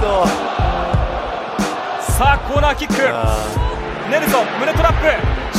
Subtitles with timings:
[0.00, 0.26] ト
[2.00, 2.94] さあコーナーキック。
[4.10, 5.06] ネルソン胸トラップ。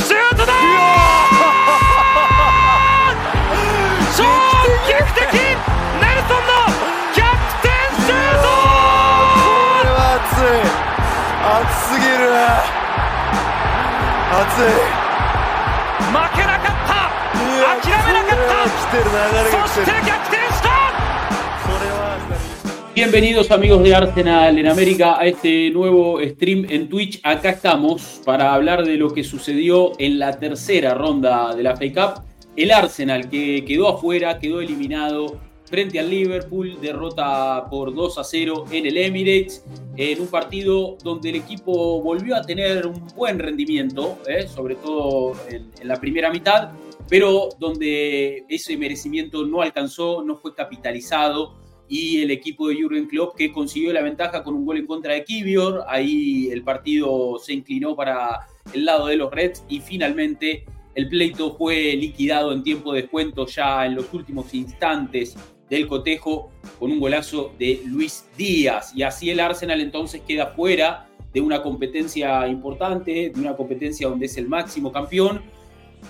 [0.00, 0.52] シュートだ
[4.16, 4.24] 超
[4.88, 6.52] 劇的ネルソンの
[7.14, 7.24] 逆
[7.62, 7.68] 転
[8.04, 8.48] シュート！
[9.76, 10.66] これは熱い。
[11.40, 12.28] 熱すぎる
[14.30, 14.72] 熱い。
[16.10, 16.92] 負けなかった。
[17.80, 18.66] 諦めなかった。
[19.50, 20.19] そして逆
[23.00, 27.18] Bienvenidos amigos de Arsenal en América a este nuevo stream en Twitch.
[27.22, 31.86] Acá estamos para hablar de lo que sucedió en la tercera ronda de la FA
[31.94, 32.24] Cup.
[32.56, 38.66] El Arsenal que quedó afuera, quedó eliminado frente al Liverpool, derrota por 2 a 0
[38.70, 39.64] en el Emirates,
[39.96, 44.46] en un partido donde el equipo volvió a tener un buen rendimiento, ¿eh?
[44.46, 46.72] sobre todo en, en la primera mitad,
[47.08, 51.59] pero donde ese merecimiento no alcanzó, no fue capitalizado
[51.90, 55.12] y el equipo de Jürgen Klopp que consiguió la ventaja con un gol en contra
[55.12, 55.84] de Kivior.
[55.88, 61.56] Ahí el partido se inclinó para el lado de los Reds y finalmente el pleito
[61.56, 65.36] fue liquidado en tiempo de descuento ya en los últimos instantes
[65.68, 68.92] del cotejo con un golazo de Luis Díaz.
[68.94, 74.26] Y así el Arsenal entonces queda fuera de una competencia importante, de una competencia donde
[74.26, 75.42] es el máximo campeón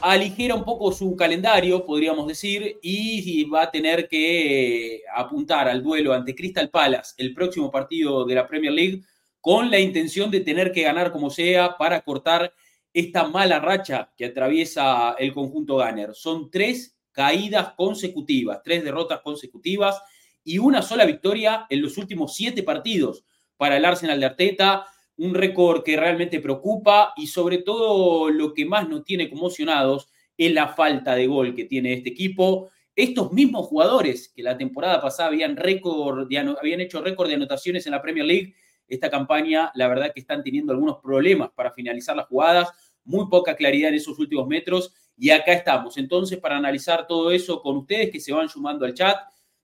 [0.01, 5.83] aligera un poco su calendario, podríamos decir, y va a tener que eh, apuntar al
[5.83, 9.03] duelo ante Crystal Palace, el próximo partido de la Premier League,
[9.41, 12.53] con la intención de tener que ganar como sea para cortar
[12.93, 16.15] esta mala racha que atraviesa el conjunto Gunner.
[16.15, 20.01] Son tres caídas consecutivas, tres derrotas consecutivas
[20.45, 23.25] y una sola victoria en los últimos siete partidos
[23.57, 24.87] para el Arsenal de Arteta
[25.21, 30.51] un récord que realmente preocupa y sobre todo lo que más nos tiene conmocionados es
[30.55, 32.71] la falta de gol que tiene este equipo.
[32.97, 36.27] Estos mismos jugadores que la temporada pasada habían, récord
[36.59, 38.55] habían hecho récord de anotaciones en la Premier League,
[38.89, 42.71] esta campaña la verdad que están teniendo algunos problemas para finalizar las jugadas,
[43.05, 47.61] muy poca claridad en esos últimos metros y acá estamos entonces para analizar todo eso
[47.61, 49.19] con ustedes que se van sumando al chat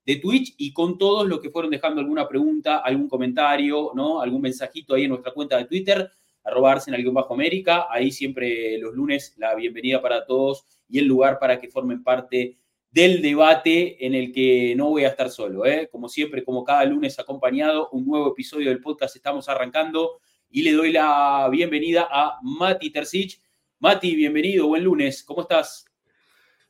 [0.07, 4.21] de Twitch y con todos los que fueron dejando alguna pregunta, algún comentario, ¿no?
[4.21, 6.09] algún mensajito ahí en nuestra cuenta de Twitter,
[6.45, 7.89] arroba Arsenal-América.
[7.91, 12.57] Ahí siempre los lunes la bienvenida para todos y el lugar para que formen parte
[12.89, 15.67] del debate en el que no voy a estar solo.
[15.67, 15.89] ¿eh?
[15.91, 20.73] Como siempre, como cada lunes acompañado, un nuevo episodio del podcast estamos arrancando y le
[20.73, 23.41] doy la bienvenida a Mati Terzic.
[23.81, 25.85] Mati, bienvenido, buen lunes, ¿cómo estás?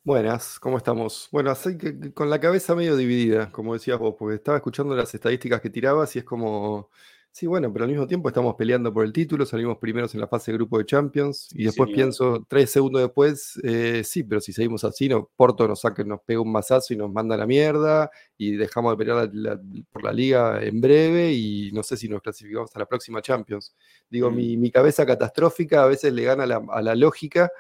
[0.07, 1.29] Buenas, ¿cómo estamos?
[1.33, 5.13] Bueno, así que con la cabeza medio dividida, como decías vos, porque estaba escuchando las
[5.13, 6.91] estadísticas que tirabas y es como,
[7.33, 10.29] sí, bueno, pero al mismo tiempo estamos peleando por el título, salimos primeros en la
[10.29, 14.53] fase de grupo de Champions y después pienso, tres segundos después, eh, sí, pero si
[14.53, 17.47] seguimos así, no, Porto nos saca, nos pega un mazazo y nos manda a la
[17.49, 18.09] mierda
[18.39, 22.09] y dejamos de pelear la- la- por la liga en breve y no sé si
[22.09, 23.75] nos clasificamos a la próxima Champions.
[24.09, 24.37] Digo, Mm.
[24.37, 27.51] mi, mi cabeza catastrófica a veces le gana la- a la lógica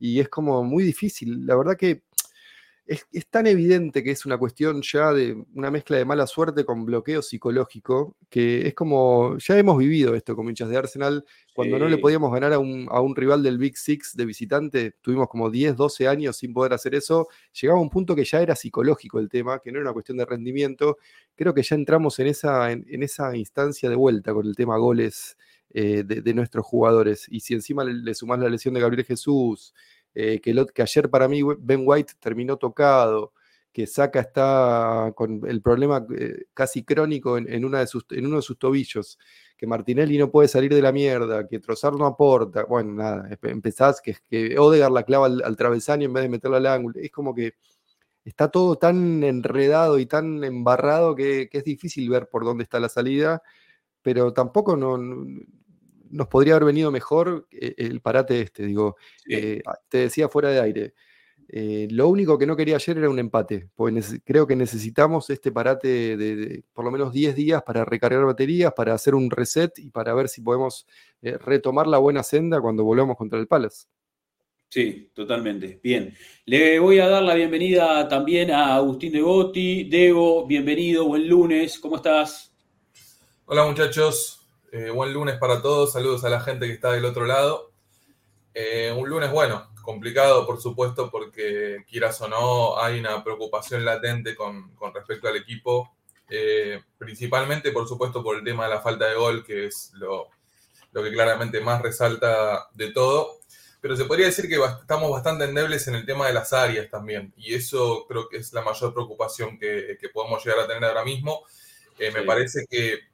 [0.00, 1.46] y es como muy difícil.
[1.46, 2.02] La verdad que
[2.86, 6.64] es, es tan evidente que es una cuestión ya de una mezcla de mala suerte
[6.64, 11.24] con bloqueo psicológico, que es como, ya hemos vivido esto como hinchas de Arsenal,
[11.54, 14.96] cuando no le podíamos ganar a un, a un rival del Big Six de visitante,
[15.02, 17.28] tuvimos como 10, 12 años sin poder hacer eso,
[17.60, 20.18] llegaba a un punto que ya era psicológico el tema, que no era una cuestión
[20.18, 20.98] de rendimiento,
[21.36, 24.78] creo que ya entramos en esa, en, en esa instancia de vuelta con el tema
[24.78, 25.36] goles
[25.72, 29.74] eh, de, nuestros jugadores, y si encima le, le sumás la lesión de Gabriel Jesús,
[30.14, 33.32] eh, que, el ot- que ayer para mí Ben White terminó tocado,
[33.72, 38.42] que Saka está con el problema eh, casi crónico en, de sus, en uno de
[38.42, 39.16] sus tobillos,
[39.56, 43.50] que Martinelli no puede salir de la mierda, que Trozar no aporta, bueno, nada, empe-
[43.50, 47.12] empezás que, que Odegaard la clava al, travesaño en vez de meterla al ángulo, es
[47.12, 47.54] como que
[48.24, 52.80] está todo tan enredado y tan embarrado que, que es difícil ver por dónde está
[52.80, 53.42] la salida,
[54.02, 54.98] pero tampoco no-
[56.10, 59.34] nos podría haber venido mejor eh, el parate este, digo, Sí.
[59.34, 60.94] eh, te decía fuera de aire.
[61.52, 65.50] eh, lo único que no quería ayer era un empate, porque creo que necesitamos este
[65.50, 69.76] parate de, de por lo menos 10 días para recargar baterías, para hacer un reset
[69.78, 70.86] y para ver si podemos
[71.22, 73.86] eh, retomar la buena senda cuando volvamos contra el Palace.
[74.68, 75.80] Sí, totalmente.
[75.82, 76.14] Bien.
[76.44, 79.88] Le voy a dar la bienvenida también a Agustín Degotti.
[79.90, 82.54] Dego, bienvenido, buen lunes, ¿cómo estás?
[83.46, 84.39] Hola muchachos,
[84.72, 87.72] Eh, buen lunes para todos, saludos a la gente que está del otro lado.
[88.54, 94.36] Eh, un lunes bueno, complicado por supuesto porque quieras o no hay una preocupación latente
[94.36, 95.94] con, con respecto al equipo,
[96.32, 100.28] Eh, principalmente por supuesto por el tema de la falta de gol, que es lo,
[100.92, 103.40] lo que claramente más resalta de todo.
[103.80, 107.32] Pero se podría decir que estamos bastante endebles en el tema de las áreas también,
[107.36, 111.04] y eso creo que es la mayor preocupación que, que podemos llegar a tener ahora
[111.04, 111.42] mismo.
[111.98, 113.09] Eh, me parece que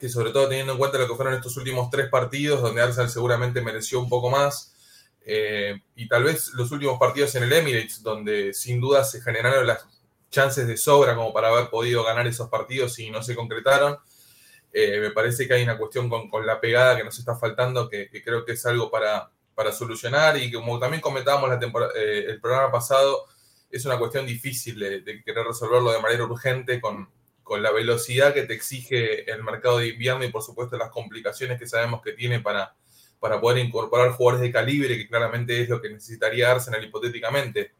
[0.00, 3.10] que sobre todo teniendo en cuenta lo que fueron estos últimos tres partidos, donde Arsenal
[3.10, 4.74] seguramente mereció un poco más,
[5.22, 9.66] eh, y tal vez los últimos partidos en el Emirates, donde sin duda se generaron
[9.66, 9.86] las
[10.30, 13.98] chances de sobra como para haber podido ganar esos partidos y no se concretaron.
[14.72, 18.08] Eh, me parece que hay una cuestión con, la pegada que nos está faltando, que,
[18.24, 21.60] creo que es algo para, para, solucionar y como también comentábamos la
[21.96, 23.26] eh, el programa pasado,
[23.70, 27.08] es una cuestión difícil de, de, querer resolverlo de manera urgente con,
[27.50, 31.58] con la velocidad que te exige el mercado de invierno y por supuesto las complicaciones
[31.58, 32.76] que sabemos que tiene para,
[33.18, 37.72] para poder incorporar jugadores de calibre, que claramente es lo que necesitaría Arsenal hipotéticamente.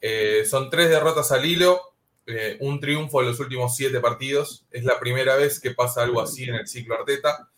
[0.00, 1.80] Eh, son tres derrotas al hilo,
[2.26, 4.66] eh, un triunfo en los últimos siete partidos.
[4.72, 7.50] Es la primera vez que pasa algo así en el ciclo Arteta.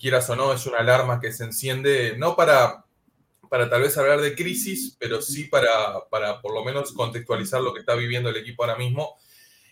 [0.00, 2.84] Quieras o no, es una alarma que se enciende, no para,
[3.50, 7.74] para tal vez hablar de crisis, pero sí para, para por lo menos contextualizar lo
[7.74, 9.16] que está viviendo el equipo ahora mismo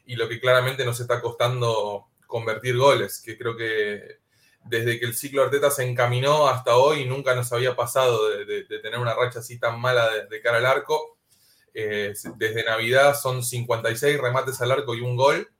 [0.06, 4.22] y lo que claramente nos está costando convertir goles, que creo que
[4.64, 8.98] desde que el ciclo Arteta se encaminó hasta hoy nunca nos había pasado de, tener
[8.98, 11.18] una racha así tan mala de, cara al arco.
[11.74, 15.50] Eh, desde Navidad son 56 remates al arco y un gol,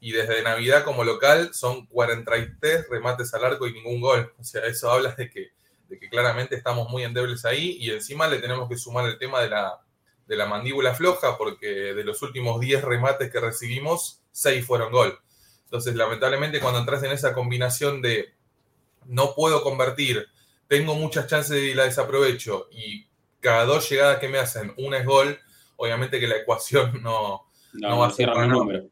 [0.00, 4.32] y desde Navidad como local son 43 remates al arco y ningún gol.
[4.38, 5.52] O sea, eso habla de que,
[5.88, 9.40] de que claramente estamos muy endebles ahí y encima le tenemos que sumar el tema
[9.40, 9.80] de la,
[10.28, 15.18] de la mandíbula floja, porque de los últimos 10 remates que recibimos, 6 fueron gol.
[15.64, 18.34] Entonces, lamentablemente, cuando entras en esa combinación de
[19.06, 20.28] no puedo convertir,
[20.66, 23.06] tengo muchas chances de la desaprovecho y
[23.40, 25.38] cada dos llegadas que me hacen, una es gol,
[25.76, 28.84] obviamente que la ecuación no, no, va a ser un número.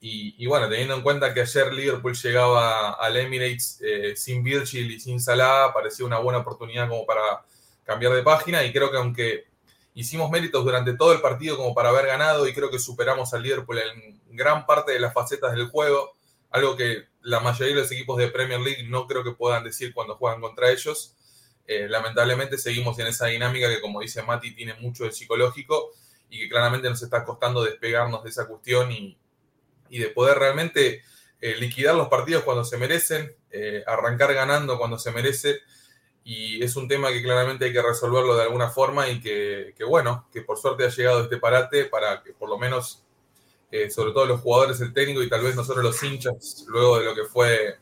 [0.00, 4.90] Y, y, bueno, teniendo en cuenta que ayer Liverpool llegaba al Emirates eh, sin Virgil
[4.90, 7.44] y sin Salah, parecía una buena oportunidad como para
[7.84, 9.51] cambiar de página y creo que aunque
[9.94, 13.42] hicimos méritos durante todo el partido como para haber ganado y creo que superamos al
[13.42, 16.12] Liverpool en gran parte de las facetas del juego,
[16.50, 19.94] algo que la mayoría de los equipos de Premier League no creo que puedan decir
[19.94, 21.14] cuando juegan contra ellos.
[21.66, 25.92] Eh, lamentablemente seguimos en esa dinámica que, como dice Mati, tiene mucho de psicológico
[26.28, 29.18] y que claramente nos está costando despegarnos de esa cuestión y,
[29.90, 31.02] de poder realmente
[31.42, 35.60] eh, liquidar los partidos cuando se merecen, eh, arrancar ganando cuando se merece
[36.24, 40.28] y es un tema que claramente hay que resolverlo de alguna forma y que, bueno,
[40.32, 43.04] que por suerte ha llegado este parate para que por lo menos,
[43.70, 47.06] eh, sobre todo los jugadores, el técnico y tal vez nosotros los hinchas, luego de
[47.06, 47.78] lo que fue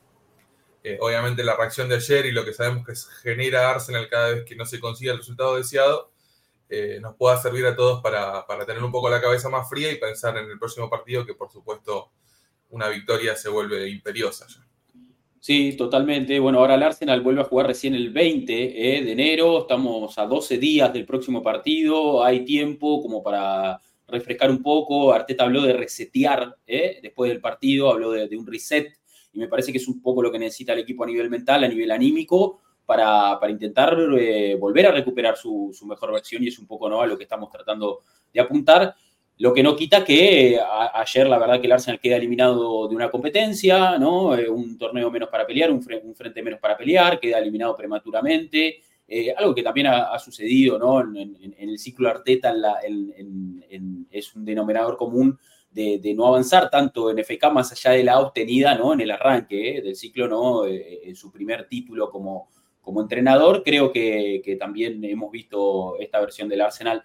[0.83, 4.45] eh, obviamente la reacción de ayer y lo que sabemos que genera Arsenal cada vez
[4.45, 6.11] que no se consigue el resultado deseado,
[6.71, 9.93] eh, nos pueda servir a todos para, para tener un poco la cabeza más fría
[9.93, 12.11] y pensar en el próximo partido que por supuesto
[12.71, 14.47] una victoria se vuelve imperiosa.
[14.47, 14.69] Ya.
[15.43, 16.39] Sí, totalmente.
[16.39, 19.61] Bueno, ahora el Arsenal vuelve a jugar recién el 20 eh, de enero.
[19.61, 22.23] Estamos a 12 días del próximo partido.
[22.23, 25.15] Hay tiempo como para refrescar un poco.
[25.15, 28.93] Arteta habló de resetear eh, después del partido, habló de, un reset.
[29.33, 31.65] Y me parece que es un poco lo que necesita el equipo a nivel mental,
[31.65, 36.45] a nivel anímico, para, intentar eh, volver a recuperar su, su, mejor versión.
[36.45, 37.01] Y es un poco ¿no?
[37.01, 38.01] a lo que estamos tratando
[38.31, 38.95] de apuntar.
[39.41, 40.61] Lo que no quita que
[40.93, 44.37] ayer la verdad que el Arsenal queda eliminado de una competencia, ¿no?
[44.37, 48.83] Eh, un torneo menos para pelear, un, frente menos para pelear, queda eliminado prematuramente.
[49.09, 51.01] Eh, algo que también ha, sucedido ¿no?
[51.01, 52.53] en, el ciclo Arteta
[54.11, 55.39] es un denominador común
[55.71, 58.93] de, no avanzar tanto en FK más allá de la obtenida ¿no?
[58.93, 60.67] en el arranque eh, del ciclo, ¿no?
[60.67, 62.51] en su primer título como,
[62.82, 63.63] como entrenador.
[63.65, 67.03] Creo que, que, también hemos visto esta versión del Arsenal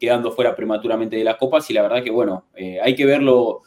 [0.00, 3.62] quedando fuera prematuramente de las copas y la verdad que, bueno, eh, hay que verlo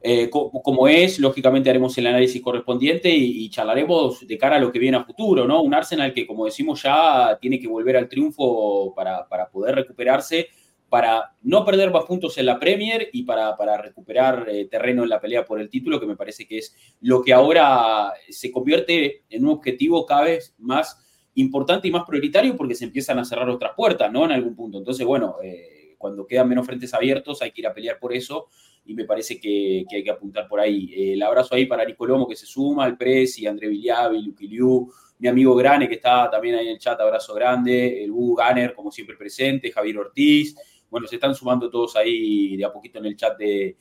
[0.00, 4.78] eh, como es, lógicamente haremos el análisis correspondiente y, charlaremos de cara a lo que
[4.78, 5.62] viene a futuro, ¿no?
[5.62, 10.46] Un Arsenal que, como decimos, ya tiene que volver al triunfo para, poder recuperarse,
[10.88, 15.20] para no perder más puntos en la Premier y para, recuperar eh, terreno en la
[15.20, 19.44] pelea por el título, que me parece que es lo que ahora se convierte en
[19.44, 21.04] un objetivo cada vez más
[21.36, 24.24] importante y más prioritario porque se empiezan a cerrar otras puertas, ¿no?
[24.24, 24.78] En algún punto.
[24.78, 28.48] Entonces, bueno, eh, cuando quedan menos frentes abiertos hay que ir a pelear por eso
[28.84, 30.92] y me parece que, hay que apuntar por ahí.
[30.94, 34.90] Eh, el abrazo ahí para Nicolomo que se suma, al Presi, André Villavi, Luqui Liu,
[35.18, 38.74] mi amigo Grane que está también ahí en el chat, abrazo grande, el Hugo Ganner
[38.74, 40.56] como siempre presente, Javier Ortiz,
[40.88, 43.76] bueno, se están sumando todos ahí de a poquito en el chat de,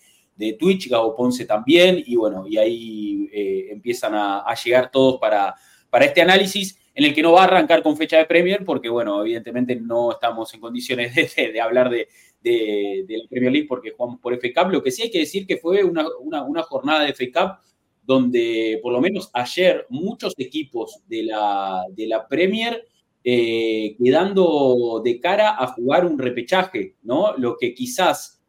[0.59, 5.55] Twitch, Gabo Ponce también, y bueno, y ahí eh, empiezan a, a, llegar todos para,
[5.89, 8.87] para este análisis en el que no va a arrancar con fecha de Premier, porque,
[8.87, 12.07] bueno, evidentemente no estamos en condiciones de, hablar de,
[12.41, 14.71] la Premier League porque jugamos por FA Cup.
[14.71, 17.65] Lo que sí hay que decir que fue una, jornada de FA Cup
[18.03, 22.85] donde, por lo menos ayer, muchos equipos de la, de la Premier
[23.27, 27.35] eh, quedando de cara a jugar un repechaje, ¿no?
[27.35, 28.39] Lo que quizás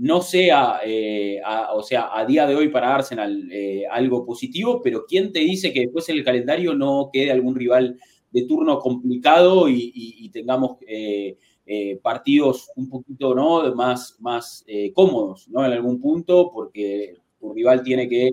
[0.00, 1.42] no sea, eh,
[1.74, 5.74] o sea, a día de hoy para Arsenal eh, algo positivo, pero ¿quién te dice
[5.74, 7.98] que después en el calendario no quede algún rival
[8.30, 11.36] de turno complicado y, tengamos eh,
[12.02, 13.74] partidos un poquito ¿no?
[13.74, 14.64] más, más
[14.94, 15.66] cómodos ¿no?
[15.66, 16.50] en algún punto?
[16.50, 18.32] Porque tu rival tiene que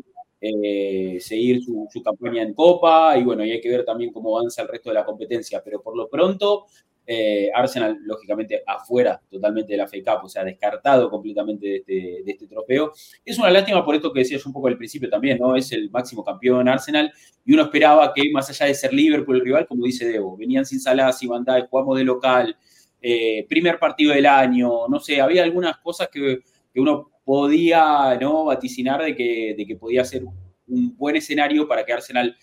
[1.20, 4.62] seguir su, su, campaña en Copa y bueno, y hay que ver también cómo avanza
[4.62, 6.68] el resto de la competencia, pero por lo pronto
[7.10, 12.32] eh, Arsenal, lógicamente, afuera totalmente de la FA Cup, o sea, descartado completamente este, de
[12.32, 12.92] este, trofeo.
[13.24, 15.56] Es una lástima por esto que decías un poco al principio también, ¿no?
[15.56, 17.10] Es el máximo campeón Arsenal
[17.46, 20.66] y uno esperaba que, más allá de ser Liverpool el rival, como dice Debo, venían
[20.66, 22.58] sin Salah, sin Van jugamos de local,
[23.02, 26.42] eh, primer partido del año, no sé, había algunas cosas que,
[26.76, 28.46] uno podía ¿no?
[28.46, 30.24] vaticinar de que podía ser
[30.68, 32.36] un buen escenario para que Arsenal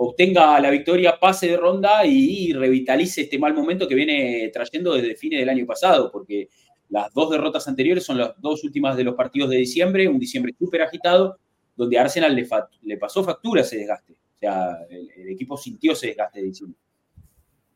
[0.00, 5.16] obtenga la victoria, pase de ronda y, revitalice este mal momento que viene trayendo desde
[5.16, 6.48] fines del año pasado, porque
[6.88, 10.54] las dos derrotas anteriores son las dos últimas de los partidos de diciembre, un diciembre
[10.56, 11.38] súper agitado,
[11.76, 14.12] donde Arsenal le, pasó factura ese desgaste.
[14.12, 16.78] O sea, el, equipo sintió ese desgaste de diciembre.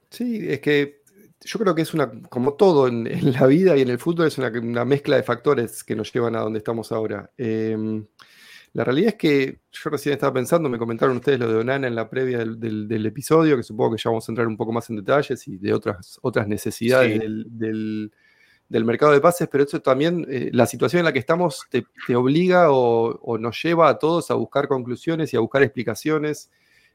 [0.09, 1.03] Sí, es que
[1.41, 4.39] yo creo que es una, como todo en, la vida y en el fútbol, es
[4.39, 7.33] una, mezcla de factores que nos llevan a donde estamos ahora.
[7.37, 8.07] Em,
[8.75, 11.95] la realidad es que yo recién estaba pensando, me comentaron ustedes lo de Onana en
[11.95, 14.97] la previa del, episodio, que supongo que ya vamos a entrar un poco más en
[14.97, 18.11] detalles y de otras, otras necesidades del,
[18.71, 21.85] mercado de pases, pero eso también, eh, la situación en la que estamos te,
[22.17, 26.51] obliga o, nos lleva a todos a buscar conclusiones y a buscar explicaciones.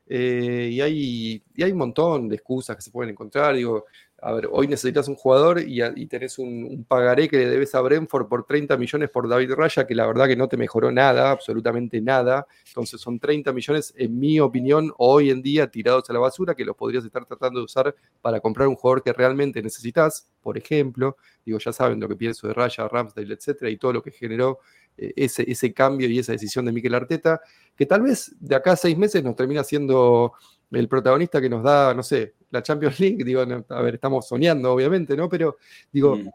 [0.09, 3.55] Eh, y, hay, y hay un montón de excusas que se pueden encontrar.
[3.55, 3.85] Digo,
[4.19, 8.27] a ver, hoy necesitas un jugador y, tenés un, pagaré que le debes a Brentford
[8.27, 12.01] por 30 millones por David Raya, que la verdad que no te mejoró nada, absolutamente
[12.01, 12.47] nada.
[12.67, 16.65] Entonces son 30 millones, en mi opinión, hoy en día tirados a la basura, que
[16.65, 21.17] los podrías estar tratando de usar para comprar un jugador que realmente necesitas, por ejemplo.
[21.45, 24.59] Digo, ya saben lo que pienso de Raya, Ramsdale, etcétera, y todo lo que generó
[24.97, 27.39] eh, ese, ese cambio y esa decisión de Miquel Arteta,
[27.75, 30.33] que tal vez de acá a seis meses nos termina siendo
[30.71, 34.73] el protagonista que nos da, no sé, la Champions League, digo, a ver, estamos soñando,
[34.73, 35.29] obviamente, ¿no?
[35.29, 35.57] Pero
[35.91, 36.27] digo, mm.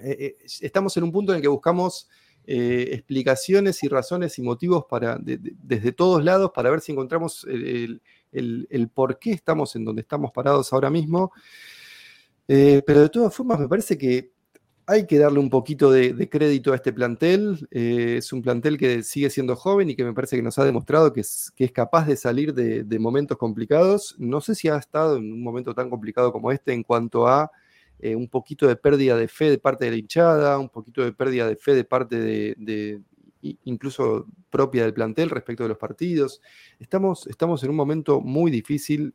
[0.00, 2.08] eh, eh, estamos en un punto en el que buscamos
[2.46, 8.00] eh, explicaciones y razones y motivos para, desde todos lados para ver si encontramos el,
[8.94, 11.32] por qué estamos en donde estamos parados ahora mismo.
[12.46, 14.35] pero de todas formas, me parece que
[14.86, 17.66] hay que darle un poquito de, crédito a este plantel.
[17.72, 20.64] Eh, es un plantel que sigue siendo joven y que me parece que nos ha
[20.64, 24.14] demostrado que es, capaz de salir de, momentos complicados.
[24.18, 27.50] No sé si ha estado en un momento tan complicado como este en cuanto a
[27.98, 31.12] eh, un poquito de pérdida de fe de parte de la hinchada, un poquito de
[31.12, 33.00] pérdida de fe de parte de,
[33.64, 36.40] incluso propia del plantel respecto de los partidos.
[36.78, 39.14] Estamos, estamos en un momento muy difícil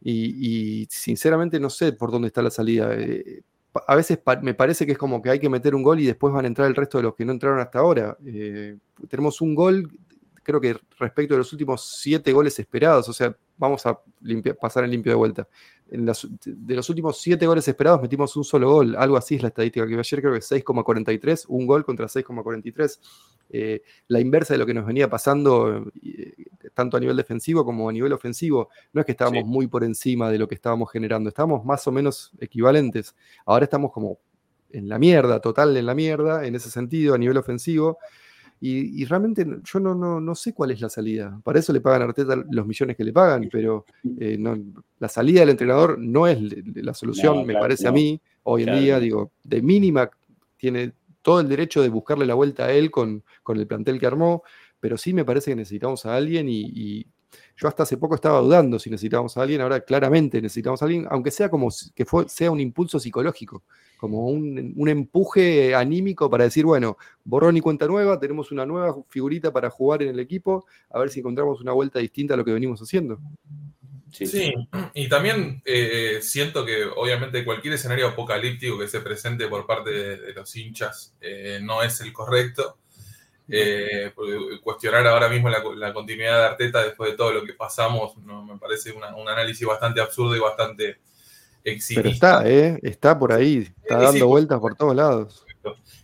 [0.00, 2.92] y, sinceramente no sé por dónde está la salida.
[2.94, 3.42] Eh,
[3.86, 6.32] a veces me parece que es como que hay que meter un gol y después
[6.32, 8.16] van a entrar el resto de los que no entraron hasta ahora.
[8.24, 8.76] Eh,
[9.08, 9.90] tenemos un gol,
[10.42, 13.98] creo que respecto de los últimos siete goles esperados, o sea, vamos a
[14.60, 15.48] pasar en limpio de vuelta
[15.90, 18.94] de los últimos siete goles esperados metimos un solo gol.
[18.96, 22.98] Algo así es la estadística que vi ayer, creo que 6,43, un gol contra 6,43.
[23.50, 26.17] Eh, la inversa de lo que nos venía pasando, eh,
[26.78, 28.68] tanto a nivel defensivo como a nivel ofensivo.
[28.92, 31.90] No es que estábamos muy por encima de lo que estábamos generando, estábamos más o
[31.90, 33.16] menos equivalentes.
[33.44, 34.20] Ahora estamos como
[34.70, 37.98] en la mierda, total en la mierda, en ese sentido, a nivel ofensivo.
[38.60, 41.40] Y, realmente yo no, no, no, sé cuál es la salida.
[41.42, 43.84] Para eso le pagan a Arteta los millones que le pagan, pero
[44.20, 44.38] eh,
[45.00, 46.38] la salida del entrenador no es
[46.76, 50.10] la solución, me parece a mí, hoy en día, digo, de mínima
[50.56, 50.92] tiene
[51.22, 54.42] todo el derecho de buscarle la vuelta a él con, con el plantel que armó,
[54.80, 57.06] pero sí me parece que necesitamos a alguien y,
[57.56, 61.06] yo hasta hace poco estaba dudando si necesitábamos a alguien, ahora claramente necesitamos a alguien,
[61.10, 63.64] aunque sea como que sea un impulso psicológico,
[63.98, 69.52] como un, empuje anímico para decir, bueno, borrón y cuenta nueva, tenemos una nueva figurita
[69.52, 72.52] para jugar en el equipo, a ver si encontramos una vuelta distinta a lo que
[72.52, 73.20] venimos haciendo.
[74.10, 74.54] Sí,
[74.94, 80.32] y también eh, siento que obviamente cualquier escenario apocalíptico que se presente por parte de,
[80.32, 82.78] los hinchas eh, no es el correcto.
[83.50, 84.12] Eh,
[84.62, 88.58] cuestionar ahora mismo la, continuidad de Arteta después de todo lo que pasamos no, me
[88.58, 90.98] parece un análisis bastante absurdo y bastante
[91.64, 92.02] exhibido.
[92.02, 92.78] Pero está, ¿eh?
[92.82, 95.44] está por ahí, está dando vueltas por todos lados.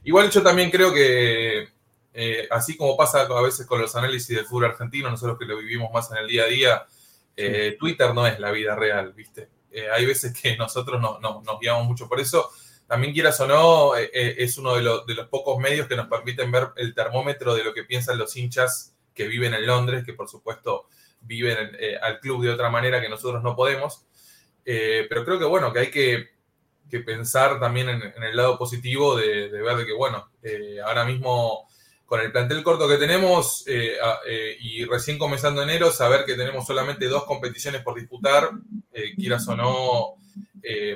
[0.04, 1.68] Igual yo también creo que,
[2.12, 5.58] eh, así como pasa a veces con los análisis del fútbol argentino, nosotros que lo
[5.58, 6.86] vivimos más en el día a día,
[7.36, 9.48] eh, Twitter no es la vida real, ¿viste?
[9.92, 12.48] hay veces que nosotros no, nos guiamos mucho por eso
[12.86, 16.50] también quieras o no, eh, eh, es uno de, los pocos medios que nos permiten
[16.50, 20.28] ver el termómetro de lo que piensan los hinchas que viven en Londres, que por
[20.28, 20.88] supuesto
[21.20, 24.06] viven eh, al club de otra manera que nosotros no podemos.
[24.64, 26.34] pero creo que bueno, que hay que
[27.00, 31.68] pensar también en, el lado positivo de, ver de que, bueno, eh, ahora mismo
[32.06, 36.66] con el plantel corto que tenemos eh, eh, y recién comenzando enero, saber que tenemos
[36.66, 38.50] solamente dos competiciones por disputar,
[39.16, 40.14] quieras o no,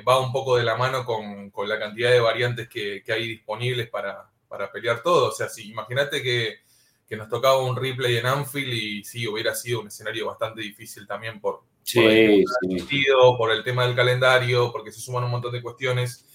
[0.07, 4.29] va un poco de la mano con, la cantidad de variantes que, hay disponibles para,
[4.71, 5.29] pelear todo.
[5.29, 6.59] O sea, si imagínate que,
[7.07, 11.05] que, nos tocaba un replay en Anfield y sí, hubiera sido un escenario bastante difícil
[11.05, 11.61] también por,
[11.93, 12.45] por, el
[13.37, 16.25] por el tema del calendario, porque se suman un montón de cuestiones.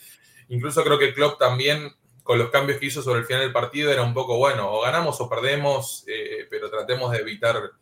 [0.49, 1.93] Incluso creo que Klopp también,
[2.23, 4.83] con los cambios que hizo sobre el final del partido, era un poco bueno, o
[4.83, 7.73] ganamos o perdemos, eh, pero tratemos de evitar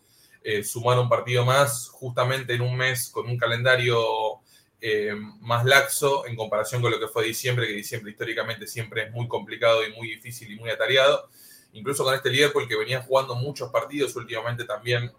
[0.43, 4.41] eh, sumar un partido más justamente en un mes con un calendario
[4.85, 9.13] eh, más laxo en comparación con lo que fue diciembre, que diciembre históricamente siempre es
[9.13, 11.31] muy complicado y muy difícil y muy atareado.
[11.73, 15.13] Incluso con este Liverpool que venía jugando muchos partidos últimamente también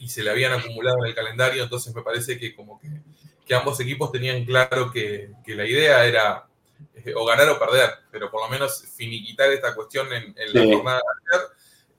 [0.00, 3.78] y se le habían acumulado en el calendario, entonces me parece que como que, ambos
[3.80, 6.46] equipos tenían claro que, la idea era
[6.94, 11.00] eh, o ganar o perder, pero por lo menos finiquitar esta cuestión en, la jornada
[11.00, 11.46] de ayer.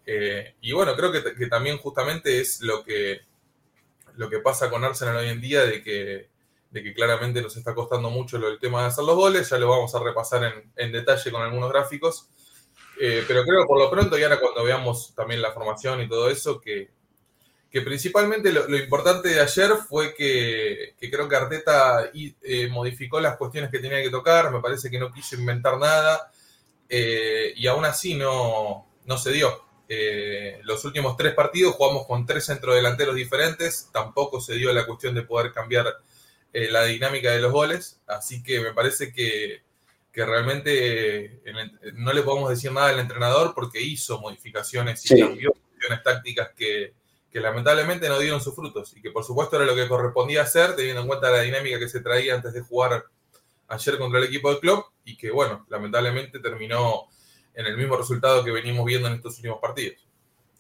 [0.08, 3.22] Eh, y bueno, creo que, también justamente es lo que,
[4.16, 6.37] lo que pasa con Arsenal hoy en día, de que,
[6.70, 9.70] de que claramente nos está costando mucho del tema de hacer los goles, ya lo
[9.70, 12.30] vamos a repasar en, detalle con algunos gráficos.
[13.00, 16.10] Eh, pero creo que por lo pronto, y ahora cuando veamos también la formación y
[16.10, 16.90] todo eso, que,
[17.70, 23.70] que principalmente lo, importante de ayer fue que, creo que Arteta eh, modificó las cuestiones
[23.70, 26.32] que tenía que tocar, me parece que no quiso inventar nada
[26.90, 29.66] eh, y aún así no, no se dio.
[30.64, 35.22] Los últimos tres partidos jugamos con tres centrodelanteros diferentes, tampoco se dio la cuestión de
[35.22, 35.86] poder cambiar
[36.72, 39.66] la dinámica de los goles, así que me parece que,
[40.14, 41.44] realmente
[41.94, 46.96] no le podemos decir nada al entrenador porque hizo modificaciones y cambió cuestiones tácticas que,
[47.32, 50.76] que lamentablemente no dieron sus frutos y que por supuesto era lo que correspondía hacer
[50.76, 53.06] teniendo en cuenta la dinámica que se traía antes de jugar
[53.68, 57.10] ayer contra el equipo del club y que bueno, lamentablemente terminó
[57.54, 60.07] en el mismo resultado que venimos viendo en estos últimos partidos.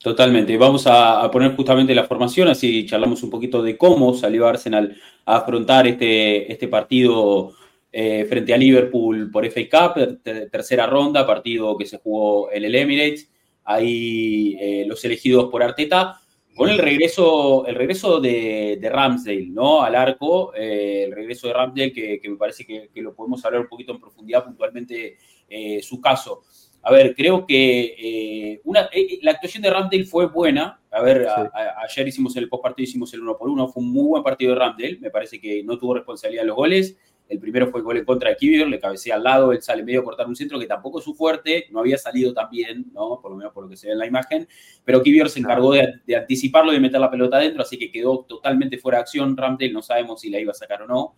[0.02, 0.56] Totalmente.
[0.58, 4.96] Vamos a, poner justamente la formación, así charlamos un poquito de cómo salió Arsenal
[5.26, 7.54] a afrontar este, este partido
[7.92, 12.76] eh, frente a Liverpool por FA Cup, tercera ronda, partido que se jugó en el
[12.76, 13.30] Emirates.
[13.64, 16.22] Ahí eh, los elegidos por Arteta
[16.56, 19.82] con el regreso, el regreso de, Ramsdale, ¿no?
[19.82, 23.68] Al arco, eh, el regreso de Ramsdale, que, me parece que, lo podemos hablar un
[23.68, 25.18] poquito en profundidad puntualmente
[25.82, 26.44] su caso.
[26.88, 28.90] A ver, creo que eh, una,
[29.22, 30.80] la actuación de Ramsdale fue buena.
[30.90, 31.28] A ver,
[31.84, 34.54] ayer hicimos el post partido, hicimos el uno por uno, fue un muy buen partido
[34.54, 34.98] de Ramsdale.
[35.02, 36.98] Me parece que no tuvo responsabilidad en los goles.
[37.28, 39.84] El primero fue el gol en contra de Kivior, le cabecea al lado, él sale
[39.84, 42.86] medio a cortar un centro que tampoco es su fuerte, no había salido tan bien,
[42.94, 43.20] ¿no?
[43.22, 44.48] por lo menos por lo que se ve en la imagen,
[44.86, 48.20] pero Kivior se encargó de, anticiparlo y de meter la pelota adentro, así que quedó
[48.20, 49.36] totalmente fuera de acción.
[49.36, 51.16] Ramdale no sabemos si la iba a sacar o no.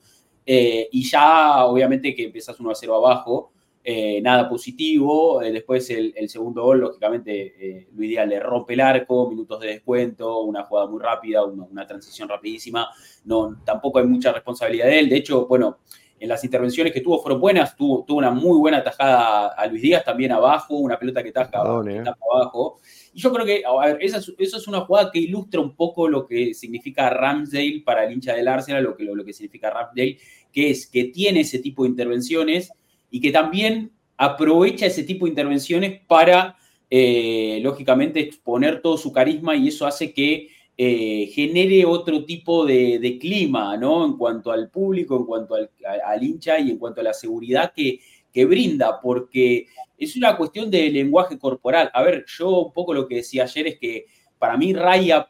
[0.48, 3.54] Eh, y ya, obviamente, que empiezas 1 a 0 abajo,
[3.84, 5.42] eh, nada positivo.
[5.42, 10.42] Eh, después el, segundo gol, lógicamente, Luis Díaz le rompe el arco, minutos de descuento,
[10.42, 12.90] una jugada muy rápida, una, una, transición rapidísima.
[13.26, 15.10] No, tampoco hay mucha responsabilidad de él.
[15.10, 15.80] De hecho, bueno,
[16.20, 19.82] en las intervenciones que tuvo fueron buenas, tuvo, tuvo una muy buena tajada a Luis
[19.82, 22.80] Díaz también abajo, una pelota que taja, abajo.
[23.14, 26.08] Y yo creo que a ver, esa, eso es una jugada que ilustra un poco
[26.10, 30.18] lo que significa Ramsdale para el hincha del Arsenal, lo que, lo, que significa Ramsdale,
[30.52, 32.74] que es que tiene ese tipo de intervenciones
[33.12, 36.58] y que también aprovecha ese tipo de intervenciones para,
[36.90, 40.50] eh, lógicamente, exponer todo su carisma y eso hace que
[40.82, 44.06] eh, genere otro tipo de, clima, ¿no?
[44.06, 48.00] En cuanto al público, en cuanto al, hincha y en cuanto a la seguridad que,
[48.46, 49.68] brinda, porque
[49.98, 51.92] es una cuestión de lenguaje corporal.
[51.94, 54.06] A ver, yo un poco lo que decía ayer es que
[54.38, 55.30] para mí Raya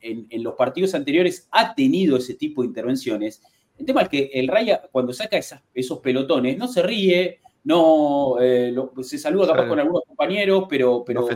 [0.00, 3.40] en, los partidos anteriores ha tenido ese tipo de intervenciones.
[3.78, 8.74] El tema es que el Raya, cuando saca esos pelotones, no se ríe, no eh,
[9.02, 11.28] se saluda capaz con algunos compañeros, pero, pero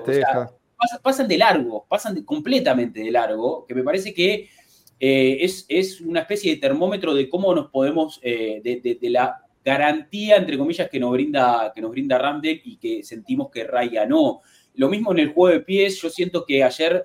[1.03, 4.49] pasan de largo, pasan completamente de largo, que me parece que
[4.99, 10.59] eh, es, una especie de termómetro de cómo nos podemos, eh, de, la garantía, entre
[10.59, 14.41] comillas, que nos brinda, que nos brinda Ramdale y que sentimos que Raya no.
[14.75, 17.05] Lo mismo en el juego de pies, yo siento que ayer,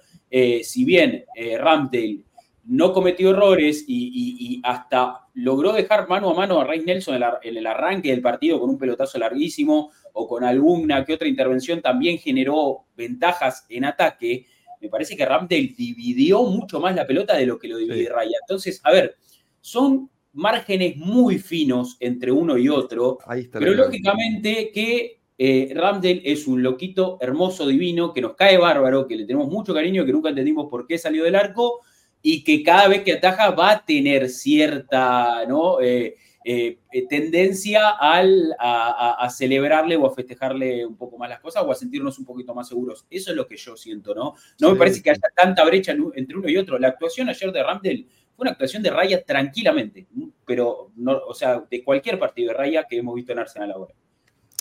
[0.63, 1.25] si bien
[1.59, 2.23] Ramdale
[2.67, 7.67] no cometió errores y, hasta logró dejar mano a mano a Ray Nelson en, el
[7.67, 12.85] arranque del partido con un pelotazo larguísimo o con alguna que otra intervención también generó
[12.95, 14.45] ventajas en ataque.
[14.81, 18.37] Me parece que Ramdale dividió mucho más la pelota de lo que lo divide Raya.
[18.41, 19.15] Entonces, a ver,
[19.61, 23.17] son márgenes muy finos entre uno y otro,
[23.51, 29.15] pero lógicamente que eh, Ramdale es un loquito hermoso, divino, que nos cae bárbaro, que
[29.15, 31.81] le tenemos mucho cariño, que nunca entendimos por qué salió del arco
[32.21, 35.79] y que cada vez que ataja va a tener cierta, ¿no?
[35.81, 36.15] Eh,
[36.49, 41.71] eh, eh, tendencia al, a, celebrarle o a festejarle un poco más las cosas o
[41.71, 43.05] a sentirnos un poquito más seguros.
[43.09, 44.33] Eso es lo que yo siento, ¿no?
[44.61, 46.79] No me parece que haya tanta brecha entre uno y otro.
[46.79, 50.07] La actuación ayer de Ramdel fue una actuación de raya tranquilamente,
[50.45, 53.93] pero, no, o sea, de cualquier partido de raya que hemos visto en Arsenal ahora.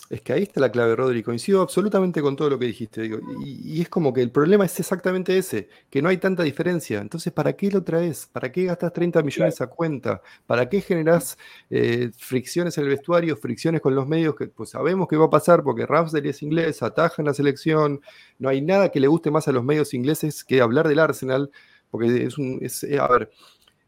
[0.09, 1.23] Es que ahí está la clave, Rodri.
[1.23, 3.03] Coincido absolutamente con todo lo que dijiste.
[3.03, 7.01] Digo, y, es como que el problema es exactamente ese, que no hay tanta diferencia.
[7.01, 8.29] Entonces, ¿para qué lo traes?
[8.33, 10.23] ¿Para qué gastas 30 millones a cuenta?
[10.47, 11.37] ¿Para qué generas
[11.71, 14.37] eh, fricciones en el vestuario, fricciones con los medios?
[14.37, 18.01] Que pues sabemos que va a pasar porque Ramsdale es inglés, ataja en la selección.
[18.38, 21.51] No hay nada que le guste más a los medios ingleses que hablar del Arsenal,
[21.90, 22.59] porque es un.
[22.62, 23.31] Es, eh, a ver,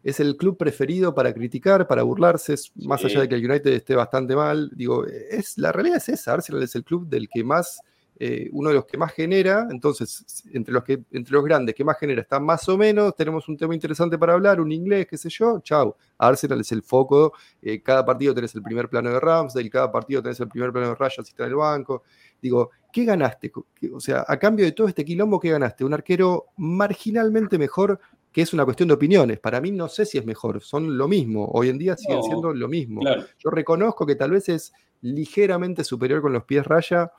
[0.02, 3.94] es el club preferido para criticar, para burlarse, más allá de que el United esté
[3.94, 4.70] bastante mal.
[4.74, 7.80] Digo, es, la realidad es esa, Arsenal es el club del que más,
[8.20, 11.84] eh, uno de los que más genera, entonces, entre los, que, entre los grandes que
[11.84, 15.16] más genera está más o menos, tenemos un tema interesante para hablar, un inglés, qué
[15.16, 15.94] sé yo, chau.
[16.16, 20.22] Arsenal es el foco, eh, cada partido tenés el primer plano de Ramsdale, cada partido
[20.22, 22.02] tenés el primer plano de Raya si está en el banco.
[22.40, 23.52] Digo, ¿qué ganaste?
[23.92, 25.84] O sea, a cambio de todo este quilombo, ¿qué ganaste?
[25.84, 28.00] Un arquero marginalmente mejor
[28.38, 29.40] que es una cuestión de opiniones.
[29.40, 31.46] Para mí no sé si es mejor, son lo mismo.
[31.46, 33.00] Hoy en día siguen siendo lo mismo.
[33.36, 37.10] Yo reconozco que tal vez es ligeramente superior con los pies raya,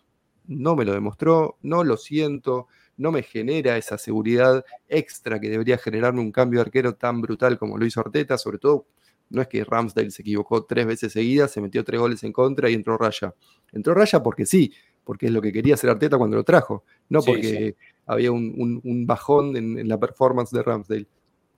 [0.48, 5.78] no me lo demostró, no lo siento, no me genera esa seguridad extra que debería
[5.78, 8.86] generarme un cambio de arquero tan brutal como lo hizo Arteta, sobre todo
[9.30, 12.70] no es que Ramsdale se equivocó tres veces seguidas, se metió tres goles en contra
[12.70, 13.36] y entró Raya.
[13.74, 14.72] Entró Raya porque sí,
[15.04, 17.76] porque es lo que quería hacer Arteta cuando lo trajo, no porque
[18.10, 21.08] había un, bajón en, la performance de Ramsdale.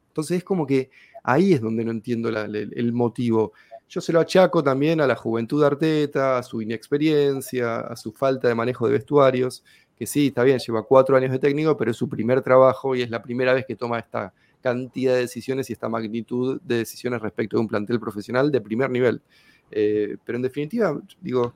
[0.10, 0.90] Entonces es como que
[1.24, 3.54] ahí es donde no entiendo el, motivo.
[3.88, 8.12] Yo se lo achaco también a la juventud de Arteta, a su inexperiencia, a su
[8.12, 9.64] falta de manejo de vestuarios,
[9.96, 13.02] que sí, está bien, lleva cuatro años de técnico, pero es su primer trabajo y
[13.02, 17.22] es la primera vez que toma esta cantidad de decisiones y esta magnitud de decisiones
[17.22, 19.22] respecto de un plantel profesional de primer nivel.
[19.72, 21.56] Eh, pero en definitiva, digo,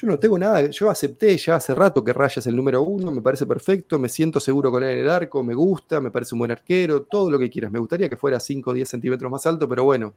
[0.00, 3.10] yo no tengo nada, yo acepté ya hace rato que Raya es el número uno,
[3.10, 6.36] me parece perfecto, me siento seguro con él en el arco, me gusta, me parece
[6.36, 7.72] un buen arquero, todo lo que quieras.
[7.72, 10.14] Me gustaría que fuera 5 o 10 centímetros más alto, pero bueno,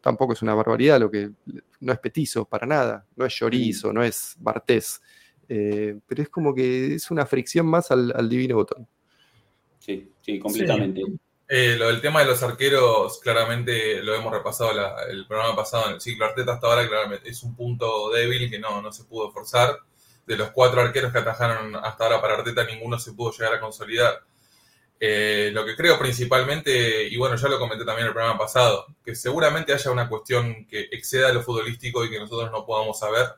[0.00, 1.30] tampoco es una barbaridad, lo que
[1.80, 5.02] no es petizo para nada, no es chorizo, no es bartés.
[5.48, 8.86] Eh, pero es como que es una fricción más al, divino botón.
[9.80, 11.02] Sí, sí, completamente.
[11.48, 14.72] Eh, lo del tema de los arqueros, claramente lo hemos repasado
[15.08, 18.58] el programa pasado en el ciclo Arteta hasta ahora, claramente es un punto débil que
[18.58, 19.78] no, no se pudo forzar.
[20.26, 23.60] De los cuatro arqueros que atajaron hasta ahora para Arteta, ninguno se pudo llegar a
[23.60, 24.24] consolidar.
[24.98, 28.86] Eh, lo que creo principalmente, y bueno, ya lo comenté también en el programa pasado,
[29.04, 33.28] que seguramente haya una cuestión que exceda lo futbolístico y que nosotros no podamos saber.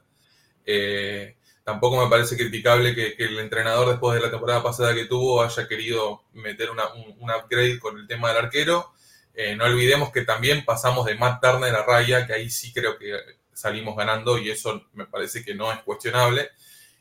[0.64, 1.36] Eh,
[1.68, 5.68] tampoco me parece criticable que, el entrenador después de la temporada pasada que tuvo haya
[5.68, 8.94] querido meter un, upgrade con el tema del arquero.
[9.34, 12.98] Eh, no olvidemos que también pasamos de Matt Turner a Raya, que ahí sí creo
[12.98, 13.12] que
[13.52, 16.52] salimos ganando y eso me parece que no es cuestionable.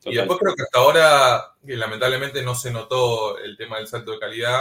[0.03, 4.19] Y después creo que hasta ahora, lamentablemente, no se notó el tema del salto de
[4.19, 4.59] calidad.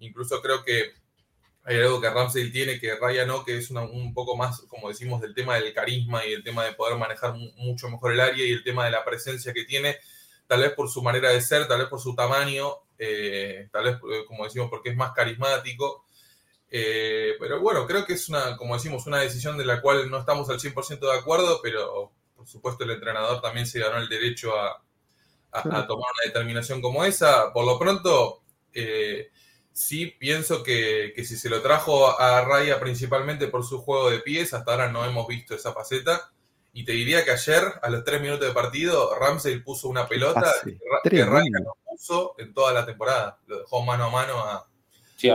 [0.00, 0.92] Incluso creo que
[1.68, 5.20] hay algo que Ramsey tiene que Raya no, que es un poco más, como decimos,
[5.20, 8.52] del tema del carisma y el tema de poder manejar mucho mejor el área y
[8.52, 9.98] el tema de la presencia que tiene,
[10.46, 13.96] tal vez por su manera de ser, tal vez por su tamaño, eh, tal vez,
[13.96, 16.06] eh, como decimos, porque es más carismático.
[16.70, 20.20] Eh, pero bueno, creo que es una, como decimos, una decisión de la cual no
[20.20, 24.58] estamos al 100% de acuerdo, pero por supuesto el entrenador también se ganó el derecho
[24.58, 24.82] a,
[25.52, 27.52] tomar una determinación como esa.
[27.52, 28.40] Por lo pronto,
[29.78, 34.52] Sí, pienso que, si se lo trajo a Raya principalmente por su juego de pies,
[34.52, 36.32] hasta ahora no hemos visto esa faceta.
[36.72, 40.52] Y te diría que ayer, a los tres minutos de partido, Ramsey puso una pelota
[41.04, 43.38] que, Raya no puso en toda la temporada.
[43.46, 44.68] Lo dejó mano a mano a,
[45.16, 45.28] sí,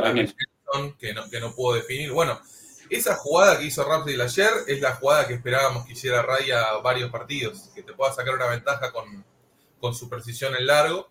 [0.99, 2.11] que, no, que no pudo definir.
[2.11, 2.41] Bueno,
[2.89, 7.09] esa jugada que hizo Ramsey ayer es la jugada que esperábamos que hiciera Raya varios
[7.09, 11.09] partidos, que te pueda sacar una ventaja con, su precisión en largo.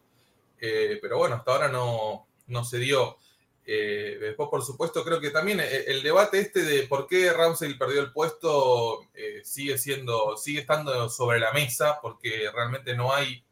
[0.61, 3.16] Eh, pero bueno, hasta ahora no, no se dio.
[3.64, 7.75] Eh, después, por supuesto, creo que también eh, el, debate este de por qué Ramsey
[7.75, 13.44] perdió el puesto eh, sigue siendo, sigue estando sobre la mesa, porque realmente no hay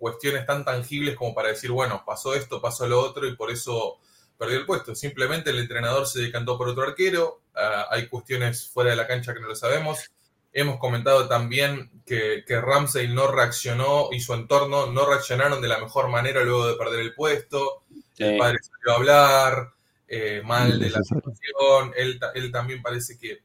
[0.00, 4.00] cuestiones tan tangibles como para decir, bueno, pasó esto, pasó lo otro y por eso
[4.36, 4.96] perdió el puesto.
[4.96, 9.32] Simplemente el entrenador se decantó por otro arquero, ah, hay cuestiones fuera de la cancha
[9.32, 10.10] que no lo sabemos.
[10.52, 16.08] Hemos comentado también que Ramsey no reaccionó y su entorno no reaccionaron de la mejor
[16.08, 17.84] manera luego de perder el puesto
[18.18, 19.74] el padre salió a hablar
[20.06, 21.92] eh, mal de la situación.
[21.96, 23.42] Él, él también parece que,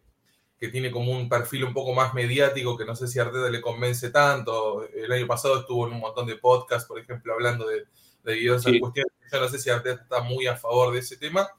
[0.72, 4.10] tiene como un perfil un poco más mediático que no sé si Arteta le convence
[4.10, 4.86] tanto.
[4.90, 7.86] El año pasado estuvo en un montón de podcasts, por ejemplo, hablando de,
[8.24, 9.14] de diversas cuestiones.
[9.32, 11.50] Yo no sé si Arteta está muy a favor de ese tema.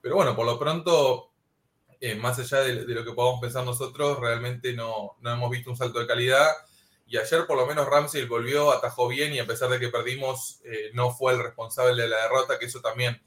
[0.00, 1.30] Pero bueno, por lo pronto,
[2.00, 5.76] eh, más allá de, lo que podamos pensar nosotros, realmente no, no hemos visto un
[5.76, 6.48] salto de calidad.
[7.12, 10.62] Y ayer por lo menos Ramsey volvió, atajó bien y a pesar de que perdimos,
[10.64, 13.22] eh, no fue el responsable de la derrota, que eso también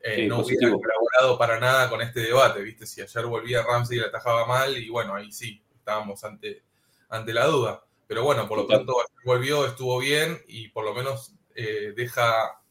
[0.00, 2.86] eh, no hubiera colaborado para nada con este debate, ¿viste?
[2.86, 6.62] Si ayer volvía Ramsey y le atajaba mal, y bueno, ahí sí, estábamos ante,
[7.10, 7.84] ante la duda.
[8.06, 8.96] Pero bueno, por lo tanto,
[9.26, 12.62] volvió, estuvo bien y por lo menos deja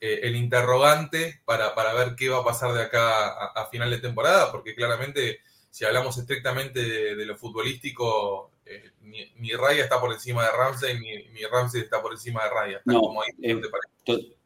[0.00, 4.50] el interrogante para, para, ver qué va a pasar de acá a, final de temporada,
[4.50, 10.50] porque claramente, si hablamos estrictamente de lo futbolístico, eh, ni, Raya está por encima de
[10.50, 12.82] Ramsey, ni, Ramsey está por encima de Raya.
[12.84, 13.00] no,
[13.42, 13.60] eh,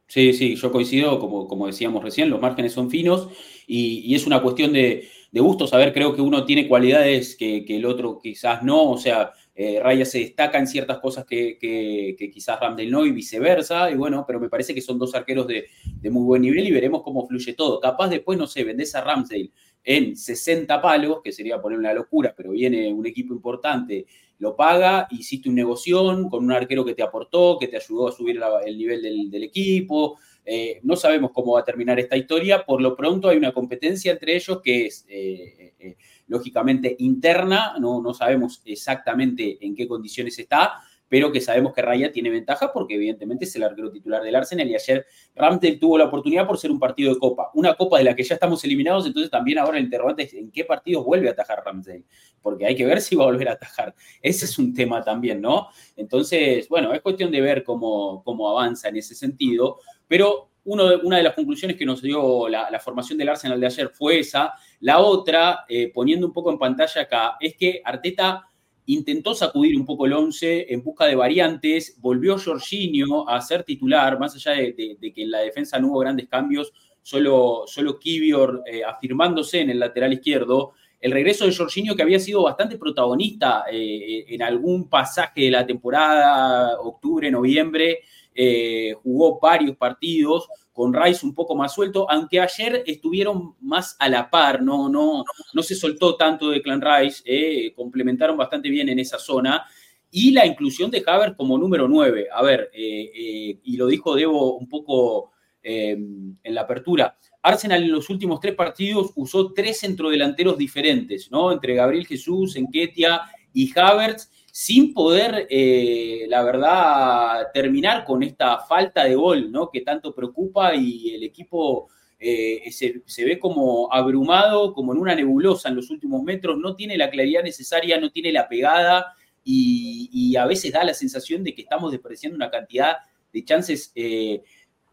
[0.07, 3.29] sí, sí, yo coincido, como, como decíamos recién, los márgenes son finos
[3.67, 7.87] y, es una cuestión de, de gusto saber, creo que uno tiene cualidades que, el
[7.87, 12.61] otro quizás no, o sea, eh, Raya se destaca en ciertas cosas que, que, quizás
[12.61, 16.11] Ramsey no y viceversa, y bueno, pero me parece que son dos arqueros de, de,
[16.11, 17.81] muy buen nivel y veremos cómo fluye todo.
[17.81, 19.51] Capaz después, no sé, vendés a Ramsey
[19.85, 24.07] en 60 palos, que sería poner una locura, pero viene un equipo importante,
[24.39, 28.13] lo paga, hiciste un negocio con un arquero que te aportó, que te ayudó a
[28.13, 30.19] subir el nivel del, equipo.
[30.47, 34.13] Eh, no sabemos cómo va a terminar esta historia, por lo pronto hay una competencia
[34.13, 35.97] entre ellos que es eh, eh,
[36.29, 42.13] lógicamente interna, no, no sabemos exactamente en qué condiciones está, pero que sabemos que Raya
[42.13, 46.05] tiene ventaja porque evidentemente es el arquero titular del Arsenal y ayer Ramsdale tuvo la
[46.05, 49.07] oportunidad por ser un partido de Copa, una Copa de la que ya estamos eliminados,
[49.07, 52.05] entonces también ahora el interrogante es en qué partidos vuelve a atajar Ramsdale,
[52.41, 53.95] porque hay que ver si va a volver a atajar.
[54.23, 55.69] Ese es un tema también, ¿no?
[55.97, 61.17] Entonces, bueno, es cuestión de ver cómo, cómo avanza en ese sentido, pero uno una
[61.17, 64.55] de las conclusiones que nos dio la, formación del Arsenal de ayer fue esa.
[64.81, 68.50] La otra, eh, poniendo un poco en pantalla acá, es que Arteta
[68.87, 74.19] intentó sacudir un poco el 11 en busca de variantes, volvió Jorginho a ser titular,
[74.19, 78.83] más allá de, que en la defensa no hubo grandes cambios, solo, solo Kivior eh,
[78.85, 80.73] afirmándose en el lateral izquierdo.
[81.01, 85.67] El regreso de Jorginho, que había sido bastante protagonista eh, en algún pasaje de la
[85.67, 88.01] temporada, octubre, noviembre,
[88.35, 94.09] eh, jugó varios partidos, con Rice un poco más suelto, aunque ayer estuvieron más a
[94.09, 98.89] la par, no, no, no se soltó tanto de Clan Rice, eh, complementaron bastante bien
[98.89, 99.65] en esa zona.
[100.11, 102.29] Y la inclusión de Havertz como número 9.
[102.33, 107.19] A ver, eh, y lo dijo Debo un poco en la apertura.
[107.43, 111.53] Arsenal en los últimos tres partidos usó tres centrodelanteros diferentes, ¿no?
[111.53, 119.05] Entre Gabriel Jesús, Enquetia y Havertz sin poder, eh, la verdad, terminar con esta falta
[119.05, 119.71] de gol, ¿no?
[119.71, 125.69] Que tanto preocupa y el equipo eh, se, ve como abrumado, como en una nebulosa
[125.69, 130.47] en los últimos metros, no tiene la claridad necesaria, no tiene la pegada y, a
[130.47, 132.97] veces da la sensación de que estamos despreciando una cantidad
[133.33, 134.43] de chances eh,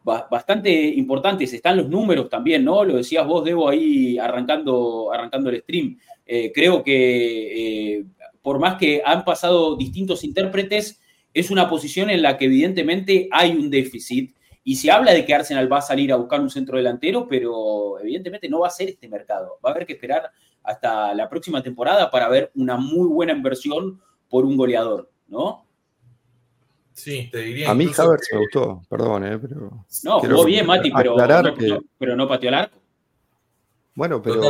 [0.03, 1.51] bastante importantes.
[1.53, 2.83] Están los números también, ¿no?
[2.83, 5.97] Lo decías vos, Debo, ahí arrancando, arrancando el stream.
[6.53, 8.05] creo que
[8.47, 11.01] por más que han pasado distintos intérpretes,
[11.33, 14.33] es una posición en la que evidentemente hay un déficit.
[14.63, 17.99] Y se habla de que Arsenal va a salir a buscar un centro delantero, pero
[17.99, 19.59] evidentemente no va a ser este mercado.
[19.65, 20.31] Va a haber que esperar
[20.63, 25.65] hasta la próxima temporada para ver una muy buena inversión por un goleador, ¿no?
[26.93, 27.69] Sí, te diría.
[27.69, 29.37] A mí Havertz me gustó, perdón, ¿eh?
[29.37, 29.85] pero.
[30.05, 31.17] No, jugó bien, Mati, pero
[31.97, 32.79] pero no pateó el arco.
[33.97, 34.43] Bueno, pero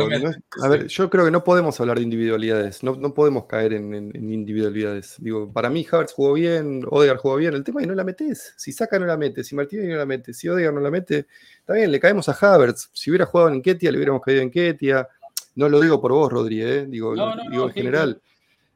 [0.62, 5.14] a ver, yo creo que no podemos hablar de individualidades, no, podemos caer en, individualidades.
[5.20, 8.04] Digo, para mí Havertz jugó bien, Odegaard jugó bien, el tema es que no la
[8.04, 8.52] metes.
[8.58, 11.28] Si saca no la mete, si Martínez no la mete, si Odegaard no la mete,
[11.60, 12.90] está bien, le caemos a Havertz.
[12.92, 15.08] Si hubiera jugado en Ketia, le hubiéramos caído en Ketia.
[15.54, 16.84] No lo digo por vos, Rodri, ¿eh?
[16.86, 17.14] digo,
[17.50, 18.20] digo en general.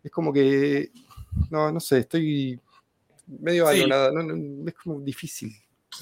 [0.03, 0.91] Es como que,
[1.51, 2.59] no, no sé, estoy
[3.27, 3.85] medio sí.
[4.67, 5.53] es como difícil.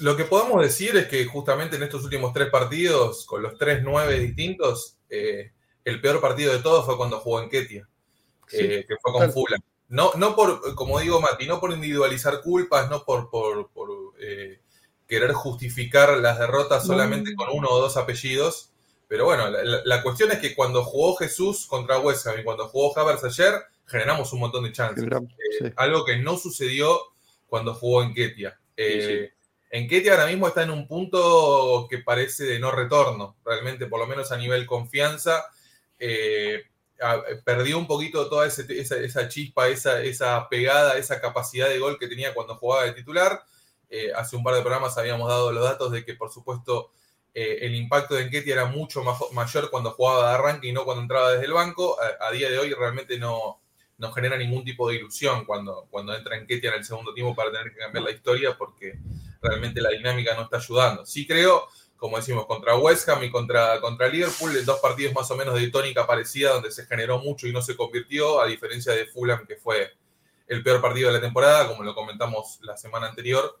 [0.01, 3.81] Lo que podemos decir es que justamente en estos últimos tres partidos, con los tres
[3.83, 5.51] nueve distintos, eh,
[5.85, 7.87] el peor partido de todos fue cuando jugó en Ketia,
[8.51, 9.61] eh, que fue con Fulham.
[9.89, 13.69] No, no por, como digo Mati, no por individualizar culpas, no por, por,
[14.19, 14.59] eh,
[15.07, 18.71] querer justificar las derrotas solamente con uno o dos apellidos,
[19.07, 22.97] pero bueno, la, cuestión es que cuando jugó Jesús contra West Ham y cuando jugó
[22.97, 23.53] Havertz ayer,
[23.85, 25.03] generamos un montón de chances.
[25.75, 26.97] Algo que no sucedió
[27.47, 28.57] cuando jugó en Ketia.
[28.77, 29.29] En
[29.71, 34.07] Ketia ahora mismo está en un punto que parece de no retorno, realmente, por lo
[34.07, 35.45] menos a nivel confianza.
[35.97, 36.63] Eh,
[37.43, 42.55] perdió un poquito toda esa, chispa, esa, pegada, esa capacidad de gol que tenía cuando
[42.57, 43.43] jugaba de titular.
[43.89, 46.91] Eh, hace un par de programas habíamos dado los datos de que, por supuesto,
[47.33, 51.01] eh, el impacto de Enquetia era mucho mayor cuando jugaba de arranque y no cuando
[51.03, 51.97] entraba desde el banco.
[52.19, 53.60] A, día de hoy realmente no,
[54.01, 57.51] no, genera ningún tipo de ilusión cuando, cuando entra Enquetia en el segundo tiempo para
[57.51, 58.99] tener que cambiar la historia porque
[59.41, 61.05] realmente la dinámica no está ayudando.
[61.05, 65.35] Sí creo, como decimos, contra West Ham y contra, contra Liverpool, dos partidos más o
[65.37, 69.05] menos de tónica parecida, donde se generó mucho y no se convirtió, a diferencia de
[69.05, 69.91] Fulham, que fue
[70.47, 73.59] el peor partido de la temporada, como lo comentamos la semana anterior.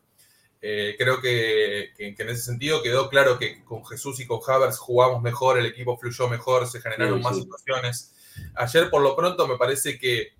[0.63, 5.21] Eh, creo que, en ese sentido quedó claro que con Jesús y con Havers jugamos
[5.21, 8.13] mejor, el equipo fluyó mejor, se generaron más situaciones.
[8.55, 10.33] Ayer, por lo pronto, me parece que,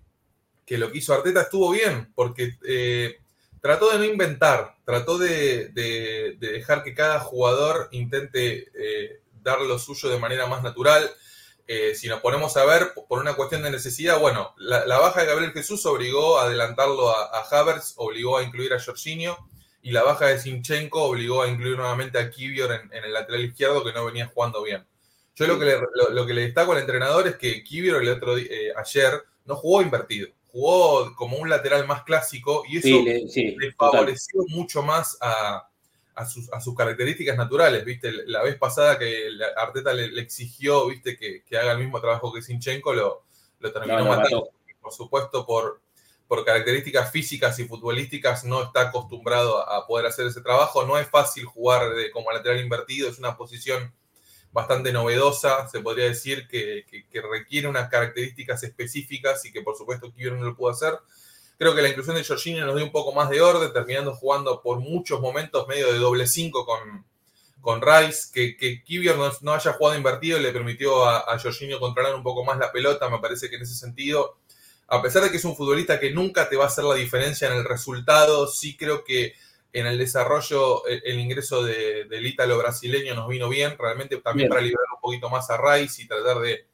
[0.65, 3.19] que lo que hizo Arteta estuvo bien, porque eh,
[3.61, 5.69] trató de no inventar, trató de,
[6.39, 11.09] dejar que cada jugador intente eh, dar lo suyo de manera más natural.
[11.67, 15.27] Eh, si nos ponemos a ver, por una cuestión de necesidad, bueno, la, baja de
[15.27, 19.37] Gabriel Jesús obligó a adelantarlo a, a, Havertz, obligó a incluir a Jorginho,
[19.81, 23.83] y la baja de Sinchenko obligó a incluir nuevamente a Kivior en, el lateral izquierdo
[23.83, 24.85] que no venía jugando bien.
[25.35, 25.77] Yo lo, que le,
[26.11, 29.81] lo, que le destaco al entrenador es que Kivior el otro eh, ayer no jugó
[29.81, 35.67] invertido jugó como un lateral más clásico y eso le, favoreció mucho más a,
[36.27, 38.11] sus, características naturales, ¿viste?
[38.27, 41.17] La vez pasada que Arteta le, exigió, ¿viste?
[41.17, 43.23] Que, haga el mismo trabajo que Sinchenko, lo,
[43.59, 44.49] lo terminó matando.
[44.81, 45.81] Por supuesto, por,
[46.27, 50.85] por características físicas y futbolísticas no está acostumbrado a poder hacer ese trabajo.
[50.85, 53.93] No es fácil jugar como lateral invertido, es una posición
[54.51, 56.85] bastante novedosa, se podría decir que,
[57.29, 60.93] requiere unas características específicas y que por supuesto Kivior no lo pudo hacer.
[61.57, 64.61] Creo que la inclusión de Jorginho nos dio un poco más de orden, terminando jugando
[64.61, 67.05] por muchos momentos medio de doble 5 con,
[67.61, 68.83] con Rice, que, que
[69.41, 73.09] no, haya jugado invertido le permitió a, a Jorginho controlar un poco más la pelota,
[73.09, 74.37] me parece que en ese sentido,
[74.87, 77.47] a pesar de que es un futbolista que nunca te va a hacer la diferencia
[77.47, 79.35] en el resultado, sí creo que
[79.73, 84.61] en el desarrollo, el, ingreso de, del ítalo brasileño nos vino bien, realmente también para
[84.61, 86.65] liberar un poquito más a Rice y tratar de,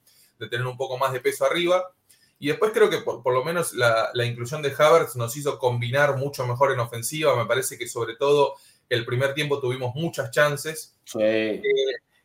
[0.49, 1.91] tener un poco más de peso arriba.
[2.39, 6.45] Y después creo que por, lo menos la, inclusión de Havertz nos hizo combinar mucho
[6.45, 7.36] mejor en ofensiva.
[7.36, 8.55] Me parece que sobre todo
[8.89, 10.95] el primer tiempo tuvimos muchas chances.
[11.19, 11.62] Eh,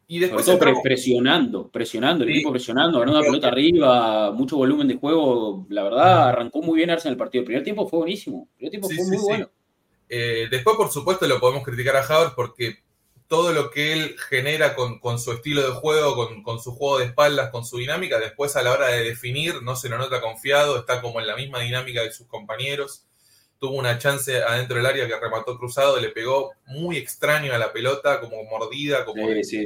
[0.06, 0.46] y después
[0.82, 5.66] presionando, presionando, el equipo presionando, ganando la pelota arriba, mucho volumen de juego.
[5.70, 7.40] La verdad, arrancó muy bien Arsenal el partido.
[7.40, 8.48] El primer tiempo fue buenísimo.
[8.52, 9.50] El primer tiempo fue muy bueno.
[10.14, 12.80] Eh, después, por supuesto, lo podemos criticar a Havertz porque
[13.28, 17.48] todo lo que él genera con, su estilo de juego, con, su juego de espaldas,
[17.48, 21.00] con su dinámica, después a la hora de definir no se lo nota confiado, está
[21.00, 23.06] como en la misma dinámica de sus compañeros.
[23.58, 27.72] Tuvo una chance adentro del área que remató cruzado, le pegó muy extraño a la
[27.72, 29.64] pelota, como mordida, como sí,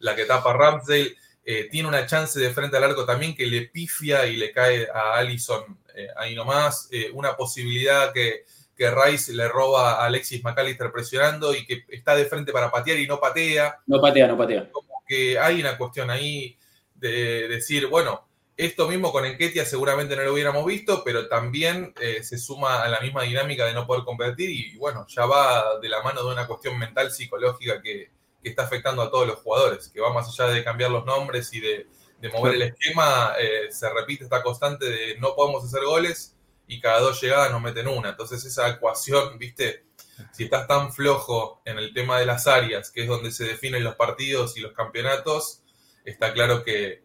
[0.00, 1.16] la que tapa Ramsdale.
[1.46, 4.86] Eh, tiene una chance de frente al arco también que le pifia y le cae
[4.92, 6.90] a Allison eh, ahí nomás.
[7.14, 8.44] una posibilidad que
[8.80, 12.98] que Rice le roba a Alexis McAllister presionando y que está de frente para patear
[12.98, 13.78] y no patea.
[13.86, 14.72] No patea, no patea.
[14.72, 16.56] Como que hay una cuestión ahí
[16.94, 22.22] de decir, bueno, esto mismo con Enquetia seguramente no lo hubiéramos visto, pero también eh,
[22.22, 25.88] se suma a la misma dinámica de no poder convertir y, bueno, ya va de
[25.90, 28.10] la mano de una cuestión mental psicológica que,
[28.42, 31.60] está afectando a todos los jugadores, que va más allá de cambiar los nombres y
[31.60, 31.86] de,
[32.32, 36.34] mover el esquema, eh, se repite esta constante de no podemos hacer goles,
[36.70, 38.10] y cada dos llegadas nos meten una.
[38.10, 39.86] Entonces esa ecuación, viste,
[40.32, 43.82] si estás tan flojo en el tema de las áreas, que es donde se definen
[43.82, 45.64] los partidos y los campeonatos,
[46.04, 47.02] está claro que,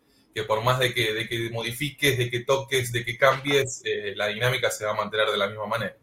[0.47, 4.27] por más de que, de que modifiques, de que toques, de que cambies, eh, la
[4.27, 5.97] dinámica se va a mantener de la misma manera.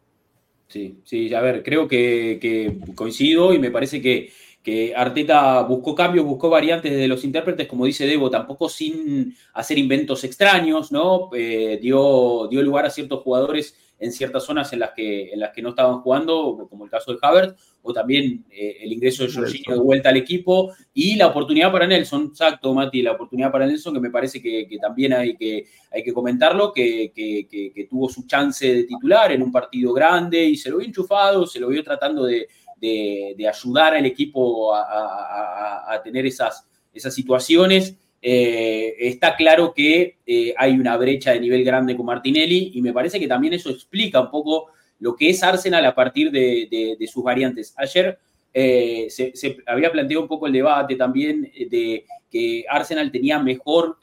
[0.66, 5.94] Sí, sí, a ver, creo que, que coincido y me parece que que Arteta buscó
[5.94, 11.30] cambios, buscó variantes de los intérpretes, como dice Debo, tampoco sin hacer inventos extraños, ¿no?
[11.34, 15.52] Eh, dio, dio lugar a ciertos jugadores en ciertas zonas en las que, en las
[15.52, 19.32] que no estaban jugando, como el caso de Havertz, o también eh, el ingreso de
[19.32, 23.64] Jorginho de vuelta al equipo, y la oportunidad para Nelson, exacto, Mati, la oportunidad para
[23.64, 28.26] Nelson, que me parece que, también hay que, hay que comentarlo, que, que, tuvo su
[28.26, 31.84] chance de titular en un partido grande y se lo vio enchufado, se lo vio
[31.84, 32.48] tratando de,
[32.82, 37.96] de, ayudar al equipo a, tener esas, esas situaciones.
[38.20, 42.92] Eh, está claro que eh, hay una brecha de nivel grande con Martinelli y me
[42.92, 44.68] parece que también eso explica un poco
[45.00, 47.74] lo que es Arsenal a partir de, sus variantes.
[47.76, 48.18] Ayer
[48.54, 49.32] eh, se,
[49.66, 53.98] había planteado un poco el debate también de que Arsenal tenía mejor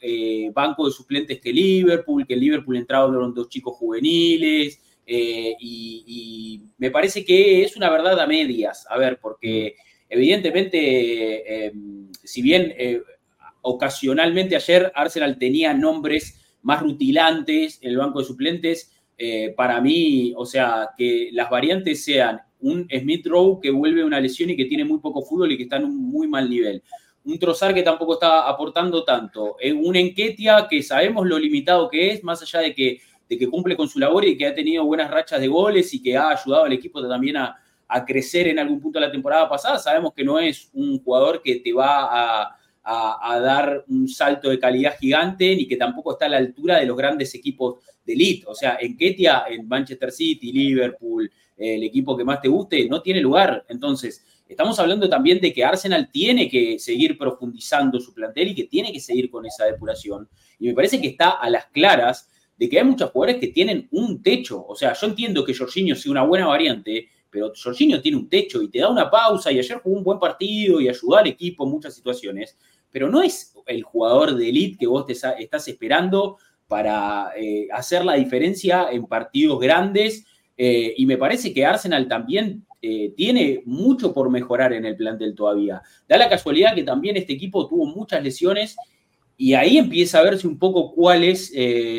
[0.52, 6.90] banco de suplentes que Liverpool, que en Liverpool entraron dos chicos juveniles, eh, y, me
[6.90, 9.76] parece que es una verdad a medias, a ver, porque
[10.08, 11.72] evidentemente, eh,
[12.24, 13.02] si bien eh,
[13.60, 18.96] ocasionalmente ayer Arsenal tenía nombres más rutilantes en el banco de suplentes,
[19.54, 24.48] para mí, o sea, que las variantes sean un Smith Rowe que vuelve una lesión
[24.48, 26.82] y que tiene muy poco fútbol y que está en un muy mal nivel.
[27.24, 29.56] Un Trozar que tampoco está aportando tanto.
[29.76, 33.00] Un Enquetia que sabemos lo limitado que es, más allá de que
[33.30, 36.02] de que cumple con su labor y que ha tenido buenas rachas de goles y
[36.02, 37.56] que ha ayudado al equipo también a,
[37.90, 41.42] a crecer en algún punto de la temporada pasada, sabemos que no es un jugador
[41.42, 42.56] que te va a,
[43.40, 46.96] dar un salto de calidad gigante, ni que tampoco está a la altura de los
[46.96, 48.46] grandes equipos de elite.
[48.46, 53.02] O sea, en Ketia, en Manchester City, Liverpool, el equipo que más te guste, no
[53.02, 53.64] tiene lugar.
[53.68, 58.64] Entonces, estamos hablando también de que Arsenal tiene que seguir profundizando su plantel y que
[58.64, 60.28] tiene que seguir con esa depuración.
[60.58, 62.28] Y me parece que está a las claras
[62.60, 64.66] de que hay muchos jugadores que tienen un techo.
[64.66, 68.60] O sea, yo entiendo que Jorginho sea una buena variante, pero Jorginho tiene un techo
[68.60, 71.64] y te da una pausa y ayer jugó un buen partido y ayudó al equipo
[71.64, 72.58] en muchas situaciones,
[72.90, 76.36] pero no es el jugador de elite que vos te estás esperando
[76.68, 82.66] para eh, hacer la diferencia en partidos grandes eh, y me parece que Arsenal también
[82.82, 85.80] eh, tiene mucho por mejorar en el plantel todavía.
[86.06, 88.76] Da la casualidad que también este equipo tuvo muchas lesiones
[89.42, 91.50] y ahí empieza a verse un poco cuál es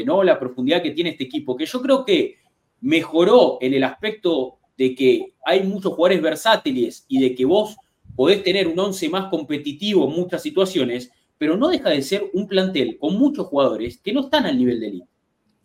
[0.05, 0.23] ¿no?
[0.23, 2.35] la profundidad que tiene este equipo, que yo creo que
[2.81, 7.77] mejoró en el aspecto de que hay muchos jugadores versátiles y de que vos
[8.15, 12.47] podés tener un once más competitivo en muchas situaciones, pero no deja de ser un
[12.47, 15.07] plantel con muchos jugadores que no están al nivel de elite.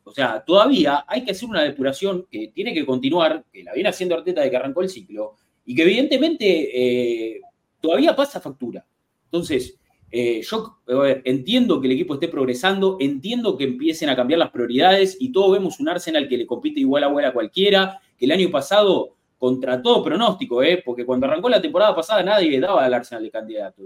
[0.04, 3.90] O sea, todavía hay que hacer una depuración que tiene que continuar, que la viene
[3.90, 5.34] haciendo Arteta de que arrancó el ciclo,
[5.66, 7.40] y que evidentemente eh,
[7.82, 8.86] todavía pasa factura.
[9.24, 9.78] Entonces,
[10.10, 10.78] eh, yo
[11.24, 15.52] entiendo que el equipo esté progresando, entiendo que empiecen a cambiar las prioridades y todos
[15.52, 19.16] vemos un Arsenal que le compite igual a igual a cualquiera, que el año pasado,
[19.38, 20.82] contra todo pronóstico, ¿eh?
[20.84, 23.82] porque cuando arrancó la temporada pasada nadie daba al Arsenal de candidato.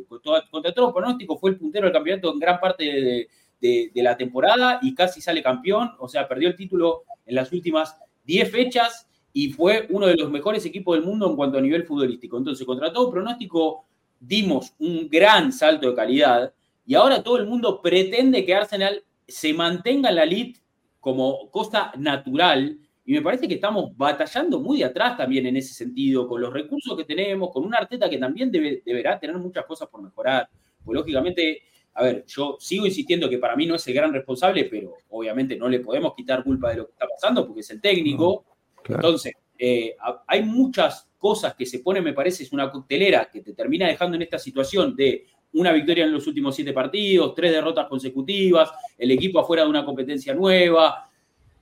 [0.50, 3.28] Contra todo pronóstico fue el puntero del campeonato en gran parte
[3.60, 7.96] de, la temporada y casi sale campeón, o sea, perdió el título en las últimas
[8.24, 11.84] 10 fechas y fue uno de los mejores equipos del mundo en cuanto a nivel
[11.84, 12.38] futbolístico.
[12.38, 13.86] Entonces, contra todo pronóstico,
[14.20, 16.52] dimos un gran salto de calidad
[16.86, 20.60] y ahora todo el mundo pretende que Arsenal se mantenga en la elite
[21.00, 25.74] como cosa natural y me parece que estamos batallando muy de atrás también en ese
[25.74, 29.88] sentido, con los recursos que tenemos, con una Arteta que también deberá tener muchas cosas
[29.88, 30.48] por mejorar.
[30.84, 31.62] Pues lógicamente,
[31.94, 35.56] a ver, yo sigo insistiendo que para mí no es el gran responsable, pero obviamente
[35.56, 38.44] no le podemos quitar culpa de lo que está pasando porque es el técnico.
[38.86, 39.32] Entonces,
[39.62, 39.94] eh,
[40.26, 44.16] hay muchas cosas que se ponen, me parece, es una coctelera que te termina dejando
[44.16, 49.10] en esta situación de una victoria en los últimos siete partidos, tres derrotas consecutivas, el
[49.10, 51.10] equipo afuera de una competencia nueva,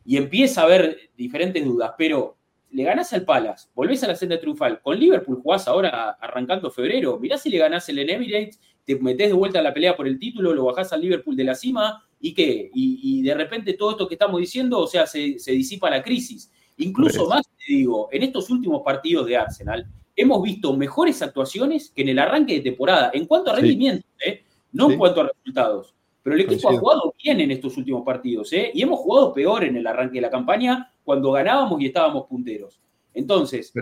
[0.05, 2.37] y empieza a haber diferentes dudas, pero
[2.71, 7.19] le ganás al Palace, volvés a la senda triunfal, con Liverpool jugás ahora arrancando febrero,
[7.19, 10.07] mirá si le ganás el en Emirates, te metés de vuelta a la pelea por
[10.07, 12.71] el título, lo bajás al Liverpool de la cima, ¿y qué?
[12.73, 16.51] Y, de repente todo esto que estamos diciendo, o sea, se, disipa la crisis.
[16.79, 22.03] Incluso más, te digo, en estos últimos partidos de Arsenal, hemos visto mejores actuaciones que
[22.03, 24.43] en el arranque de temporada, en cuanto a rendimiento, ¿eh?
[24.72, 25.95] no en cuanto a resultados.
[26.22, 28.70] Pero el equipo ha jugado bien en estos últimos partidos, ¿eh?
[28.74, 32.81] Y hemos jugado peor en el arranque de la campaña cuando ganábamos y estábamos punteros.
[33.14, 33.72] Entonces,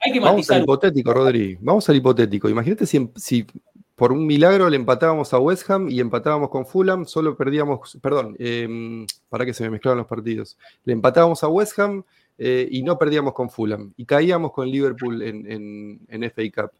[0.00, 0.32] hay que matizar.
[0.32, 1.58] Vamos al hipotético, Rodri.
[1.60, 2.48] Vamos al hipotético.
[2.48, 3.46] Imagínate si,
[3.94, 8.34] por un milagro le empatábamos a West Ham y empatábamos con Fulham, solo perdíamos, perdón,
[8.38, 10.58] em, para que se me mezclaron los partidos.
[10.84, 12.02] Le empatábamos a West Ham
[12.38, 13.92] eh, y no perdíamos con Fulham.
[13.96, 16.70] Y caíamos con Liverpool en, en FA Cup.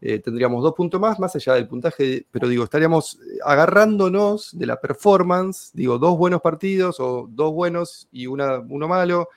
[0.00, 4.66] Eh, tendríamos dos puntos más, más allá del puntaje, pero digo, estaríamos eh, agarrándonos de
[4.66, 9.28] la performance, digo, dos buenos partidos o dos buenos y una, uno malo,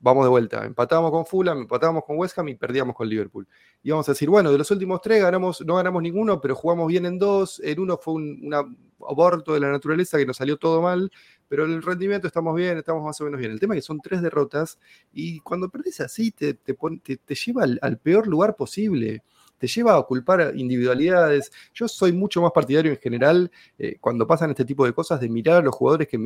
[0.00, 3.46] vamos de vuelta, empatábamos con Fulham, empatábamos con West Ham y perdíamos con Liverpool.
[3.84, 6.88] Y vamos a decir, bueno, de los últimos tres ganamos, no ganamos ninguno, pero jugamos
[6.88, 8.76] bien en dos, en uno fue un
[9.08, 11.10] aborto de la naturaleza que nos salió todo mal,
[11.52, 13.52] pero el rendimiento estamos bien, estamos más o menos bien.
[13.52, 14.78] El tema es que son tres derrotas
[15.12, 19.22] y cuando perdés así te, te, te, lleva al, peor lugar posible
[19.58, 21.52] te lleva a culpar individualidades.
[21.72, 25.28] Yo soy mucho más partidario en general eh, cuando pasan este tipo de cosas de
[25.28, 26.18] mirar a los jugadores que,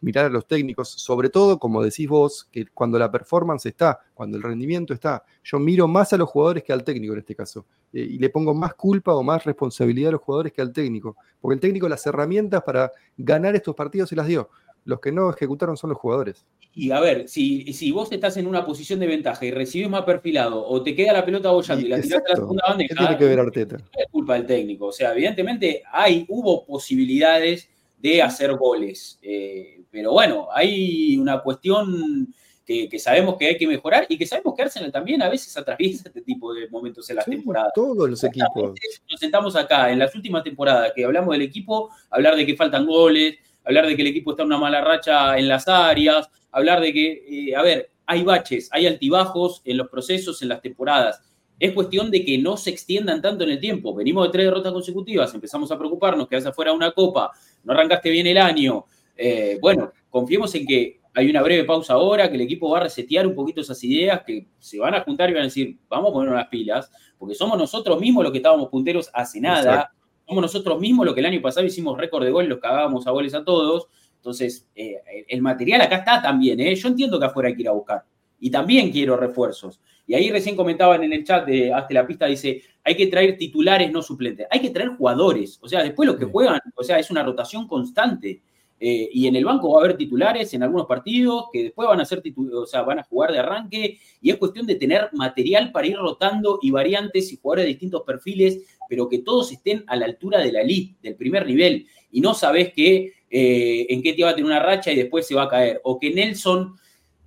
[0.00, 4.36] mirar a los técnicos, sobre todo, como decís vos, que cuando la performance está, cuando
[4.36, 7.66] el rendimiento está, yo miro más a los jugadores que al técnico en este caso.
[7.92, 11.16] Eh, y le pongo más culpa o más responsabilidad a los jugadores que al técnico,
[11.40, 14.50] porque el técnico las herramientas para ganar estos partidos se las dio.
[14.84, 16.44] Los que no ejecutaron son los jugadores.
[16.74, 20.02] Y a ver, si, si vos estás en una posición de ventaja y recibís más
[20.02, 22.98] perfilado o te queda la pelota bollando y, la tirás a la segunda bandeja, ¿qué
[22.98, 23.76] tiene que ver Arteta?
[23.76, 24.86] es culpa del técnico.
[24.86, 27.68] O sea, evidentemente hay, hubo posibilidades
[27.98, 29.18] de hacer goles.
[29.22, 34.54] Eh, pero bueno, hay una cuestión que, sabemos que hay que mejorar y que sabemos
[34.54, 37.70] que Arsenal también a veces atraviesa este tipo de momentos en la temporada.
[37.74, 38.74] Todos los equipos.
[39.10, 42.86] Nos sentamos acá en las últimas temporadas que hablamos del equipo, hablar de que faltan
[42.86, 46.80] goles, hablar de que el equipo está en una mala racha en las áreas, hablar
[46.80, 51.20] de que, eh, a ver, hay baches, hay altibajos en los procesos, en las temporadas.
[51.58, 53.94] Es cuestión de que no se extiendan tanto en el tiempo.
[53.94, 57.30] Venimos de tres derrotas consecutivas, empezamos a preocuparnos, que hace afuera una copa,
[57.62, 58.84] no arrancaste bien el año.
[59.16, 62.82] Eh, bueno, confiemos en que hay una breve pausa ahora, que el equipo va a
[62.84, 66.10] resetear un poquito esas ideas, que se van a juntar y van a decir, vamos
[66.10, 69.92] a ponernos las pilas, porque somos nosotros mismos los que estábamos punteros hace nada,
[70.26, 73.10] somos nosotros mismos los que el año pasado hicimos récord de gol, los cagábamos a
[73.10, 74.96] goles a todos, entonces eh,
[75.28, 76.74] el material acá está también, ¿eh?
[76.74, 78.04] yo entiendo que afuera hay que ir a buscar,
[78.40, 79.80] y también quiero refuerzos.
[80.06, 83.36] Y ahí recién comentaban en el chat de Hazte la Pista, dice, hay que traer
[83.36, 84.46] titulares, no suplentes.
[84.50, 85.58] Hay que traer jugadores.
[85.62, 88.42] O sea, después los que juegan, o sea, es una rotación constante.
[88.84, 92.00] Eh, y en el banco va a haber titulares en algunos partidos que después van
[92.00, 92.20] a ser
[92.52, 95.96] o sea, van a jugar de arranque y es cuestión de tener material para ir
[95.96, 98.58] rotando y variantes y jugadores de distintos perfiles,
[98.88, 102.34] pero que todos estén a la altura de la elite, del primer nivel y no
[102.34, 105.44] sabes que eh, en qué te va a tener una racha y después se va
[105.44, 106.74] a caer o que Nelson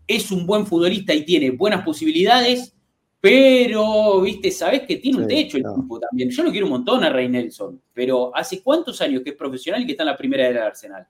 [0.05, 2.75] es un buen futbolista y tiene buenas posibilidades,
[3.21, 6.29] pero, viste, sabes que tiene un techo el tipo también.
[6.31, 9.81] Yo lo quiero un montón a Rey Nelson, pero ¿hace cuántos años que es profesional
[9.81, 11.07] y que está en la primera del Arsenal?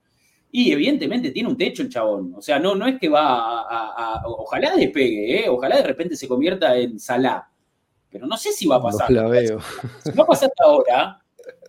[0.58, 2.34] Y evidentemente tiene un techo el chabón.
[2.34, 5.49] O sea, no, no es que va a, ojalá despegue, ¿eh?
[5.49, 7.45] ojalá de repente se convierta en Salah.
[8.10, 9.12] Pero no sé si va a pasar.
[9.12, 9.60] la veo.
[10.01, 11.22] Si no pasa hasta ahora,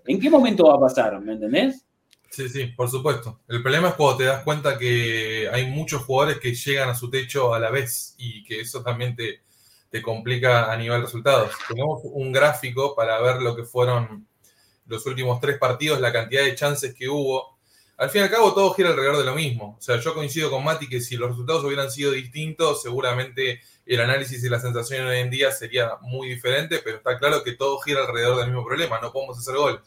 [0.07, 1.21] ¿en qué momento va a pasar?
[1.21, 1.85] ¿Me entendés?
[2.31, 3.41] Sí, sí, por supuesto.
[3.49, 7.11] El problema es cuando te das cuenta que hay muchos jugadores que llegan a su
[7.11, 9.41] techo a la vez y que eso también te,
[9.91, 11.51] te complica a nivel resultados.
[11.67, 14.29] Tenemos un gráfico para ver lo que fueron
[14.87, 17.56] los últimos tres partidos, la cantidad de chances que hubo
[17.99, 19.77] al fin y al cabo todo gira alrededor de lo mismo.
[19.79, 24.01] O sea, yo coincido con Mati que si los resultados hubieran sido distintos, seguramente el
[24.01, 27.79] análisis y la sensación hoy en día sería muy diferente, pero está claro que todo
[27.79, 29.81] gira alrededor del mismo problema, no podemos hacer goles.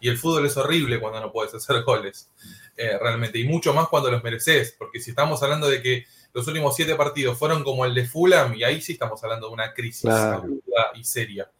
[0.00, 2.30] Y el fútbol es horrible cuando no puedes hacer goles,
[2.76, 6.46] eh, realmente, y mucho más cuando los mereces, porque si estamos hablando de que los
[6.46, 9.74] últimos siete partidos fueron como el de Fulham, y ahí sí estamos hablando de una
[9.74, 11.50] crisis aguda y seria.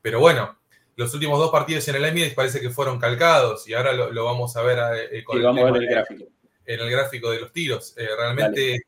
[0.00, 0.56] Pero bueno,
[1.00, 4.54] los últimos dos partidos en el Emirates parece que fueron calcados y ahora lo, vamos
[4.54, 6.26] a ver eh, con el, gráfico.
[6.66, 7.94] En el gráfico de los tiros.
[7.96, 8.82] Eh, realmente eh,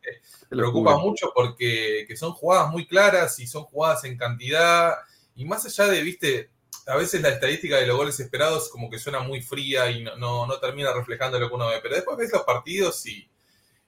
[0.47, 4.93] preocupa mucho porque son jugadas muy claras y son jugadas en cantidad.
[5.35, 6.51] Y más allá de, viste,
[6.87, 10.47] a veces la estadística de los goles esperados como que suena muy fría y no,
[10.61, 11.81] termina reflejando lo que uno ve.
[11.83, 13.27] Pero después ves los partidos y,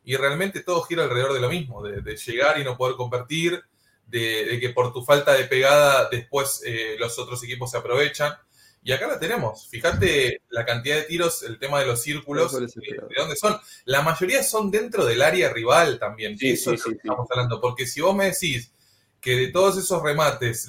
[0.03, 3.62] y realmente todo gira alrededor de lo mismo, de, de llegar y no poder convertir
[4.15, 8.33] de, que por tu falta de pegada después eh, los otros equipos se aprovechan.
[8.87, 9.67] Y acá la tenemos.
[9.69, 13.59] Fíjate la cantidad de tiros, el tema de los círculos, eh, de, dónde son.
[13.87, 16.37] La mayoría son dentro del área rival también.
[16.41, 17.61] Eso es lo que estamos hablando.
[17.61, 18.71] Porque si vos me decís
[19.21, 20.69] que de todos esos remates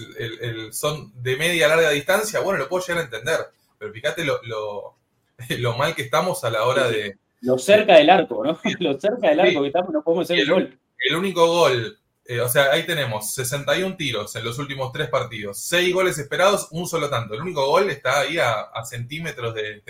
[0.72, 3.40] son de media a larga distancia, bueno, lo puedo llegar a entender.
[3.78, 4.98] Pero fíjate lo, lo,
[5.78, 7.18] mal que estamos a la hora de.
[7.42, 8.58] Lo cerca del arco, ¿no?
[8.80, 10.80] Lo cerca del arco que estamos, no podemos hacer el gol.
[10.98, 15.60] El único gol eh, o sea, ahí tenemos 61 tiros en los últimos tres partidos,
[15.60, 17.36] 6 goles esperados, un solo tanto.
[17.36, 19.84] El único gol está ahí a, centímetros de,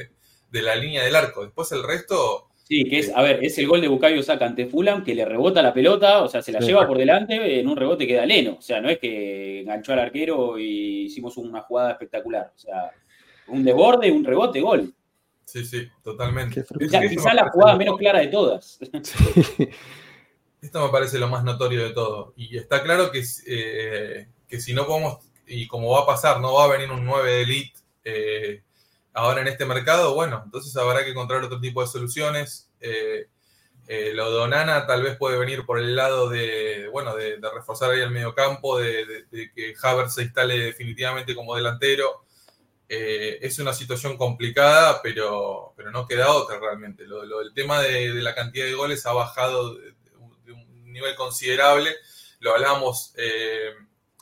[0.51, 1.45] la línea del arco.
[1.45, 2.49] Después el resto.
[2.67, 5.23] Sí, que es, a ver, es el gol de Bucayo Saka ante Fulham que le
[5.23, 8.57] rebota la pelota, o sea, se la lleva por delante, en un rebote queda leno.
[8.59, 12.51] O sea, no es que enganchó al arquero y hicimos una jugada espectacular.
[12.53, 12.91] O sea,
[13.47, 14.93] un desborde, un rebote, gol.
[15.45, 16.65] Sí, sí, totalmente.
[17.09, 18.79] Quizá, la jugada menos clara de todas.
[20.65, 22.33] Esto me parece lo más notorio de todo.
[22.35, 26.55] Y está claro que, eh, que si no podemos, y como va a pasar, no
[26.55, 28.63] va a venir un 9 de elite eh,
[29.13, 32.71] ahora en este mercado, bueno, entonces habrá que encontrar otro tipo de soluciones.
[32.81, 33.27] Eh,
[34.15, 37.99] lo de Onana tal vez puede venir por el lado de, bueno, de, reforzar ahí
[37.99, 42.25] el mediocampo, de, de, que Havertz se instale definitivamente como delantero.
[42.89, 47.05] es una situación complicada, pero, pero no queda otra realmente.
[47.05, 49.77] Lo, el tema de, la cantidad de goles ha bajado
[50.95, 51.95] nivel considerable.
[52.39, 53.71] Lo hablamos eh,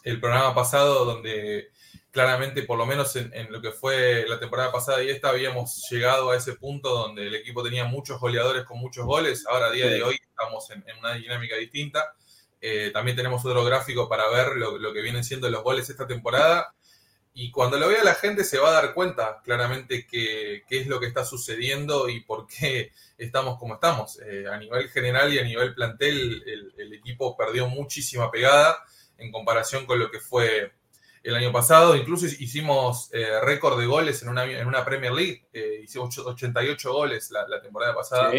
[0.03, 1.71] el programa pasado, donde
[2.11, 6.29] claramente, por lo menos en, lo que fue la temporada pasada y esta, habíamos llegado
[6.29, 9.45] a ese punto donde el equipo tenía muchos goleadores con muchos goles.
[9.47, 12.13] Ahora, a día de hoy, estamos en, una dinámica distinta.
[12.61, 16.05] Eh, también tenemos otro gráfico para ver lo, lo, que vienen siendo los goles esta
[16.05, 16.73] temporada.
[17.35, 20.99] Y cuando lo vea la gente se va a dar cuenta claramente qué, es lo
[20.99, 24.19] que está sucediendo y por qué estamos como estamos.
[24.21, 26.43] Eh, a nivel general y a nivel plantel,
[26.77, 28.77] el, equipo perdió muchísima pegada
[29.17, 30.71] en comparación con lo que fue
[31.23, 31.95] el año pasado.
[31.95, 35.47] Incluso hicimos eh, récord de goles en una, en una Premier League.
[35.51, 38.31] Eh, hicimos 88 goles la, temporada pasada.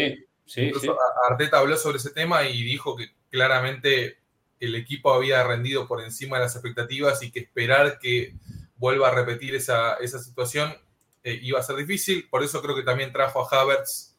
[0.55, 0.97] Incluso
[1.29, 4.19] Arteta habló sobre ese tema y dijo que claramente
[4.59, 8.33] el equipo había rendido por encima de las expectativas y que esperar que
[8.77, 10.75] vuelva a repetir esa, situación,
[11.23, 12.27] eh, iba a ser difícil.
[12.29, 14.15] Por eso creo que también trajo a Havertz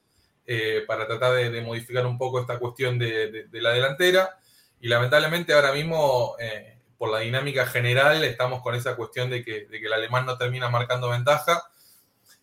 [0.46, 4.38] eh, para tratar de, modificar un poco esta cuestión de, la delantera.
[4.80, 9.68] Y lamentablemente ahora mismo, eh, por la dinámica general, estamos con esa cuestión de que,
[9.70, 11.62] el alemán no termina marcando ventaja.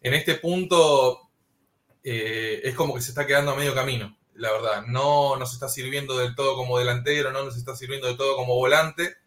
[0.02, 1.30] En este punto
[2.06, 4.18] es como que se está quedando a medio camino.
[4.36, 4.84] la verdad.
[4.88, 8.56] No nos está sirviendo del todo como delantero, no nos está sirviendo del todo como
[8.56, 9.23] volante.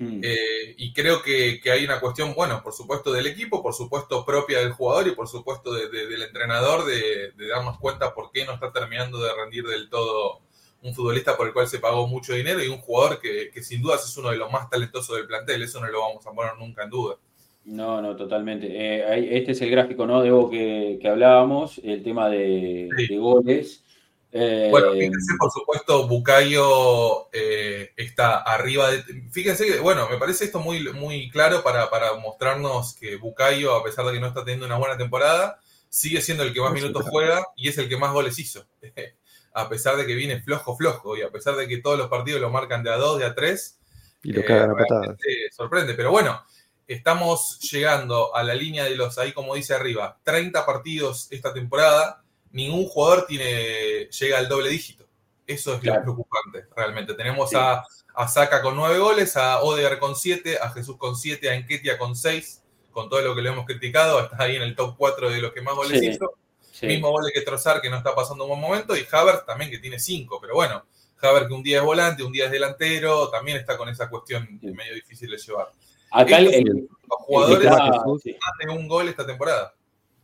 [0.00, 0.20] Mm.
[0.24, 4.24] Eh, y creo que, que hay una cuestión, bueno, por supuesto del equipo, por supuesto
[4.24, 8.30] propia del jugador y por supuesto de- de- del entrenador de, de darnos cuenta por
[8.32, 10.40] qué no está terminando de rendir del todo
[10.82, 13.82] un futbolista por el cual se pagó mucho dinero y un jugador que, que sin
[13.82, 15.62] dudas es uno de los más talentosos del plantel.
[15.62, 17.16] Eso no lo vamos a poner nunca en duda.
[17.66, 18.68] No, no, totalmente.
[18.70, 20.22] Eh, este es el gráfico, ¿no?
[20.22, 23.06] Debo que, que hablábamos, el tema de, Sí.
[23.08, 23.84] de goles.
[24.32, 29.02] Eh, Bueno, fíjense, por supuesto, Bucayo eh, está arriba de.
[29.30, 33.82] Fíjense que, bueno, me parece esto muy, muy claro para, para mostrarnos que Bucayo, a
[33.82, 37.04] pesar de que no está teniendo una buena temporada, sigue siendo el que más minutos
[37.08, 38.64] juega y es el que más goles hizo.
[39.52, 42.40] a pesar de que viene flojo, flojo, y a pesar de que todos los partidos
[42.40, 43.78] lo marcan de a dos, de a tres,
[44.22, 45.16] Y lo eh, cagan a patadas.
[45.50, 45.94] sorprende.
[45.94, 46.40] Pero bueno,
[46.86, 52.22] estamos llegando a la línea de los, ahí como dice arriba, 30 partidos esta temporada.
[52.52, 55.04] Ningún jugador tiene, llega al doble dígito.
[55.46, 55.98] Eso es Claro.
[56.00, 57.14] lo preocupante, realmente.
[57.14, 57.56] Tenemos Sí.
[57.58, 57.82] a,
[58.14, 61.98] a Saka con 9 goles, a Odegaard con 7, a Jesús con 7, a Enquetia
[61.98, 65.30] con 6, con todo lo que le hemos criticado, está ahí en el top 4
[65.30, 66.08] de los que más goles Sí.
[66.08, 66.32] hizo.
[66.72, 66.86] sí.
[66.86, 69.78] Mismo gol que Trozar, que no está pasando un buen momento, y Havertz también, que
[69.78, 70.84] tiene 5, pero bueno,
[71.20, 74.58] Havertz que un día es volante, un día es delantero, también está con esa cuestión
[74.62, 75.70] medio difícil de llevar.
[76.10, 79.74] Acá el, Estos el- Los jugadores más de un gol esta temporada.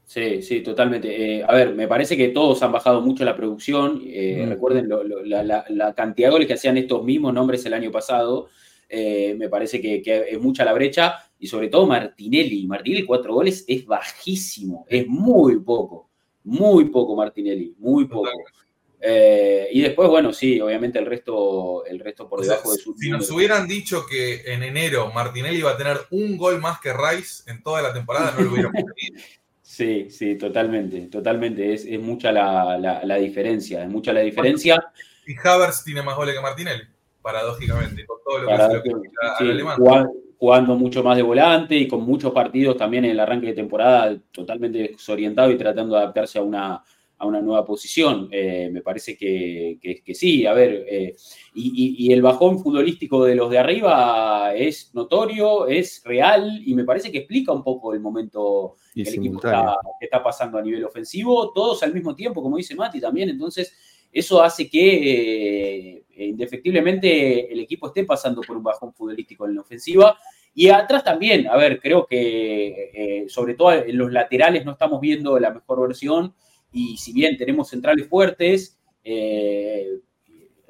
[0.09, 1.38] Sí, sí, totalmente.
[1.38, 4.00] Eh, a ver, me parece que todos han bajado mucho la producción.
[4.07, 4.48] Eh, Mm.
[4.50, 7.74] Recuerden lo- lo- la, la- la cantidad de goles que hacían estos mismos nombres el
[7.74, 8.48] año pasado.
[8.88, 11.16] Eh, me parece que, que es mucha la brecha.
[11.40, 12.66] Y sobre todo Martinelli.
[12.68, 14.86] Martinelli, cuatro goles es bajísimo.
[14.88, 16.09] Es muy poco.
[16.44, 17.74] Muy poco Martinelli.
[17.78, 18.30] Muy poco.
[19.72, 22.94] Y después, bueno, sí, obviamente el resto, el resto por O sea, debajo de su
[22.96, 26.92] si nos hubieran dicho que en enero Martinelli iba a tener un gol más que
[26.92, 29.20] Rice en toda la temporada, no lo hubiéramos creído.
[29.68, 31.74] Sí, sí, totalmente, totalmente.
[31.74, 34.92] Es, es mucha la, la- la diferencia, es mucha la diferencia.
[35.26, 36.84] Y Havertz tiene más goles que Martinelli,
[37.20, 38.46] paradójicamente, por todo lo
[38.82, 38.90] que
[39.38, 39.76] sí, alemán.
[39.76, 43.52] jugando, jugando mucho más de volante y con muchos partidos también en el arranque de
[43.54, 46.84] temporada totalmente desorientado y tratando de adaptarse a una,
[47.18, 48.28] a una nueva posición.
[48.30, 51.16] Eh, me parece que, que- que sí, a ver, eh,
[51.54, 51.68] y,
[52.04, 56.84] y- y el bajón futbolístico de los de arriba es notorio, es real y me
[56.84, 60.58] parece que explica un poco el momento Y que el equipo está, que está pasando
[60.58, 63.74] a nivel ofensivo, todos al mismo tiempo, como dice Mati también, entonces
[64.12, 69.60] eso hace que eh, indefectiblemente el equipo esté pasando por un bajón futbolístico en la
[69.62, 70.18] ofensiva.
[70.54, 75.00] Y atrás también, a ver, creo que eh, sobre todo en los laterales no estamos
[75.02, 76.34] viendo la mejor versión
[76.77, 79.99] y si bien tenemos centrales fuertes, eh,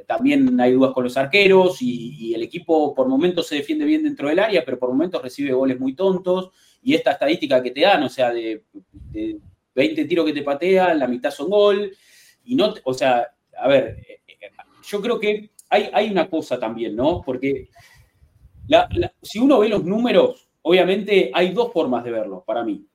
[0.06, 4.28] también hay dudas con los arqueros y, el equipo por momentos se defiende bien dentro
[4.28, 6.50] del área, pero por momentos recibe goles muy tontos
[6.80, 8.62] y esta estadística que te dan, o sea, de,
[9.10, 9.38] de
[9.74, 11.90] 20 tiros que te patean, la mitad son gol,
[12.44, 13.26] y no, o sea,
[13.58, 14.50] a ver, eh, eh,
[14.88, 17.20] yo creo que hay, hay una cosa también, ¿no?
[17.22, 17.68] Porque
[19.22, 22.86] si uno ve los números, obviamente hay dos formas de verlo para mí.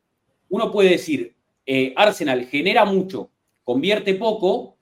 [0.47, 1.36] Uno puede decir,
[1.66, 3.32] eh, Arsenal genera mucho,
[3.64, 4.78] convierte poco,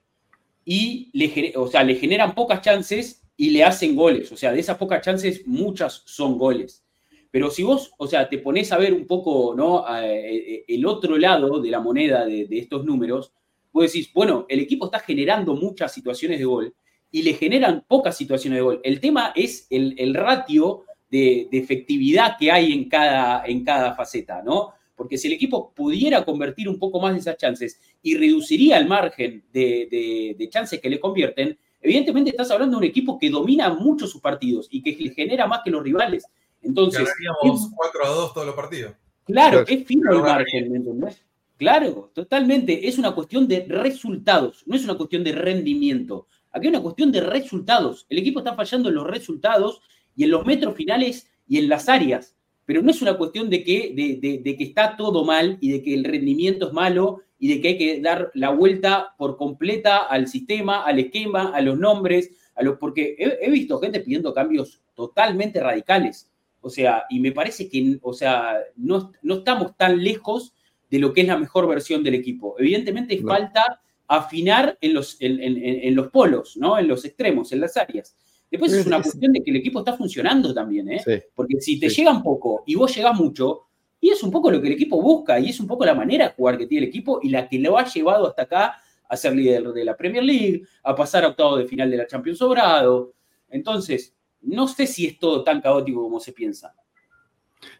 [0.65, 4.31] y le, o sea, le generan pocas chances y le hacen goles.
[4.31, 6.85] O sea, de esas pocas chances, muchas son goles.
[7.31, 9.83] Pero si vos, o sea, te pones a ver un poco, ¿no?
[10.01, 13.33] Eh, el otro lado de la moneda de, de estos números,
[13.71, 16.75] vos decís, bueno, el equipo está generando muchas situaciones de gol
[17.11, 18.81] y le generan pocas situaciones de gol.
[18.83, 23.95] El tema es el, el ratio de, de efectividad que hay en cada, en cada
[23.95, 24.73] faceta, ¿no?
[24.99, 28.85] Porque si el equipo pudiera convertir un poco más de esas chances y reduciría el
[28.85, 33.29] margen de, de- de chances que le convierten, evidentemente estás hablando de un equipo que
[33.29, 36.25] domina mucho sus partidos y que le genera más que los rivales.
[36.61, 38.91] Entonces, Ganaríamos 4 a 2 todos los partidos.
[39.23, 41.23] Claro, es fino el margen, ¿me entendés?
[41.55, 42.87] Claro, totalmente.
[42.89, 46.27] Es una cuestión de resultados, no es una cuestión de rendimiento.
[46.51, 48.05] Aquí es una cuestión de resultados.
[48.09, 49.81] El equipo está fallando en los resultados
[50.15, 52.35] y en los metros finales y en las áreas.
[52.69, 55.71] Pero no es una cuestión de que, de, de- de que está todo mal y
[55.71, 59.37] de que el rendimiento es malo y de que hay que dar la vuelta por
[59.37, 64.01] completa al sistema, al esquema, a los nombres, a los, porque he, he visto gente
[64.01, 66.29] pidiendo cambios totalmente radicales.
[66.61, 70.53] O sea, y me parece que, o sea, no, no estamos tan lejos
[70.91, 72.55] de lo que es la mejor versión del equipo.
[72.59, 73.29] Evidentemente No.
[73.29, 76.77] falta afinar en los, en, en- en- en los polos, ¿no?
[76.77, 78.15] En los extremos, en las áreas.
[78.51, 81.01] Después es una es- cuestión de que el equipo está funcionando también, ¿eh?
[81.05, 81.11] Sí.
[81.35, 81.97] Porque si te Sí.
[81.97, 83.61] llegan poco y vos llegás mucho,
[84.01, 86.29] y es un poco lo que el equipo busca, y es un poco la manera
[86.29, 89.17] de jugar que tiene el equipo y la que lo ha llevado hasta acá a
[89.17, 92.37] ser líder de la Premier League, a pasar a octavo de final de la Champions
[92.39, 93.13] sobrado.
[93.49, 96.73] Entonces, no sé si es todo tan caótico como se piensa.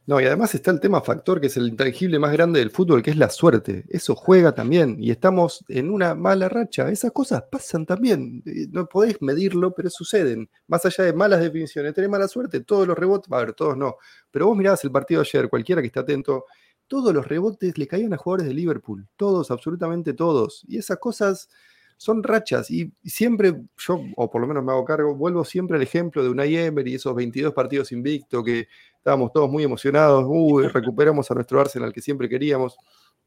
[0.05, 3.01] No, y además está el tema factor que es el intangible más grande del fútbol,
[3.01, 3.85] que es la suerte.
[3.89, 6.89] Eso juega también y estamos en una mala racha.
[6.89, 8.43] Esas cosas pasan también.
[8.45, 10.49] Eh, no podéis medirlo, pero suceden.
[10.67, 13.95] Más allá de malas definiciones, tenés mala suerte, todos los rebotes, a ver, todos no.
[14.31, 16.45] Pero vos mirabas el partido ayer, cualquiera que esté atento,
[16.87, 19.07] todos los rebotes le caían a jugadores de Liverpool.
[19.15, 20.63] Todos, absolutamente todos.
[20.67, 21.49] Y esas cosas
[21.99, 25.83] son rachas y siempre yo, o por lo menos me hago cargo, vuelvo siempre al
[25.83, 31.29] ejemplo de Unai Emery, esos 22 partidos invicto que estábamos todos muy emocionados, uy, recuperamos
[31.29, 32.77] a nuestro Arsenal que siempre queríamos,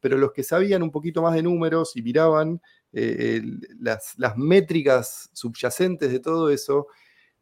[0.00, 2.62] pero los que sabían un poquito más de números y miraban
[2.94, 3.42] eh,
[3.78, 6.86] las, las métricas subyacentes de todo eso,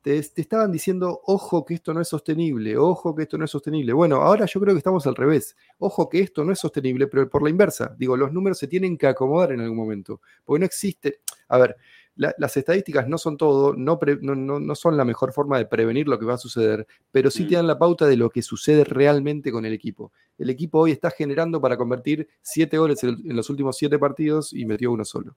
[0.02, 3.92] te, estaban diciendo, ojo que esto no es sostenible, ojo que esto no es sostenible.
[3.92, 5.56] Bueno, ahora yo creo que estamos al revés.
[5.78, 7.94] Ojo que esto no es sostenible, pero por la inversa.
[7.98, 11.76] Digo, los números se tienen que acomodar en algún momento, porque no existe, a ver,
[12.16, 16.26] las estadísticas no son todo, no, no, son la mejor forma de prevenir lo que
[16.26, 17.56] va a suceder, pero sí te mm.
[17.56, 20.12] dan la pauta de lo que sucede realmente con el equipo.
[20.36, 24.66] El equipo hoy está generando para convertir siete goles en los últimos siete partidos y
[24.66, 25.36] metió uno solo.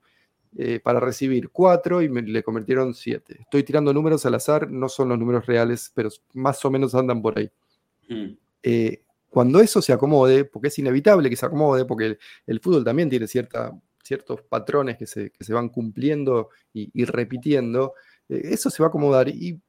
[0.56, 3.38] Eh, para recibir cuatro y me, le convirtieron siete.
[3.40, 7.24] Estoy tirando números al azar, no son los números reales, pero más o menos andan
[7.24, 7.50] por ahí.
[8.08, 8.38] Hmm.
[8.62, 13.10] Eh, cuando eso se acomode, porque es inevitable que se acomode, porque el, fútbol también
[13.10, 13.72] tiene cierta,
[14.04, 17.96] ciertos patrones que se, que se van cumpliendo y, repitiendo,
[18.30, 19.60] eh, eso se va a acomodar y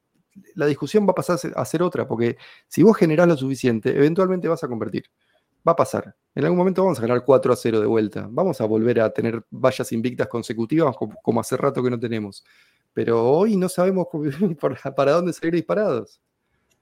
[0.53, 4.47] la discusión va a pasar a ser otra, porque si vos generás lo suficiente, eventualmente
[4.47, 5.05] vas a convertir
[5.67, 6.15] va a pasar.
[6.33, 8.27] En algún momento vamos a ganar 4 a 0 de vuelta.
[8.29, 12.43] Vamos a volver a tener vallas invictas consecutivas como, hace rato que no tenemos.
[12.93, 14.07] Pero hoy no sabemos
[14.95, 16.19] para dónde salir disparados.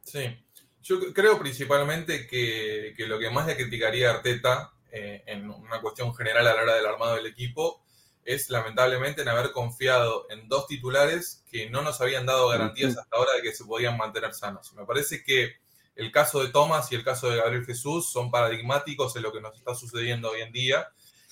[0.03, 0.37] Sí,
[0.81, 6.13] yo creo principalmente que, lo que más le criticaría a Arteta eh, en una cuestión
[6.13, 7.83] general a la hora del armado del equipo
[8.25, 13.17] es lamentablemente en haber confiado en dos titulares que no nos habían dado garantías hasta
[13.17, 14.73] ahora de que se podían mantener sanos.
[14.73, 15.62] Me parece que
[15.95, 19.41] el caso de Thomas y el caso de Gabriel Jesús son paradigmáticos en lo que
[19.41, 20.89] nos está sucediendo hoy en día.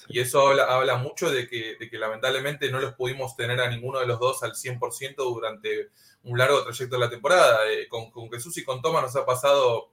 [0.07, 4.20] Y eso habla, mucho de que, lamentablemente no los pudimos tener a ninguno de los
[4.20, 5.89] dos al 100% durante
[6.24, 7.70] un largo trayecto de la temporada.
[7.72, 9.91] Eh, con, Jesús y con Thomas nos ha pasado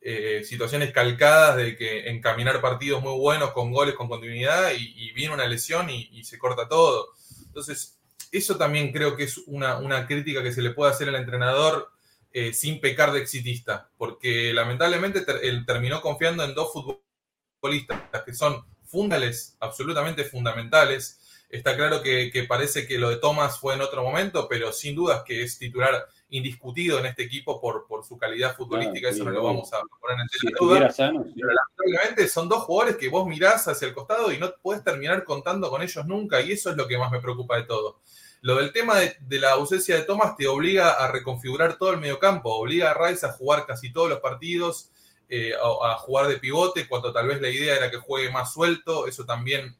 [0.00, 5.34] eh, situaciones calcadas de que encaminar partidos muy buenos con goles, con continuidad, y, viene
[5.34, 7.08] una lesión y, se corta todo.
[7.46, 7.98] Entonces,
[8.32, 11.95] eso también creo que es una, una crítica que se le puede hacer al entrenador
[12.38, 18.62] eh, sin pecar de exitista, porque lamentablemente él terminó confiando en dos futbolistas que son
[18.84, 21.18] fundales, absolutamente fundamentales.
[21.48, 25.22] Está claro que, parece que lo de Thomas fue en otro momento, pero sin dudas
[25.24, 29.42] que es titular indiscutido en este equipo por, por su calidad futbolística, eso no lo
[29.42, 30.94] vamos a poner en tela duda.
[30.94, 35.24] Pero lamentablemente son dos jugadores que vos mirás hacia el costado y no puedes terminar
[35.24, 38.02] contando con ellos nunca, y eso es lo que más me preocupa de todo.
[38.46, 42.54] Lo del tema de, la ausencia de Thomas te obliga a reconfigurar todo el mediocampo,
[42.54, 44.92] obliga a Rice a jugar casi todos los partidos,
[45.28, 49.08] eh, a, jugar de pivote, cuando tal vez la idea era que juegue más suelto.
[49.08, 49.76] Eso también,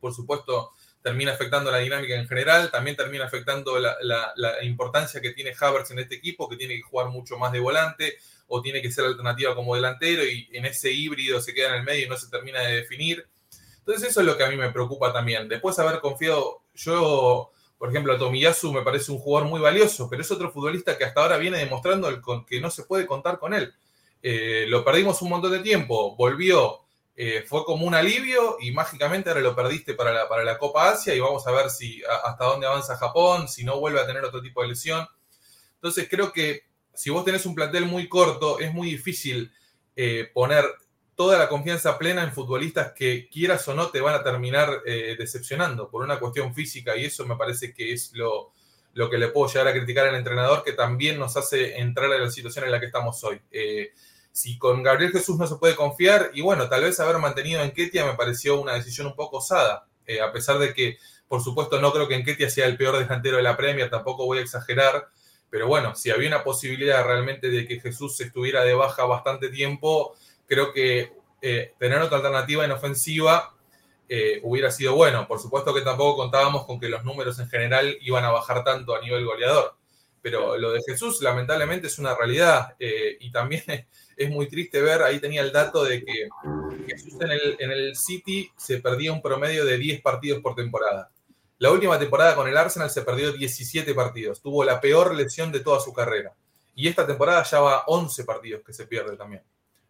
[0.00, 5.52] por supuesto, termina afectando la dinámica en general, también termina afectando la, importancia que tiene
[5.60, 8.90] Havertz en este equipo, que tiene que jugar mucho más de volante o tiene que
[8.90, 12.16] ser alternativa como delantero y en ese híbrido se queda en el medio y no
[12.16, 13.28] se termina de definir.
[13.80, 15.46] Entonces eso es lo que a mí me preocupa también.
[15.46, 20.22] Después de haber confiado, yo por ejemplo, Tomiyasu me parece un jugador muy valioso, pero
[20.22, 22.08] es otro futbolista que hasta ahora viene demostrando
[22.44, 23.72] que no se puede contar con él.
[24.20, 26.80] Eh, lo perdimos un montón de tiempo, volvió,
[27.14, 30.90] eh, fue como un alivio y mágicamente ahora lo perdiste para la, para la Copa
[30.90, 34.24] Asia y vamos a ver si hasta dónde avanza Japón, si no vuelve a tener
[34.24, 35.06] otro tipo de lesión.
[35.74, 36.64] Entonces creo que
[36.94, 39.52] si vos tenés un plantel muy corto, es muy difícil
[39.94, 40.64] eh, poner
[41.18, 45.16] toda la confianza plena en futbolistas que quieras o no te van a terminar eh,
[45.18, 48.52] decepcionando por una cuestión física y eso me parece que es lo,
[48.94, 52.18] lo, que le puedo llegar a criticar al entrenador que también nos hace entrar a
[52.18, 53.40] la situación en la que estamos hoy.
[53.50, 53.90] Eh,
[54.30, 57.72] si con Gabriel Jesús no se puede confiar y bueno, tal vez haber mantenido en
[57.72, 61.80] Ketia me pareció una decisión un poco osada, eh, a pesar de que por supuesto
[61.80, 64.42] no creo que en Ketia sea el peor delantero de la Premier, tampoco voy a
[64.42, 65.08] exagerar,
[65.50, 70.14] pero bueno, si había una posibilidad realmente de que Jesús estuviera de baja bastante tiempo,
[70.48, 73.54] creo que eh, tener otra alternativa en ofensiva
[74.08, 75.28] eh, hubiera sido bueno.
[75.28, 78.94] Por supuesto que tampoco contábamos con que los números en general iban a bajar tanto
[78.96, 79.76] a nivel goleador.
[80.20, 82.74] Pero lo de Jesús, lamentablemente, es una realidad.
[82.80, 83.62] Eh, y también
[84.16, 86.28] es muy triste ver, ahí tenía el dato de que
[86.88, 91.10] Jesús en el, en el City se perdía un promedio de 10 partidos por temporada.
[91.58, 94.40] La última temporada con el Arsenal se perdió 17 partidos.
[94.40, 96.32] Tuvo la peor lesión de toda su carrera.
[96.74, 99.42] Y esta temporada ya va 11 partidos que se pierde también.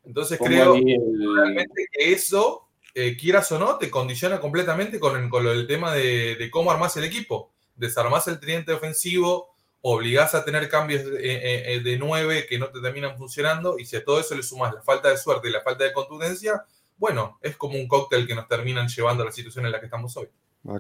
[0.09, 5.47] Entonces creo realmente que eso, eh, quieras o no, te condiciona completamente con, el, con
[5.47, 7.53] el tema de, cómo armás el equipo.
[7.77, 13.19] Desarmás el tridente ofensivo obligás a tener cambios de, de 9 que no te terminan
[13.19, 15.85] funcionando y si a todo eso le sumas la falta de suerte y la falta
[15.85, 16.65] de contundencia,
[16.97, 19.87] bueno, es como un cóctel que nos terminan llevando a la situación en la que
[19.87, 20.29] estamos hoy.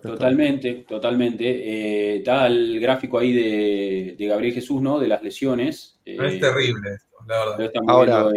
[0.03, 1.45] Totalmente, totalmente.
[1.45, 4.99] Eh, está el gráfico ahí de, Gabriel Jesús, ¿no?
[4.99, 6.01] De las lesiones.
[6.05, 6.99] es eh, terrible
[7.29, 7.83] la verdad.
[7.87, 8.29] Ahora,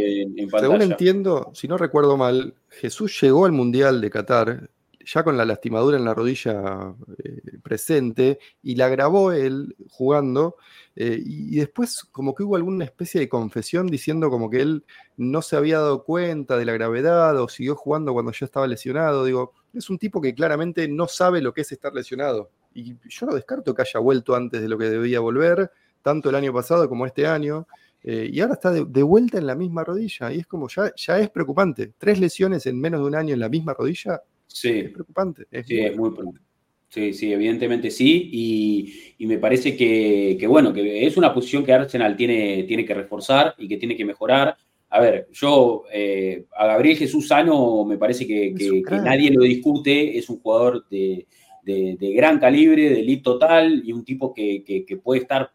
[0.60, 4.70] según entiendo, si no recuerdo mal, Jesús llegó al Mundial de Qatar
[5.06, 10.58] ya con la lastimadura en la rodilla eh, presente y la grabó él jugando
[10.96, 14.86] y, después como que hubo alguna especie de confesión diciendo como que él
[15.18, 19.24] no se había dado cuenta de la gravedad o siguió jugando cuando ya estaba lesionado.
[19.24, 22.52] Digo, es un tipo que claramente no sabe lo que es estar lesionado.
[22.74, 25.72] Y yo no descarto que haya vuelto antes de lo que debía volver,
[26.02, 27.68] tanto el año pasado como este año.
[28.04, 30.32] Eh, y ahora está de, vuelta en la misma rodilla.
[30.34, 31.94] Y es como, ya, ya es preocupante.
[31.98, 34.22] Tres lesiones en menos de un año en la misma rodilla.
[34.48, 34.80] Sí.
[34.80, 35.46] Es preocupante.
[35.66, 36.48] sí, es muy preocupante.
[36.90, 38.30] Sí, sí, evidentemente sí.
[39.18, 42.94] Y, me parece que, que, bueno, que es una posición que Arsenal tiene, tiene que
[42.94, 44.58] reforzar y que tiene que mejorar
[44.94, 48.54] a ver, yo eh, a Gabriel Jesús Sano me parece que,
[48.90, 51.26] nadie lo discute, es un jugador de,
[52.14, 55.50] gran calibre, de elite total y un tipo que, puede estar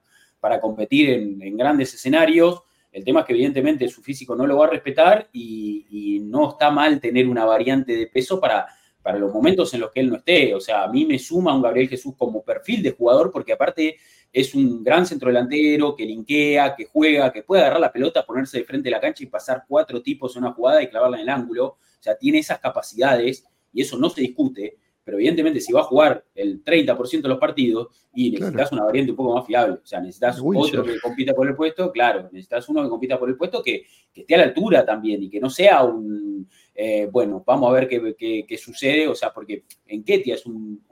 [0.46, 2.62] para competir en, grandes escenarios.
[2.92, 6.70] El tema es que evidentemente su físico no lo va a respetar y, no está
[6.70, 8.66] mal tener una variante de peso para,
[9.02, 10.54] para los momentos en los que él no esté.
[10.54, 13.96] O sea, a mí me suma un Gabriel Jesús como perfil de jugador porque aparte
[14.32, 18.58] es un gran centro delantero que linkea, que juega, que puede agarrar la pelota, ponerse
[18.58, 21.22] de frente a la cancha y pasar cuatro tipos en una jugada y clavarla en
[21.24, 21.66] el ángulo.
[21.66, 24.76] O sea, tiene esas capacidades y eso no se discute.
[25.06, 29.12] Pero evidentemente, si va a jugar el 30% de los partidos y necesitas una variante
[29.12, 32.68] un poco más fiable, o sea, necesitas otro que compita por el puesto, claro, necesitas
[32.68, 35.48] uno que compita por el puesto que, esté a la altura también y que no
[35.48, 40.44] sea un, eh, bueno, vamos a ver qué, sucede, o sea, porque en Ketia es
[40.44, 40.82] un,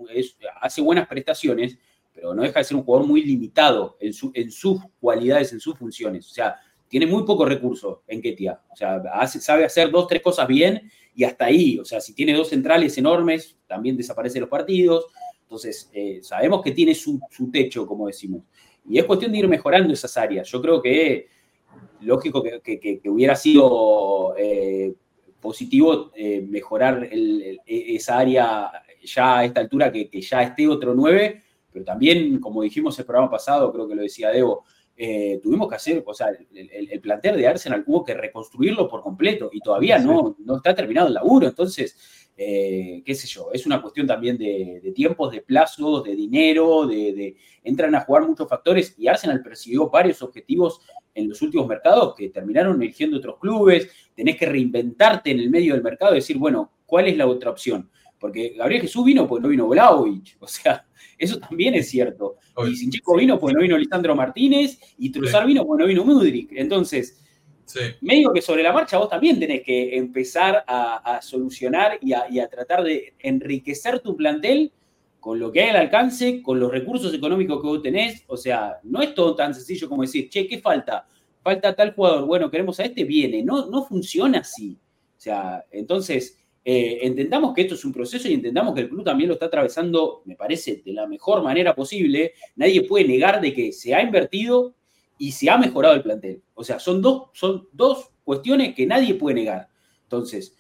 [0.60, 1.76] hace buenas prestaciones,
[2.12, 6.30] pero no deja de ser un jugador muy limitado en, sus cualidades, en sus funciones.
[6.30, 6.54] O sea,
[6.88, 8.60] tiene muy poco recurso en Ketia.
[8.70, 11.78] O sea, sabe hacer dos, tres cosas bien y hasta ahí.
[11.78, 15.06] O sea, si tiene dos centrales enormes, también desaparecen los partidos.
[15.42, 17.20] Entonces, eh, sabemos que tiene su,
[17.52, 18.42] techo, como decimos.
[18.88, 20.48] Y es cuestión de ir mejorando esas áreas.
[20.48, 21.28] Yo creo que,
[22.00, 24.94] lógico que, hubiera sido eh,
[25.40, 27.08] positivo eh, mejorar
[27.66, 28.70] esa área
[29.02, 31.42] ya a esta altura, que, ya esté otro 9
[31.74, 34.64] pero también, como dijimos el programa pasado, creo que lo decía Debo,
[34.96, 39.02] eh, tuvimos que hacer, o sea, el, el, plantel de Arsenal hubo que reconstruirlo por
[39.02, 43.66] completo y todavía no, no está terminado el laburo, entonces, eh, qué sé yo, es
[43.66, 48.94] una cuestión también de, tiempos, de plazos, de dinero, de, entran a jugar muchos factores
[48.96, 50.80] y Arsenal persiguió varios objetivos
[51.12, 55.74] en los últimos mercados que terminaron eligiendo otros clubes, tenés que reinventarte en el medio
[55.74, 57.90] del mercado y decir, bueno, ¿cuál es la otra opción?
[58.24, 60.86] Porque Gabriel Jesús vino pues no vino Vlaovic, o sea,
[61.18, 62.36] eso también es cierto.
[62.66, 66.52] Y Sinchico vino pues no vino Lisandro Martínez y Truzar vino pues no vino Mudrik.
[66.52, 67.22] Entonces,
[68.00, 72.48] me digo que sobre la marcha vos también tenés que empezar a, solucionar y a,
[72.48, 74.72] tratar de enriquecer tu plantel
[75.20, 78.24] con lo que hay al alcance, con los recursos económicos que vos tenés.
[78.26, 81.06] O sea, no es todo tan sencillo como decir, che, ¿qué falta?
[81.42, 83.42] Falta tal jugador, bueno, queremos a este, viene.
[83.42, 84.78] No, no funciona así.
[85.14, 89.04] O sea, entonces eh, entendamos que esto es un proceso y entendamos que el club
[89.04, 92.32] también lo está atravesando, me parece, de la mejor manera posible.
[92.56, 94.74] Nadie puede negar de que se ha invertido
[95.18, 96.42] y se ha mejorado el plantel.
[96.54, 99.68] O sea, son dos, son dos cuestiones que nadie puede negar.
[100.04, 100.56] Entonces,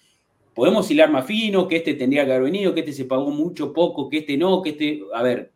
[0.52, 3.72] podemos hilar más fino, que este tendría que haber venido, que este se pagó mucho,
[3.72, 5.00] poco, que este no, que este...
[5.14, 5.52] A ver,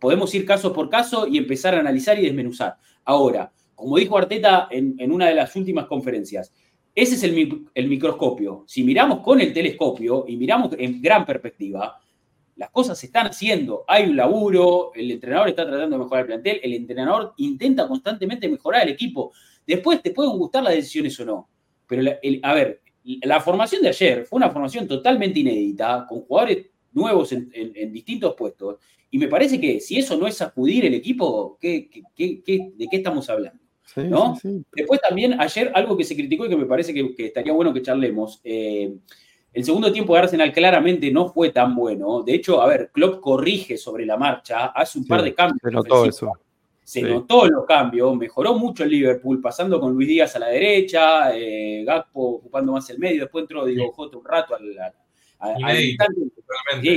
[0.00, 2.78] podemos ir caso por caso y empezar a analizar y desmenuzar.
[3.04, 6.52] Ahora, como dijo Arteta en una de las últimas conferencias,
[7.02, 8.64] ese es el, microscopio.
[8.66, 12.00] Si miramos con el telescopio y miramos en gran perspectiva,
[12.56, 13.84] las cosas se están haciendo.
[13.86, 18.48] Hay un laburo, el entrenador está tratando de mejorar el plantel, el entrenador intenta constantemente
[18.48, 19.32] mejorar el equipo.
[19.64, 21.48] Después te pueden gustar las decisiones o no.
[21.86, 22.02] Pero,
[22.42, 22.82] a ver,
[23.22, 28.78] la formación de ayer fue una formación totalmente inédita, con jugadores nuevos en, distintos puestos.
[29.08, 33.67] Y me parece que si eso no es sacudir el equipo, ¿de qué estamos hablando?
[33.96, 34.38] ¿No?
[34.72, 37.82] Después también ayer algo que se criticó y que me parece que, estaría bueno que
[37.82, 38.40] charlemos.
[38.44, 38.94] Eh,
[39.52, 42.22] el segundo tiempo de Arsenal claramente no fue tan bueno.
[42.22, 45.58] De hecho, a ver, Klopp corrige sobre la marcha, hace un par de cambios.
[45.62, 46.32] Se notó eso.
[46.84, 51.36] Se notó los cambios, mejoró mucho el Liverpool, pasando con Luis Díaz a la derecha,
[51.36, 54.64] eh, Gakpo ocupando más el medio, después entró Diego Jota un rato al,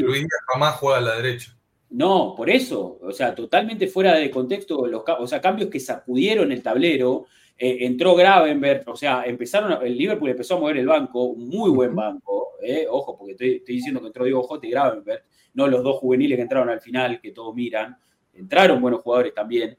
[0.01, 1.57] Luis Díaz jamás juega a la derecha.
[1.91, 6.51] No, por eso, o sea, totalmente fuera de contexto, los, o sea, cambios que sacudieron
[6.51, 7.25] el tablero.
[7.57, 11.69] Eh, entró Gravenberg, o sea, empezaron, el Liverpool empezó a mover el banco, un muy
[11.69, 15.23] buen banco, eh, ojo, porque estoy, diciendo que entró Diego J y Gravenberg,
[15.53, 17.97] no los dos juveniles que entraron al final, que todos miran,
[18.33, 19.77] entraron buenos jugadores también.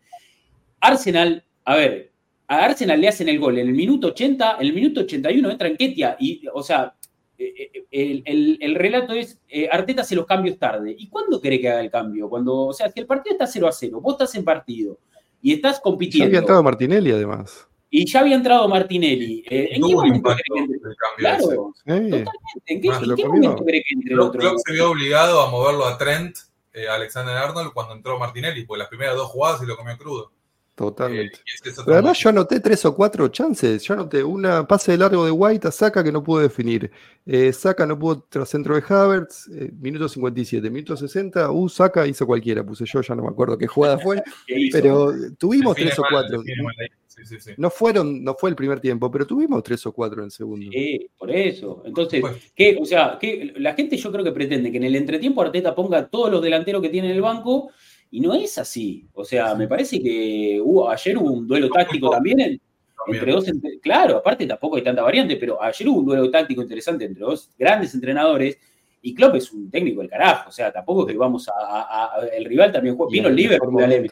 [0.80, 2.12] Arsenal, a ver,
[2.46, 5.68] a Arsenal le hacen el gol en el minuto 80, en el minuto 81 entra
[5.68, 6.94] en Ketia y, o sea,
[7.44, 10.94] eh, eh, el, relato es, eh, Arteta hace los cambios tarde.
[10.96, 12.28] ¿Y cuándo cree que haga el cambio?
[12.28, 14.98] Cuando, o sea, si el partido está 0 a 0, vos estás en partido
[15.40, 16.24] y estás compitiendo.
[16.24, 17.66] Ya había entrado Martinelli además.
[17.90, 19.44] Y ya había entrado Martinelli.
[19.48, 20.90] ¿En qué momento cree que entre?
[21.18, 22.24] Claro, totalmente.
[22.66, 22.88] ¿En qué,
[23.26, 24.40] momento cree que entre el otro?
[24.40, 26.36] Klopp se vio obligado a moverlo a Trent,
[26.90, 30.32] Alexander Arnold, cuando entró Martinelli, porque las primeras dos jugadas se lo comió crudo.
[30.74, 31.38] Totalmente.
[31.66, 33.82] Eh, además yo anoté tres o cuatro chances.
[33.82, 36.90] Yo anoté una pase de largo de White a Saka que no pudo definir.
[37.26, 42.06] Eh, Saka no pudo tras centro de Havertz, eh, minuto 57, minuto 60, uh, Saka
[42.06, 44.22] hizo cualquiera, puse yo, ya no me acuerdo qué jugada fue.
[44.72, 46.42] pero tuvimos tres o cuatro.
[47.58, 50.70] No fueron, no fue el primer tiempo, pero tuvimos tres o cuatro en el segundo.
[50.72, 51.82] Sí, por eso.
[51.84, 55.42] Entonces, ¿qué, o sea, que la gente yo creo que pretende que en el entretiempo
[55.42, 57.70] Arteta ponga todos los delanteros que tiene en el banco
[58.12, 59.08] y no es así.
[59.14, 62.60] O sea, me parece que hubo, ayer hubo un duelo táctico también,
[63.06, 63.46] entre dos.
[63.82, 67.50] claro, aparte tampoco hay tanta variante, pero ayer hubo un duelo táctico interesante entre dos
[67.58, 68.58] grandes entrenadores.
[69.00, 70.50] Y Klopp es un técnico del carajo.
[70.50, 72.20] O sea, tampoco que vamos a.
[72.36, 73.10] el rival también juega.
[73.10, 74.08] Vino el Liverpool al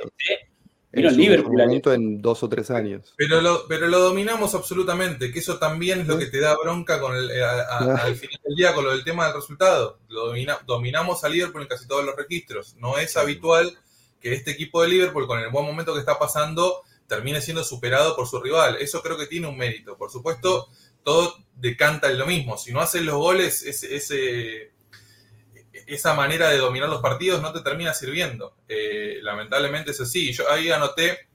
[0.92, 1.60] Vino el Liverpool
[1.92, 3.14] en dos o tres años.
[3.16, 6.98] Pero lo, pero lo dominamos absolutamente, que eso también es lo que te da bronca
[7.00, 10.00] con el, eh, al final del día con lo del tema del resultado.
[10.08, 10.32] Lo
[10.66, 12.74] dominamos a Liverpool en casi todos los registros.
[12.76, 13.76] No es habitual
[14.20, 18.14] que este equipo de Liverpool, con el buen momento que está pasando, termine siendo superado
[18.14, 18.76] por su rival.
[18.80, 19.96] Eso creo que tiene un mérito.
[19.96, 20.68] Por supuesto,
[21.02, 22.56] todo decanta en lo mismo.
[22.56, 24.72] Si no hacen los goles, ese,
[25.86, 28.54] esa manera de dominar los partidos no te termina sirviendo.
[28.68, 30.32] Eh, lamentablemente es así.
[30.32, 31.28] Yo ahí anoté,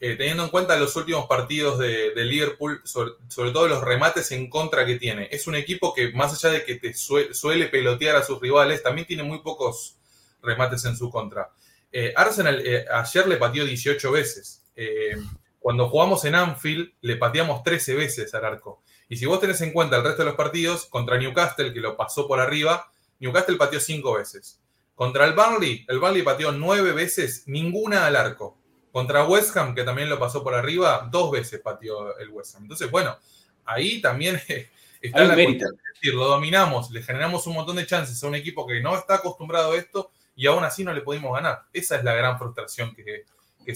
[0.00, 3.12] eh, teniendo en cuenta los últimos partidos de, Liverpool, sobre,
[3.52, 5.28] todo los remates en contra que tiene.
[5.30, 9.06] Es un equipo que, más allá de que te suele pelotear a sus rivales, también
[9.06, 9.96] tiene muy pocos
[10.42, 11.50] remates en su contra.
[11.92, 14.64] Eh, Arsenal eh, ayer le pateó 18 veces.
[14.76, 15.16] Eh,
[15.58, 18.82] cuando jugamos en Anfield, le pateamos 13 veces al arco.
[19.08, 21.96] Y si vos tenés en cuenta el resto de los partidos, contra Newcastle, que lo
[21.96, 24.60] pasó por arriba, Newcastle pateó 5 veces.
[24.94, 28.56] Contra el Burnley, el Burnley pateó 9 veces, ninguna al arco.
[28.92, 32.62] Contra West Ham, que también lo pasó por arriba, dos veces pateó el West Ham.
[32.62, 33.16] Entonces, bueno,
[33.64, 34.40] ahí también
[35.00, 35.74] está la cuestión.
[35.74, 38.96] Es decir, lo dominamos, le generamos un montón de chances a un equipo que no
[38.96, 40.10] está acostumbrado a esto
[40.40, 41.64] y aún así no le pudimos ganar.
[41.70, 43.26] Esa es la gran frustración que,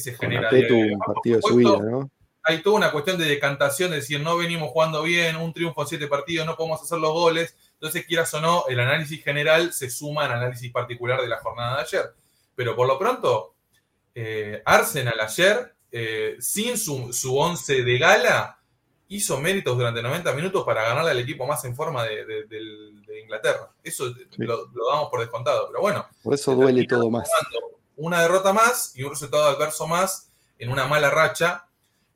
[0.01, 0.49] se genera.
[0.51, 1.39] un partido
[1.83, 2.11] ¿no?
[2.43, 5.89] Hay toda una cuestión de decantación, de decir, no venimos jugando bien, un triunfo en
[5.89, 7.55] siete partidos, no podemos hacer los goles.
[7.75, 11.77] Entonces, quieras o no, el análisis general se suma al análisis particular de la jornada
[11.77, 12.15] de ayer.
[12.55, 13.57] Pero por lo pronto,
[14.15, 18.54] eh, Arsenal ayer, eh, sin su, su once de gala,
[19.09, 22.47] hizo méritos durante 90 minutos para ganarle al equipo más en forma de,
[23.23, 23.71] Inglaterra.
[23.83, 26.07] Eso lo, damos por descontado, pero bueno.
[26.23, 27.29] Por eso duele todo más.
[27.97, 31.67] Una derrota más y un resultado adverso más en una mala racha,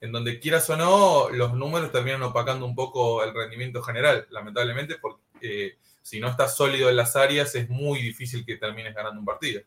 [0.01, 4.97] en donde quieras o no, los números terminan opacando un poco el rendimiento general, lamentablemente,
[5.01, 9.20] porque eh, si no estás sólido en las áreas es muy difícil que termines ganando
[9.20, 9.62] un partido.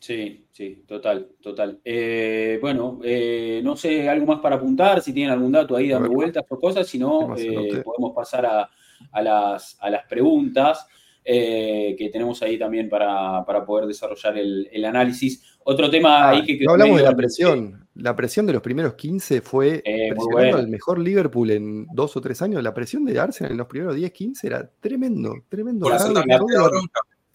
[0.00, 1.80] Sí, sí, total, total.
[1.84, 6.10] Eh, bueno, eh, no sé, algo más para apuntar, si tienen algún dato ahí dando
[6.10, 8.70] vueltas o cosas, si no, eh, podemos pasar a,
[9.20, 10.86] las, a, las, preguntas
[11.24, 15.58] que tenemos ahí también para, poder desarrollar el, análisis.
[15.64, 16.58] Otro tema ahí ah, que...
[16.60, 17.88] No hablamos de la presión.
[17.96, 22.40] La presión de los primeros 15 fue presionando al mejor Liverpool en dos o tres
[22.40, 22.62] años.
[22.62, 25.84] La presión de Arsenal en los primeros 10, 15 era tremendo, tremendo.
[25.84, 26.12] Por eso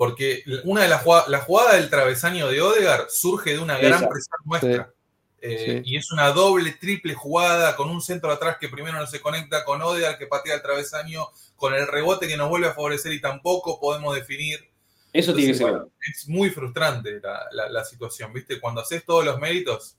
[0.03, 4.01] porque una de las jugadas, la jugada del travesaño de Odegar surge de una gran
[4.09, 4.91] presión nuestra.
[5.39, 9.21] Eh, y es una doble, triple jugada con un centro atrás que primero no se
[9.21, 13.13] conecta con Odegar que patea el travesaño, con el rebote que nos vuelve a favorecer
[13.13, 14.69] y tampoco podemos definir.
[15.13, 15.73] Eso tiene que ser.
[16.13, 18.59] es muy frustrante la, situación, ¿viste?
[18.59, 19.95] Cuando haces todos los méritos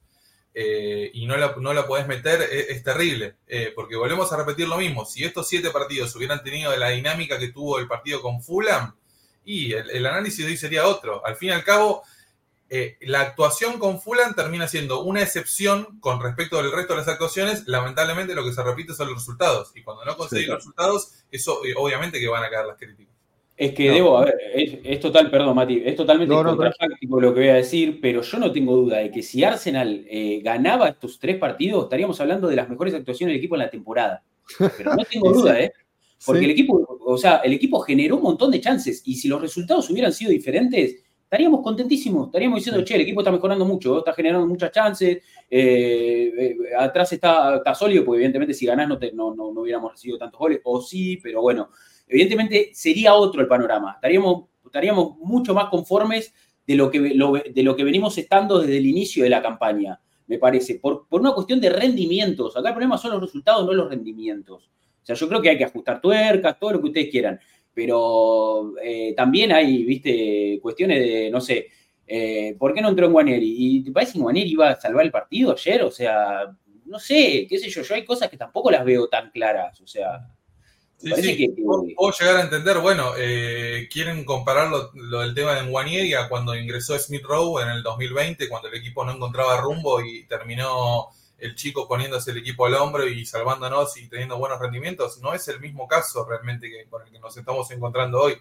[0.52, 3.36] eh, y no la, no la podés meter, e, es, terrible.
[3.46, 5.06] Eh, porque volvemos a repetir lo mismo.
[5.06, 8.94] Si estos siete partidos hubieran tenido la dinámica que tuvo el partido con Fulham,
[9.44, 11.24] y el, análisis de hoy sería otro.
[11.24, 12.02] Al fin y al cabo,
[12.70, 17.08] eh, la actuación con Fulham termina siendo una excepción con respecto al resto de las
[17.08, 17.66] actuaciones.
[17.66, 19.72] Lamentablemente lo que se repite son los resultados.
[19.74, 23.14] Y cuando no consiguen los resultados, eso eh, obviamente que van a caer las críticas.
[23.56, 27.48] Es que debo, a ver, es, total, perdón, Mati, es totalmente contrafáctico lo que voy
[27.50, 31.36] a decir, pero yo no tengo duda de que si Arsenal eh, ganaba estos tres
[31.36, 34.24] partidos, estaríamos hablando de las mejores actuaciones del equipo en la temporada.
[34.76, 35.72] Pero no tengo duda, ¿eh?
[36.24, 39.40] Porque el equipo, o sea, el equipo generó un montón de chances y si los
[39.40, 41.04] resultados hubieran sido diferentes,
[41.34, 46.32] estaríamos contentísimos, estaríamos diciendo, che, el equipo está mejorando mucho, está generando muchas chances, eh,
[46.38, 50.38] eh, atrás está, está, sólido, porque evidentemente si ganás no, no, no, hubiéramos recibido tantos
[50.38, 51.70] goles, o sí, pero bueno,
[52.06, 56.32] evidentemente sería otro el panorama, estaríamos, estaríamos mucho más conformes
[56.66, 60.00] de lo, que, de lo que venimos estando desde el inicio de la campaña.
[60.26, 62.56] me parece, por, por una cuestión de rendimientos.
[62.56, 64.70] Acá el problema son los resultados, no los rendimientos.
[65.04, 67.38] O sea, yo creo que hay que ajustar tuercas, todo lo que ustedes quieran.
[67.74, 71.68] Pero eh, también hay, viste, cuestiones de, no sé,
[72.06, 73.54] eh, ¿por qué no entró en Guaneri?
[73.56, 75.82] ¿Y te parece que Guaneri iba a salvar el partido ayer?
[75.82, 79.30] O sea, no sé, qué sé yo, yo hay cosas que tampoco las veo tan
[79.30, 79.78] claras.
[79.82, 80.26] O sea,
[80.96, 81.54] Sí, sí.
[81.96, 86.56] Puedo llegar a entender, bueno, eh, quieren comparar lo, del tema de Guanieri a cuando
[86.56, 91.08] ingresó Smith Rowe en el 2020, cuando el equipo no encontraba rumbo y terminó
[91.38, 95.18] el chico poniéndose el equipo al hombro y salvándonos y teniendo buenos rendimientos.
[95.20, 98.36] No es el mismo caso realmente que con el que nos estamos encontrando hoy.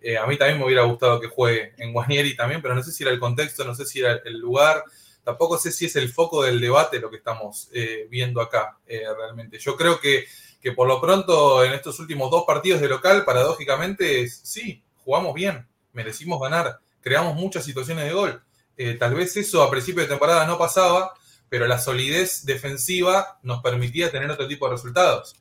[0.00, 2.92] Eh, a mí también me hubiera gustado que juegue en Guanieri también, pero no sé
[2.92, 4.84] si era el contexto, no sé si era el lugar,
[5.24, 9.58] tampoco sé si es el foco del debate lo que estamos eh, viendo acá realmente.
[9.58, 10.26] Yo creo que
[10.66, 15.64] que por lo pronto en estos últimos dos partidos de local, paradójicamente, sí, jugamos bien,
[15.92, 18.42] merecimos ganar, creamos muchas situaciones de gol.
[18.76, 21.14] Eh, tal vez eso a principio de temporada no pasaba,
[21.48, 25.36] pero la solidez defensiva nos permitía tener otro tipo de resultados.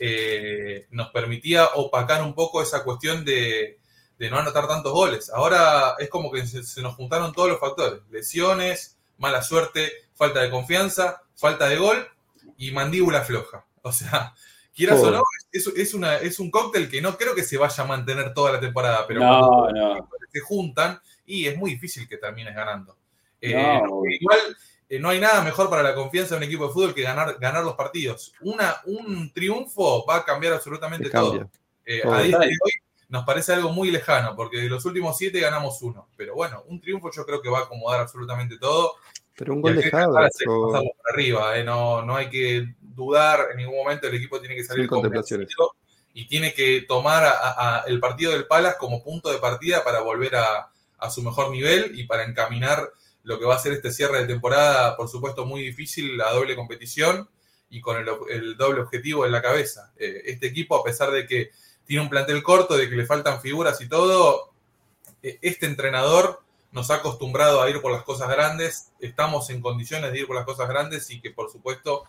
[0.00, 3.78] Eh, nos permitía opacar un poco esa cuestión de,
[4.18, 5.30] no anotar tantos goles.
[5.30, 8.00] Ahora es como que se, nos juntaron todos los factores.
[8.10, 12.08] Lesiones, mala suerte, falta de confianza, falta de gol
[12.56, 13.64] y mandíbula floja.
[13.82, 14.34] O sea,
[14.74, 17.86] Quieras o no, es, una, es un cóctel que no creo que se vaya a
[17.86, 19.68] mantener toda la temporada, pero cuando
[20.32, 22.96] se juntan y es muy difícil que termines ganando.
[23.40, 24.56] Eh, igual
[24.88, 27.38] eh, no hay nada mejor para la confianza de un equipo de fútbol que ganar,
[27.40, 28.32] ganar los partidos.
[28.40, 31.50] Una, un triunfo va a cambiar absolutamente todo.
[31.84, 32.72] Eh, a día de hoy
[33.08, 36.08] nos parece algo muy lejano, porque de los últimos siete ganamos uno.
[36.16, 38.94] Pero bueno, un triunfo yo creo que va a acomodar absolutamente todo.
[39.36, 39.90] Pero un gol de
[41.12, 45.02] arriba, no, no hay que dudar en ningún momento, el equipo tiene que salir con
[46.16, 47.24] y tiene que tomar
[47.86, 50.70] el partido del Palas como punto de partida para volver a,
[51.10, 52.90] su mejor nivel y para encaminar
[53.24, 56.54] lo que va a ser este cierre de temporada, por supuesto, muy difícil, la doble
[56.54, 57.28] competición
[57.70, 59.92] y con el, doble objetivo en la cabeza.
[59.96, 61.50] Eh, este equipo, a pesar de que
[61.84, 64.52] tiene un plantel corto, de que le faltan figuras y todo,
[65.22, 70.12] eh, este entrenador nos ha acostumbrado a ir por las cosas grandes, estamos en condiciones
[70.12, 72.04] de ir por las cosas grandes y que por supuesto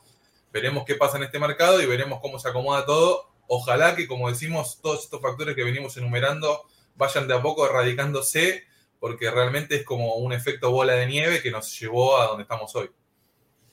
[0.51, 3.29] veremos qué pasa en este mercado y veremos cómo se acomoda todo.
[3.47, 6.63] Ojalá que, como decimos, todos estos factores que venimos enumerando
[6.95, 8.63] vayan de a poco erradicándose,
[8.99, 12.75] porque realmente es como un efecto bola de nieve que nos llevó a donde estamos
[12.75, 12.89] hoy.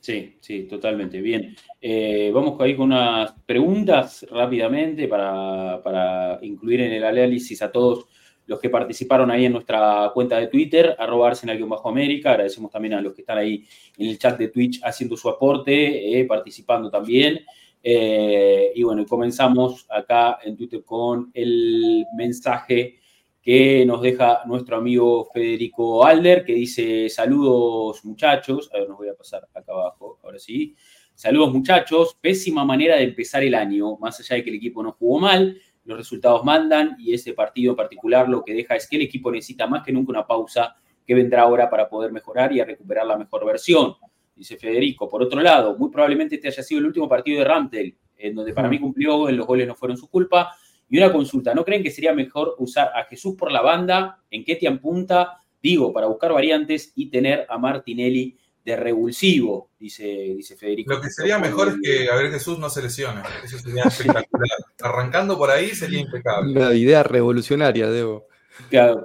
[0.01, 1.21] Sí, sí, totalmente.
[1.21, 1.55] Bien.
[1.81, 8.07] Eh, vamos ahí con unas preguntas rápidamente para, para incluir en el análisis a todos
[8.47, 12.31] los que participaron ahí en nuestra cuenta de Twitter, arroba Arsenal-América.
[12.31, 13.65] Agradecemos también a los que están ahí
[13.97, 17.41] en el chat de Twitch haciendo su aporte, eh, participando también.
[17.83, 23.01] Eh, y bueno, comenzamos acá en Twitter con el mensaje
[23.43, 29.09] que nos deja nuestro amigo Federico Alder, que dice, saludos muchachos, a ver, nos voy
[29.09, 30.77] a pasar acá abajo, ahora sí.
[31.13, 34.93] Saludos muchachos, pésima manera de empezar el año, más allá de que el equipo no
[34.93, 38.97] jugó mal, los resultados mandan y ese partido en particular lo que deja es que
[38.97, 42.61] el equipo necesita más que nunca una pausa que vendrá ahora para poder mejorar y
[42.61, 43.95] a recuperar la mejor versión,
[44.37, 45.09] dice Federico.
[45.09, 48.53] Por otro lado, muy probablemente este haya sido el último partido de Ramtel, en donde
[48.53, 50.55] para mí cumplió, en los goles no fueron su culpa.
[50.93, 54.45] Y una consulta, ¿no creen que sería mejor usar a Jesús por la banda, en
[54.45, 60.93] Ketian punta, digo, para buscar variantes y tener a Martinelli de revulsivo, dice, dice Federico.
[60.93, 63.23] Lo que sería mejor es que Gabriel Jesús no se lesione.
[63.43, 64.51] Eso sería espectacular.
[64.83, 66.53] Arrancando por ahí sería impecable.
[66.53, 68.27] Una idea revolucionaria, Debo.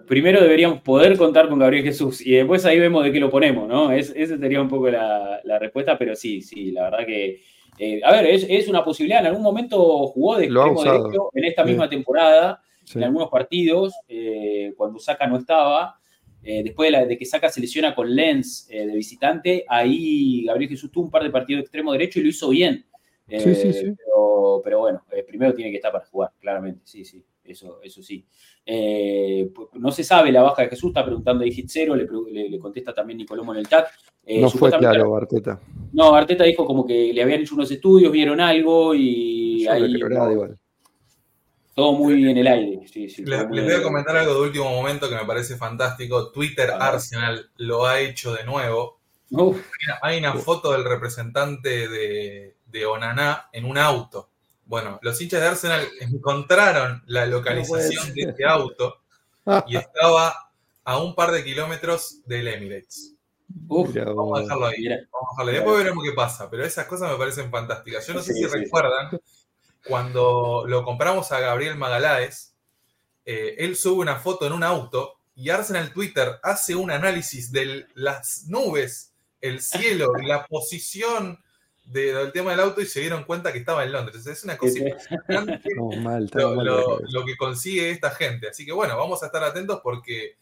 [0.06, 3.66] primero deberíamos poder contar con Gabriel Jesús y después ahí vemos de qué lo ponemos,
[3.66, 3.94] ¿no?
[3.94, 7.42] Es, esa sería un poco la, respuesta, pero sí, sí, la verdad que.
[7.78, 9.22] Eh, a ver, es, una posibilidad.
[9.22, 12.62] En algún momento jugó de extremo derecho en esta misma temporada,
[12.94, 16.00] en algunos partidos, eh, cuando Saca no estaba.
[16.44, 21.06] Eh, después de, que Saca se lesiona con Lens de visitante, ahí Gabriel Jesús tuvo
[21.06, 22.86] un par de partidos de extremo derecho y lo hizo bien.
[23.28, 23.94] Eh,
[24.64, 28.26] pero, bueno, primero tiene que estar para jugar, claramente, sí, sí, eso, eso sí.
[29.74, 32.08] no se sabe la baja de Jesús, está preguntando ahí Hitzero, le,
[32.50, 33.88] le, contesta también Nicolomo en el chat.
[34.28, 35.60] No fue claro, Arteta.
[35.94, 39.96] No, Arteta dijo como que le habían hecho unos estudios, vieron algo y ahí...
[39.96, 40.58] igual
[41.78, 42.80] todo muy en el aire.
[42.92, 46.32] les, voy a comentar algo de último momento que me parece fantástico.
[46.32, 48.98] Twitter Arsenal lo ha hecho de nuevo.
[50.02, 54.32] Hay una foto del representante de, de Onaná en un auto.
[54.66, 59.02] Bueno, los hinchas de Arsenal encontraron la localización de este auto
[59.68, 60.50] y estaba
[60.84, 63.17] a un par de kilómetros del Emirates.
[63.66, 64.88] Vamos a dejarlo ahí.
[64.88, 65.56] Vamos a dejarlo ahí.
[65.56, 66.50] Después veremos qué pasa.
[66.50, 68.06] Pero esas cosas me parecen fantásticas.
[68.08, 69.20] Yo no sé si recuerdan
[69.88, 72.56] cuando lo compramos a Gabriel Magaláes,
[73.26, 77.88] eh, él sube una foto en un auto y Arsenal Twitter hace un análisis de
[77.94, 81.40] las nubes el cielo y la posición
[81.86, 84.26] del tema del auto y se dieron cuenta que estaba en Londres.
[84.28, 88.50] Es una cosa impresionante lo, que consigue esta gente.
[88.50, 90.38] Así que bueno, vamos a estar atentos porque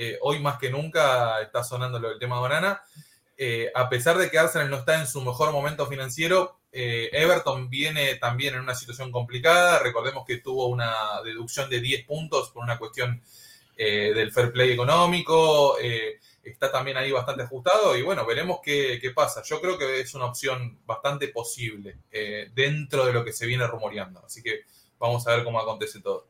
[0.00, 2.82] eh, hoy más que nunca está sonando del tema de Banana.
[3.36, 7.68] Eh, a pesar de que Arsenal no está en su mejor momento financiero, eh, Everton
[7.68, 9.80] viene también en una situación complicada.
[9.80, 13.20] Recordemos que tuvo una deducción de 10 puntos por una cuestión
[13.76, 15.76] del fair play económico
[16.42, 19.40] está también ahí bastante ajustado y bueno, veremos qué, pasa.
[19.44, 21.98] Yo creo que es una opción bastante posible
[22.54, 24.20] dentro de lo que se viene rumoreando.
[24.24, 24.62] Así que
[24.98, 26.27] vamos a ver cómo acontece todo.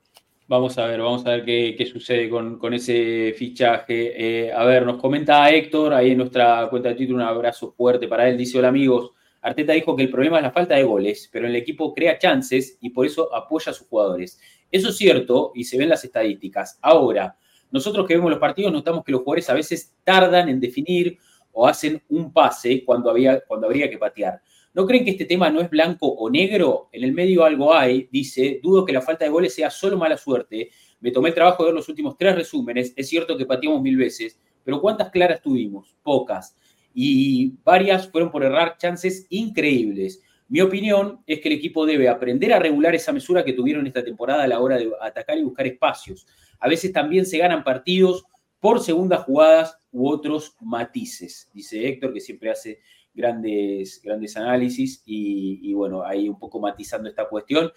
[0.49, 4.47] Vamos a ver, vamos a ver qué, sucede con, ese fichaje.
[4.47, 8.09] Eh, a ver, nos comenta Héctor ahí en nuestra cuenta de Twitter, un abrazo fuerte
[8.09, 8.39] para él.
[8.39, 9.11] Dice, hola amigos,
[9.43, 12.79] Arteta dijo que el problema es la falta de goles, pero el equipo crea chances
[12.81, 14.41] y por eso apoya a sus jugadores.
[14.73, 16.79] Eso es cierto y se ven las estadísticas.
[16.81, 17.37] Ahora,
[17.71, 21.19] nosotros que vemos los partidos notamos que los jugadores a veces tardan en definir
[21.53, 24.41] o hacen un pase cuando, había, cuando habría que patear.
[24.79, 26.89] ¿No creen que este tema no es blanco o negro?
[26.93, 30.17] En el medio algo hay, dice, dudo que la falta de goles sea solo mala
[30.17, 30.71] suerte.
[31.01, 32.93] Me tomé el trabajo de ver los últimos tres resúmenes.
[32.95, 35.97] Es cierto que pateamos mil veces, pero ¿cuántas claras tuvimos?
[36.05, 36.55] Pocas.
[36.95, 40.23] Y varias fueron por errar chances increíbles.
[40.47, 44.05] Mi opinión es que el equipo debe aprender a regular esa mesura que tuvieron esta
[44.05, 46.25] temporada a la hora de atacar y buscar espacios.
[46.61, 48.27] A veces también se ganan partidos
[48.61, 52.79] por segundas jugadas u otros matices, dice Héctor, que siempre hace
[53.19, 57.71] grandes, grandes análisis y, bueno, ahí un poco matizando esta cuestión.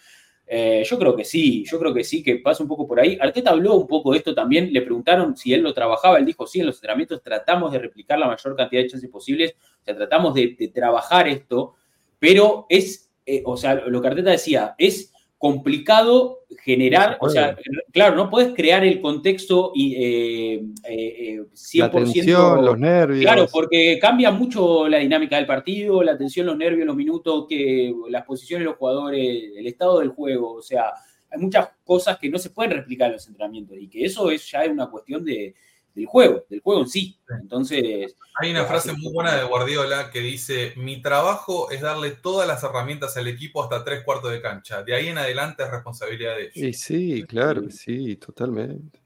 [0.46, 3.18] Eh, yo creo que sí, yo creo que sí, que pasa un poco por ahí.
[3.20, 6.46] Arteta habló un poco de esto también, le preguntaron si él lo trabajaba, él dijo,
[6.46, 9.96] sí, en los entrenamientos tratamos de replicar la mayor cantidad de chances posibles, o sea,
[9.96, 11.76] tratamos de, trabajar esto,
[12.20, 15.11] pero es, eh, o sea, lo que Arteta decía, es
[15.42, 17.58] complicado generar, o sea,
[17.92, 22.30] claro, no puedes crear el contexto y, eh, eh, 100%.
[22.30, 23.22] Eh, la los nervios.
[23.22, 27.92] Claro, porque cambia mucho la dinámica del partido, la tensión, los nervios, los minutos, que
[28.10, 30.92] las posiciones de los jugadores, el estado del juego, o sea,
[31.32, 34.48] hay muchas cosas que no se pueden replicar en los entrenamientos y que eso es
[34.48, 35.56] ya es una cuestión de,
[35.94, 37.18] del juego, del juego en sí.
[37.42, 38.16] Entonces.
[38.40, 42.64] Hay una frase muy buena de Guardiola que dice: Mi trabajo es darle todas las
[42.64, 44.84] herramientas al equipo hasta tres cuartos de cancha.
[44.84, 46.54] De ahí en adelante es responsabilidad de ellos.
[46.54, 49.00] Sí, sí, claro, sí, totalmente.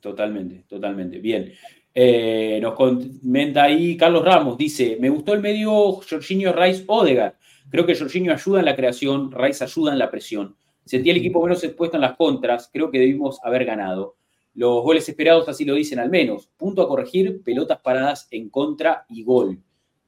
[0.00, 1.18] Totalmente, totalmente.
[1.18, 1.52] Bien.
[1.96, 7.38] Eh, nos comenta ahí Carlos Ramos, dice: Me gustó el medio Jorginho Rice Odegar.
[7.70, 10.56] Creo que Jorginho ayuda en la creación, Rice ayuda en la presión.
[10.84, 14.16] Sentí el equipo menos expuesto en las contras, creo que debimos haber ganado.
[14.54, 16.48] Los goles esperados así lo dicen al menos.
[16.56, 19.58] Punto a corregir, pelotas paradas en contra y gol,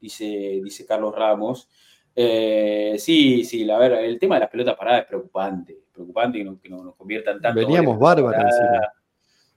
[0.01, 1.69] dice, dice Carlos Ramos.
[2.15, 5.79] Eh, sí, sí, la verdad, el tema de las pelotas paradas es preocupante.
[5.93, 7.61] Preocupante que, no, nos conviertan tanto.
[7.61, 8.45] Veníamos bárbaros.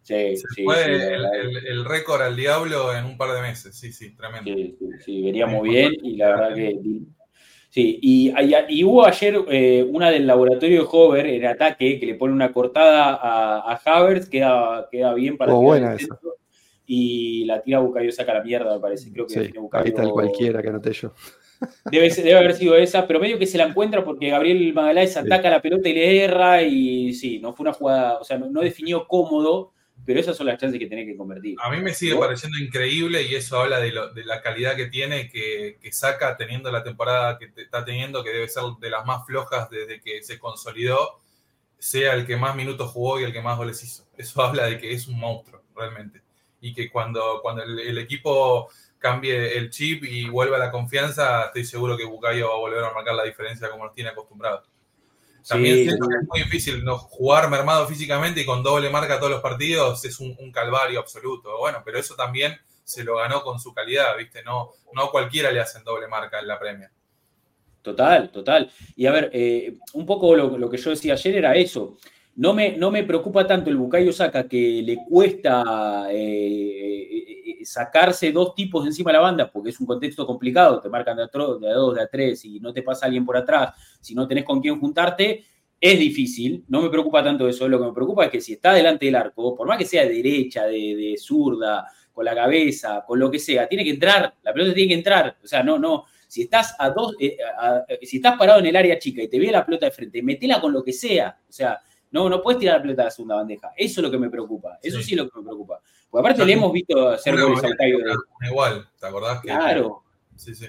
[0.01, 3.75] Sí, sí, fue el, récord al diablo en un par de meses.
[3.75, 4.51] Sí, sí, tremendo.
[4.51, 6.79] Sí, sí, veníamos bien y la verdad que
[7.69, 12.33] Sí, y, hubo ayer eh, una del laboratorio de Hover en ataque que le pone
[12.33, 15.95] una cortada a, a Havertz, queda, queda bien para oh, buena
[16.87, 19.11] Y la tira Bucayo saca la mierda, me parece.
[19.11, 21.13] Creo que sí, Ahí está el cualquiera que anoté yo.
[21.91, 25.49] Debe, debe, haber sido esa, pero medio que se la encuentra porque Gabriel Magaláes ataca
[25.49, 26.63] la pelota y le erra.
[26.63, 29.73] Y sí, no fue una jugada, o sea, no definió cómodo
[30.05, 31.55] pero esas son las chances que tiene que convertir.
[31.61, 35.77] A mí me sigue pareciendo increíble y eso habla de, la calidad que tiene, que,
[35.91, 39.99] saca teniendo la temporada que está teniendo, que debe ser de las más flojas desde
[40.01, 41.19] que se consolidó,
[41.77, 44.07] sea el que más minutos jugó y el que más goles hizo.
[44.17, 46.21] Eso habla de que es un monstruo, realmente.
[46.61, 51.95] Y que cuando, cuando el, equipo cambie el chip y vuelva la confianza, estoy seguro
[51.95, 54.67] que Bucayo va a volver a marcar la diferencia como nos tiene acostumbrados.
[55.47, 56.97] También siento que es muy difícil ¿no?
[56.97, 61.57] jugar mermado físicamente y con doble marca todos los partidos es un, calvario absoluto.
[61.57, 64.43] Bueno, pero eso también se lo ganó con su calidad, ¿viste?
[64.43, 66.91] No, no cualquiera le hacen doble marca en la premia.
[67.81, 68.71] Total, total.
[68.95, 71.97] Y a ver, eh, un poco lo, que yo decía ayer era eso.
[72.35, 78.55] No me, no me preocupa tanto el Bucayo Saca que le cuesta eh, sacarse dos
[78.55, 81.95] tipos encima de la banda, porque es un contexto complicado, te marcan de a, dos,
[81.95, 84.79] de a tres y no te pasa alguien por atrás, si no tenés con quién
[84.79, 85.43] juntarte,
[85.79, 88.73] es difícil, no me preocupa tanto eso, lo que me preocupa es que si está
[88.73, 93.17] delante del arco, por más que sea de derecha, de, zurda, con la cabeza, con
[93.17, 96.05] lo que sea, tiene que entrar, la pelota tiene que entrar, o sea, no, no,
[96.27, 97.37] si estás a dos, eh,
[98.01, 100.59] si estás parado en el área chica y te ve la pelota de frente, metela
[100.59, 101.79] con lo que sea, o sea,
[102.11, 103.71] no, no puedes tirar la pelota a la segunda bandeja.
[103.75, 104.79] Eso es lo que me preocupa.
[104.81, 105.81] Eso sí, es lo que me preocupa.
[106.09, 107.99] Porque aparte le hemos visto hacer goles al Caio.
[108.49, 109.41] Igual, ¿te acordás?
[109.41, 110.03] Que claro.
[110.35, 110.65] Sí, sí.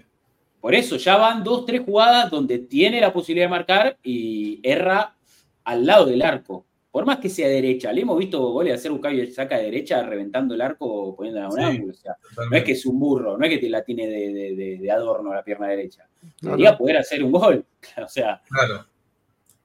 [0.60, 5.16] Por eso, ya van dos, tres jugadas donde tiene la posibilidad de marcar y erra
[5.64, 6.66] al lado del arco.
[6.90, 10.02] por más que sea derecha, le hemos visto goles hacer un cambio saca de derecha
[10.02, 11.92] reventando el arco poniéndola a un Sí, ángulo.
[11.92, 12.16] O sea,
[12.50, 14.78] no es que es un burro, no es que te la tiene de, de- de-
[14.78, 16.08] de adorno la pierna derecha.
[16.40, 16.78] Debería no.
[16.78, 17.64] poder hacer un gol.
[18.04, 18.84] O sea, Claro.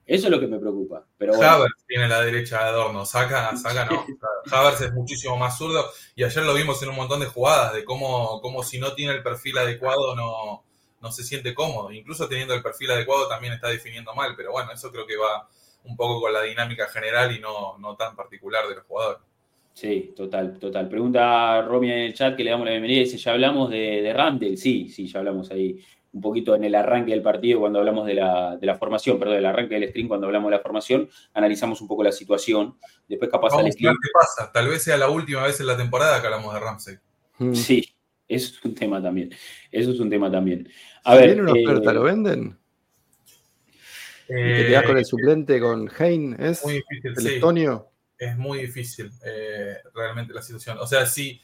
[0.06, 1.04] Eso es lo que me preocupa.
[1.18, 4.06] Pero bueno, Havertz tiene la derecha de adorno, saca, saca no.
[4.52, 5.84] Havertz es muchísimo más zurdo
[6.14, 9.14] y ayer lo vimos en un montón de jugadas de cómo, cómo si no tiene
[9.14, 10.62] el perfil adecuado no,
[11.00, 11.90] no se siente cómodo.
[11.90, 15.48] Incluso teniendo el perfil adecuado también está definiendo mal, pero bueno, eso creo que va
[15.82, 19.22] un poco con la dinámica general y no, no tan particular de los jugadores.
[19.72, 20.88] Sí, total, total.
[20.88, 23.00] Pregunta Romy en el chat que le damos la bienvenida.
[23.00, 24.56] Dice, ¿ya hablamos de, de Randall?
[24.56, 25.78] Sí, sí, ya hablamos ahí
[26.16, 29.36] un poquito en el arranque del partido cuando hablamos de la, de la formación, perdón,
[29.36, 32.78] del arranque del stream cuando hablamos de la formación, analizamos un poco la situación.
[33.06, 33.94] Después capaz Vamos al stream.
[34.02, 34.50] qué pasa.
[34.50, 36.96] Tal vez sea la última vez en la temporada que hablamos de Ramsey.
[37.38, 37.52] Mm.
[37.54, 37.94] Sí,
[38.26, 39.30] eso es un tema también.
[39.70, 40.66] Eso es un tema también.
[41.04, 42.58] A Si ver, viene una oferta, eh, ¿lo venden?
[44.28, 46.64] Y te Eh, quedás con el suplente, con Hein, ¿es?
[46.64, 47.34] muy difícil, El sí.
[47.34, 47.90] estonio.
[48.18, 50.78] es muy difícil eh, realmente la situación.
[50.80, 51.40] O sea, si,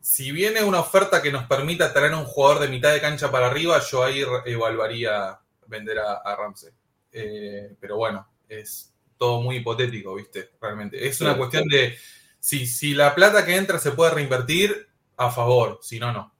[0.00, 3.30] si viene una oferta que nos permita traer a un jugador de mitad de cancha
[3.30, 6.70] para arriba, yo ahí evaluaría vender a, a Ramsey.
[7.12, 10.50] Eh, pero bueno, es todo muy hipotético, ¿viste?
[10.60, 11.06] Realmente.
[11.06, 11.94] Es una cuestión de
[12.38, 16.32] si, si la plata que entra se puede reinvertir, a favor, si no, no.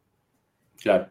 [0.81, 1.09] Claro.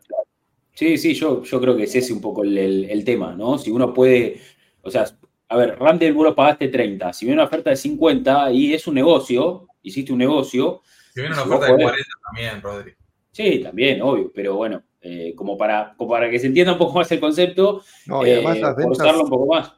[0.73, 3.57] Sí, sí, yo, yo creo que es ese un poco el, el- el tema, ¿no?
[3.59, 4.41] Si uno puede,
[4.81, 5.05] o sea,
[5.49, 8.87] a ver, Randall vos lo pagaste 30, si viene una oferta de 50 y es
[8.87, 10.81] un negocio, hiciste un negocio,
[11.23, 11.83] Si viene una oferta de podés.
[11.83, 12.93] 40 también, Rodri.
[13.31, 16.93] sí, también, obvio, pero bueno, eh, como, para, como para que se entienda un poco
[16.99, 19.73] más el concepto, No, y además eh, las ventas, un poco más.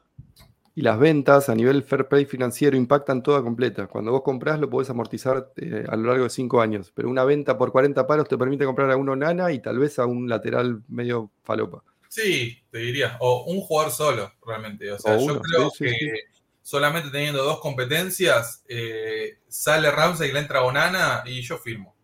[0.74, 3.86] y las ventas a nivel fair play financiero impactan toda completa.
[3.88, 7.24] Cuando vos comprás lo podés amortizar eh, a lo largo de cinco años, pero una
[7.24, 10.28] venta por 40 palos te permite comprar a uno nana y tal vez a un
[10.28, 11.84] lateral medio falopa.
[12.08, 13.16] Sí, te diría.
[13.20, 14.90] O un jugador solo, realmente.
[14.92, 16.31] O sea, O yo uno, creo sí, sí, que sí.
[16.62, 21.94] Solamente teniendo dos competencias, eh, sale Ramsey y le entra Onana y yo firmo.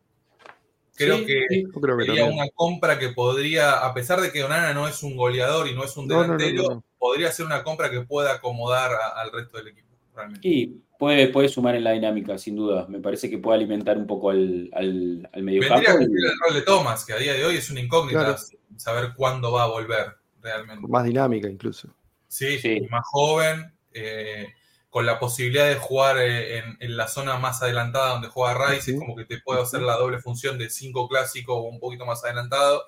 [0.95, 2.33] Creo Sí, que creo sería también.
[2.41, 5.85] una compra que podría, a pesar de que Onana no es un goleador y no
[5.85, 6.85] es un No, no, no, delantero, no, no.
[6.99, 9.87] podría ser una compra que pueda acomodar a- al resto del equipo,
[10.17, 10.49] realmente.
[10.49, 10.67] Y
[10.99, 12.87] puede, puede sumar en la dinámica, sin duda.
[12.89, 15.99] Me parece que puede alimentar un poco al, al, al Vendría a mediocampo.
[15.99, 18.39] cumplir el rol de Thomas, que a día de hoy es una incógnita Claro.
[18.77, 20.85] saber cuándo va a volver realmente.
[20.89, 21.95] Más dinámica incluso.
[22.27, 22.81] Sí, Sí.
[22.91, 24.55] más joven, eh,
[24.91, 28.93] con la posibilidad de jugar eh, en, en la zona más adelantada donde juega Rice,
[28.93, 32.07] es como que te puede hacer la doble función de cinco clásico o un poquito
[32.07, 32.85] más adelantado.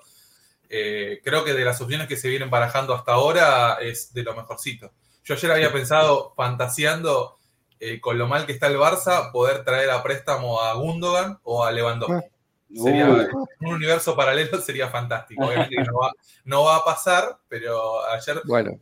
[0.73, 4.33] Eh, creo que de las opciones que se vienen barajando hasta ahora es de lo
[4.33, 4.91] mejorcito.
[5.23, 7.37] Yo ayer había pensado, fantaseando
[7.79, 11.65] eh, con lo mal que está el Barça, poder traer a préstamo a Gundogan o
[11.65, 12.29] a Lewandowski.
[12.73, 13.27] Sería, Uy,
[13.59, 15.43] en un universo paralelo sería fantástico.
[15.45, 16.13] Obviamente que no va,
[16.45, 18.79] no va a pasar, pero ayer Bueno,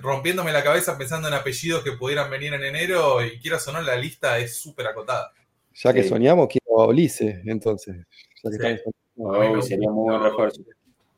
[0.00, 3.80] rompiéndome la cabeza pensando en apellidos que pudieran venir en enero y quieras o no,
[3.82, 5.32] la lista es súper acotada.
[5.76, 6.08] ya que Sí.
[6.10, 7.96] soñamos, quiero a Ulises, entonces.
[8.44, 8.80] Ya que Sí.
[9.16, 10.62] estamos- uy, sería muy buen refuerzo.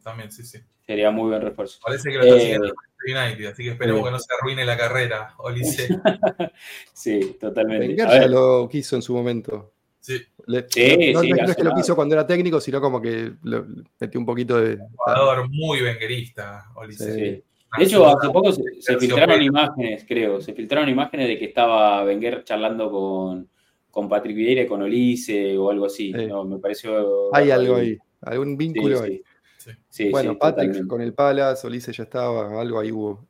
[0.02, 0.58] También, sí, sí.
[0.86, 1.78] Sería muy buen refuerzo.
[1.84, 4.04] Parece que lo está Eh, siguiendo el Manchester United, así que esperemos sí.
[4.06, 5.88] que no se arruine la carrera, Olice.
[6.94, 8.02] Sí, totalmente.
[8.02, 9.72] A ver, lo quiso en su momento.
[10.00, 13.02] Sí, Le- Sí, no, sí, no es que lo quiso cuando era técnico, sino como
[13.02, 13.62] que le
[14.00, 14.78] metió un poquito de.
[14.96, 17.14] jugador muy venguerista, Olice.
[17.14, 17.44] Sí.
[17.78, 20.40] De hecho, hace poco se, filtraron imágenes, creo.
[20.40, 23.48] Se filtraron imágenes de que estaba Wenger charlando con,
[23.90, 26.12] con Patrick Vieira y con Olise o algo así.
[26.12, 26.26] Sí.
[26.26, 27.34] No, me pareció.
[27.34, 29.04] Hay algo ahí, algún vínculo sí.
[29.04, 29.22] ahí.
[29.58, 29.70] Sí.
[29.88, 30.88] Sí, bueno, sí, Patrick totalmente.
[30.88, 33.26] con el Palace, Ulises ya estaba, algo ahí hubo.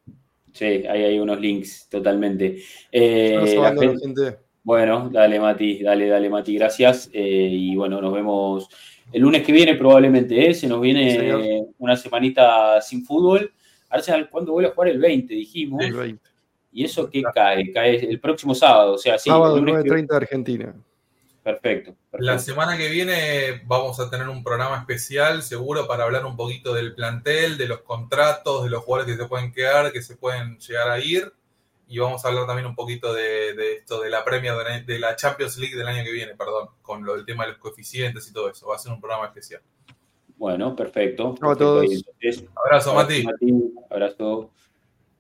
[0.53, 2.59] Sí, ahí hay unos links, totalmente.
[2.91, 4.39] Eh, la gente- gente.
[4.63, 7.09] Bueno, dale Mati, dale, dale Mati, gracias.
[7.13, 8.69] Eh, y bueno, nos vemos
[9.13, 10.55] el lunes que viene probablemente, ¿eh?
[10.55, 13.53] Se nos viene una semanita sin fútbol.
[13.89, 14.89] Arsenal, ¿cuándo vuelve a jugar?
[14.89, 15.83] El 20, dijimos.
[15.85, 16.31] El 20.
[16.73, 17.73] ¿Y eso qué cae?
[17.73, 20.75] Cae el próximo sábado, o sea, sí, Sábado el lunes que- 9.30 de Argentina.
[21.43, 26.37] Perfecto, La semana que viene vamos a tener un programa especial, seguro, para hablar un
[26.37, 30.17] poquito del plantel, de los contratos, de los jugadores que se pueden quedar, que se
[30.17, 31.33] pueden llegar a ir.
[31.87, 35.15] Y vamos a hablar también un poquito de, de esto, de la premia de la
[35.15, 38.33] Champions League del año que viene, perdón, con lo del tema de los coeficientes y
[38.33, 38.67] todo eso.
[38.67, 39.63] Va a ser un programa especial.
[40.37, 41.35] Bueno, perfecto.
[41.39, 41.85] Chao a todos.
[41.85, 43.25] Entonces, Abrazo, Mati.
[43.91, 44.51] Abrazo.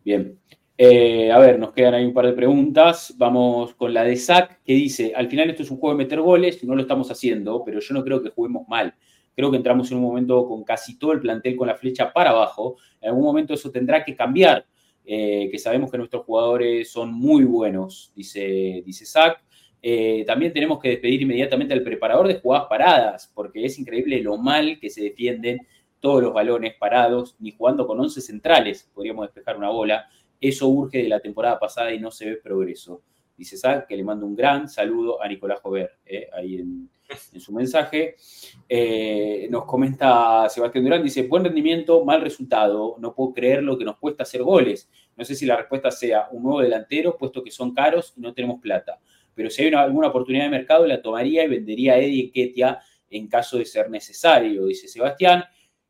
[0.04, 0.38] Bien.
[0.78, 3.14] Eh, a ver, nos quedan ahí un par de preguntas.
[3.16, 6.20] Vamos con la de Zach, que dice, al final esto es un juego de meter
[6.20, 8.94] goles, y no lo estamos haciendo, pero yo no creo que juguemos mal.
[9.34, 12.30] Creo que entramos en un momento con casi todo el plantel con la flecha para
[12.30, 12.76] abajo.
[13.00, 14.66] En algún momento eso tendrá que cambiar,
[15.04, 19.42] eh, que sabemos que nuestros jugadores son muy buenos, dice, dice Zach.
[19.82, 24.36] Eh, también tenemos que despedir inmediatamente al preparador de jugadas paradas, porque es increíble lo
[24.36, 25.66] mal que se defienden
[26.00, 30.08] todos los balones parados, ni jugando con 11 centrales podríamos despejar una bola.
[30.40, 33.02] Eso urge de la temporada pasada y no se ve progreso.
[33.36, 36.88] Dice Zach que le mando un gran saludo a Nicolás Jover, eh, ahí en,
[37.32, 38.16] en, su mensaje.
[38.68, 43.84] Eh, nos comenta Sebastián Durán, dice, buen rendimiento, mal resultado, no puedo creer lo que
[43.84, 44.88] nos cuesta hacer goles.
[45.16, 48.34] No sé si la respuesta sea un nuevo delantero, puesto que son caros y no
[48.34, 48.98] tenemos plata.
[49.36, 52.80] Pero si hay una, alguna oportunidad de mercado, la tomaría y vendería a Eddie Ketia
[53.10, 55.44] en caso de ser necesario, dice Sebastián.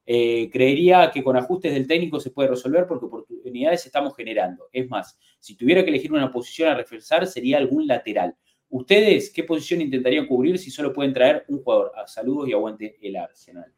[0.05, 4.69] Eh, creería que con ajustes del técnico se puede resolver porque oportunidades estamos generando.
[4.73, 8.37] Es más, si tuviera que elegir una posición a reforzar, sería algún lateral.
[8.69, 11.93] ¿Ustedes qué posición intentarían cubrir si solo pueden traer un jugador?
[11.97, 13.73] A saludos y aguante el Arsenal.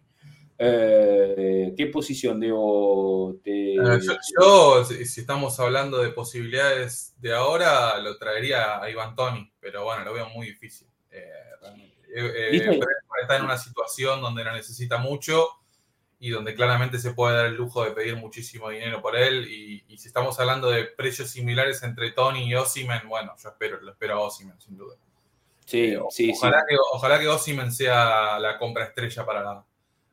[0.61, 3.39] Eh, ¿Qué posición debo?
[3.45, 3.75] Te...
[3.75, 4.01] Eh,
[4.41, 10.05] yo, si estamos hablando de posibilidades de ahora, lo traería a Iván Tony, pero bueno,
[10.05, 10.89] lo veo muy difícil.
[11.11, 11.31] Eh,
[12.15, 12.81] eh
[13.23, 15.49] está en una situación donde no necesita mucho
[16.21, 19.47] y donde claramente se puede dar el lujo de pedir muchísimo dinero por él.
[19.49, 23.81] Y, y si estamos hablando de precios similares entre Tony y Osimen, bueno, yo espero,
[23.81, 24.97] lo espero a Osimen, sin duda.
[25.65, 26.67] Sí, sí, ojalá, sí.
[26.69, 29.65] Que, ojalá que Osimen sea la compra estrella para la,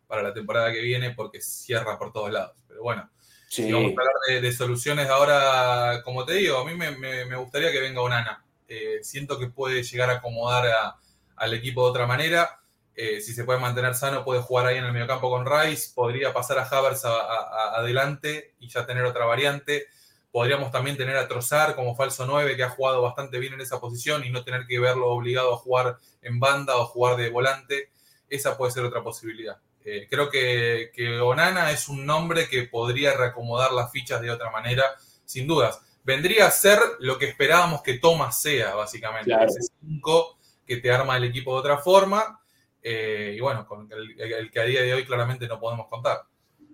[0.07, 2.55] para la temporada que viene porque cierra por todos lados.
[2.67, 3.09] Pero bueno,
[3.49, 3.63] sí.
[3.63, 7.25] si vamos a hablar de, de, soluciones ahora, como te digo, a mí me, me,
[7.25, 8.43] me gustaría que venga Onana.
[8.67, 10.95] Eh, siento que puede llegar a acomodar a,
[11.35, 12.59] al equipo de otra manera.
[12.95, 15.91] Eh, si se puede mantener sano, puede jugar ahí en el mediocampo con Rice.
[15.93, 19.87] Podría pasar a Havers a, a, a adelante y ya tener otra variante.
[20.35, 23.79] Podríamos también tener a Trozar como falso 9, que ha jugado bastante bien en esa
[23.79, 27.89] posición y no tener que verlo obligado a jugar en banda o jugar de volante.
[28.27, 29.61] Esa puede ser otra posibilidad.
[29.85, 34.49] Eh, creo que, que, Onana es un nombre que podría reacomodar las fichas de otra
[34.49, 34.83] manera,
[35.23, 35.79] sin dudas.
[36.03, 39.29] Vendría a ser lo que esperábamos que Thomas sea, básicamente.
[39.29, 39.45] Claro.
[39.45, 42.41] Ese 5 que te arma el equipo de otra forma.
[42.81, 46.19] Eh, y bueno, con el, el, que a día de hoy claramente no podemos contar.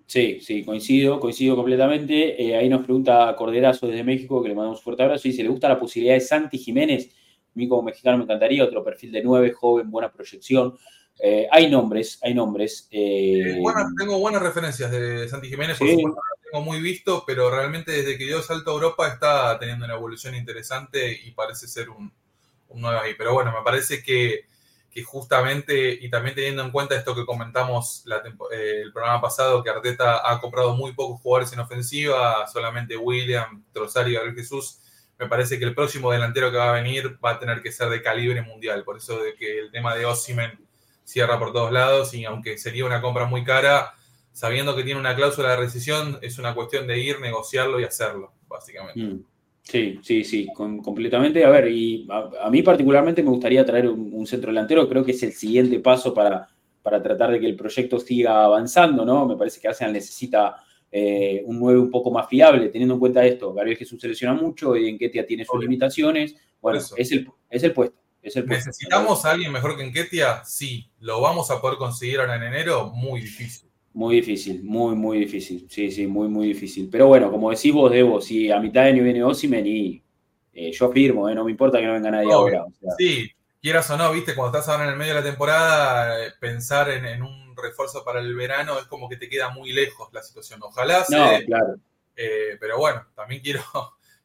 [0.06, 2.42] Sí, sí, coincido, coincido completamente.
[2.42, 5.42] Eh, ahí nos pregunta Corderazo desde México, que le mandamos un fuerte abrazo, y dice,
[5.42, 7.08] ¿le gusta la posibilidad de Santi Jiménez?
[7.08, 10.76] A mí como mexicano me encantaría, otro perfil de nueve, joven, buena proyección.
[11.24, 12.88] Eh, hay nombres, hay nombres.
[12.90, 13.56] Eh...
[13.60, 15.94] Bueno, tengo buenas referencias de Santi Jiménez, por sí.
[15.94, 19.56] supuesto, no lo tengo muy visto, pero realmente desde que dio salto a Europa está
[19.56, 22.12] teniendo una evolución interesante y parece ser un,
[22.70, 23.14] un 9 ahí.
[23.16, 24.46] Pero bueno, me parece que,
[24.90, 28.16] que, justamente, y también teniendo en cuenta esto que comentamos la,
[28.52, 33.62] eh, el programa pasado, que Arteta ha comprado muy pocos jugadores en ofensiva, solamente William,
[33.72, 34.80] Trossard y Gabriel Jesús,
[35.20, 37.90] me parece que el próximo delantero que va a venir va a tener que ser
[37.90, 38.82] de calibre mundial.
[38.82, 40.58] Por eso de que el tema de Ossimen
[41.04, 43.94] cierra por todos lados y aunque sería una compra muy cara,
[44.32, 48.32] sabiendo que tiene una cláusula de rescisión, es una cuestión de ir, negociarlo y hacerlo,
[48.48, 49.00] básicamente.
[49.00, 49.24] Mm.
[49.62, 51.44] Sí, sí, sí, con, completamente.
[51.44, 55.04] A ver, y a, a, mí particularmente me gustaría traer un, un, centro delantero, creo
[55.04, 56.48] que es el siguiente paso para,
[56.82, 59.24] para tratar de que el proyecto siga avanzando, ¿no?
[59.26, 60.56] Me parece que Arsenal necesita
[60.90, 63.54] eh, un 9 un poco más fiable, teniendo en cuenta esto.
[63.54, 66.36] Gabriel Jesús selecciona mucho, y Enquetia tiene sus limitaciones.
[66.60, 68.01] Bueno, es el, es el puesto.
[68.22, 68.68] Es el puesto.
[68.68, 70.44] ¿Necesitamos a alguien mejor que Enquetia?
[70.44, 70.88] Sí.
[71.00, 72.90] ¿Lo vamos a poder conseguir ahora en enero?
[72.94, 73.68] Muy difícil.
[73.94, 75.66] Muy difícil, muy, muy difícil.
[75.68, 76.88] Sí, sí, muy, muy difícil.
[76.90, 80.02] Pero bueno, como decís vos, Debo, si a mitad de año viene Osimen y
[80.54, 82.36] eh, yo firmo, eh, no me importa que no venga nadie Obvio.
[82.36, 82.64] ahora.
[82.64, 82.90] O sea.
[82.96, 83.30] Sí,
[83.60, 86.90] quieras o no, viste, cuando estás ahora en el medio de la temporada, eh, pensar
[86.90, 90.22] en, en, un refuerzo para el verano es como que te queda muy lejos la
[90.22, 90.60] situación.
[90.62, 91.76] Ojalá no, se, claro.
[92.14, 93.62] Pero bueno, también quiero,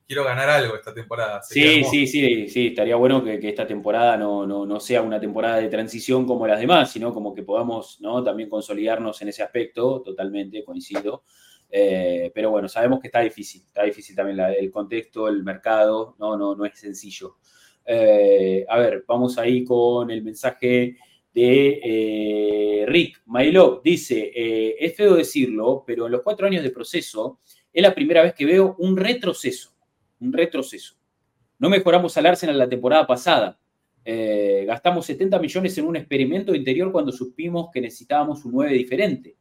[0.08, 1.44] quiero ganar algo esta temporada.
[1.44, 5.20] Sí, sí, sí, sí, estaría bueno que, que esta temporada no, no, no, sea una
[5.20, 8.24] temporada de transición como las demás, sino como que podamos ¿no?
[8.24, 11.24] también consolidarnos en ese aspecto, totalmente, coincido.
[11.70, 16.16] Eh, pero bueno, sabemos que está difícil, está difícil también la, el contexto, el mercado,
[16.20, 17.38] no, no, no es sencillo.
[17.86, 20.98] Eh, a ver, vamos ahí con el mensaje
[21.34, 23.82] de eh, Rick Mailov.
[23.84, 27.40] Dice, es feo decirlo, pero en los cuatro años de proceso
[27.74, 29.77] es la primera vez que veo un retroceso,
[30.20, 30.96] un retroceso.
[31.60, 33.60] No mejoramos al Arsenal la temporada pasada.
[34.06, 39.36] Eh, gastamos 70 millones en un experimento interior cuando supimos que necesitábamos un 9 diferente.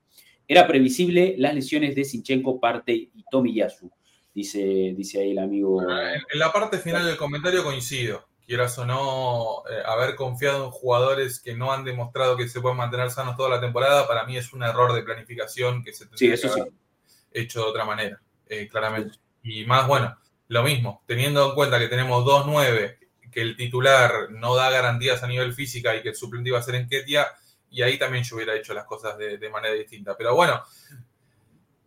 [0.48, 3.90] Era previsible las lesiones de Sinchenko, Parte y Tomiyasu,
[4.34, 5.82] dice, dice ahí el amigo.
[5.82, 11.40] En la parte final del comentario coincido quieras o no, eh, haber confiado en jugadores
[11.40, 14.52] que no han demostrado que se pueden mantener sanos toda la temporada, para mí es
[14.52, 16.72] un error de planificación que se tendría sí, que haber
[17.04, 17.20] sí.
[17.32, 19.18] hecho de otra manera, eh, claramente.
[19.42, 20.16] Y más, bueno,
[20.48, 22.98] lo mismo, teniendo en cuenta que tenemos 2-9,
[23.30, 26.62] que el titular no da garantías a nivel física y que el suplente iba a
[26.62, 27.26] ser en Ketia,
[27.70, 30.16] y ahí también yo hubiera hecho las cosas de, de manera distinta.
[30.16, 30.62] Pero bueno,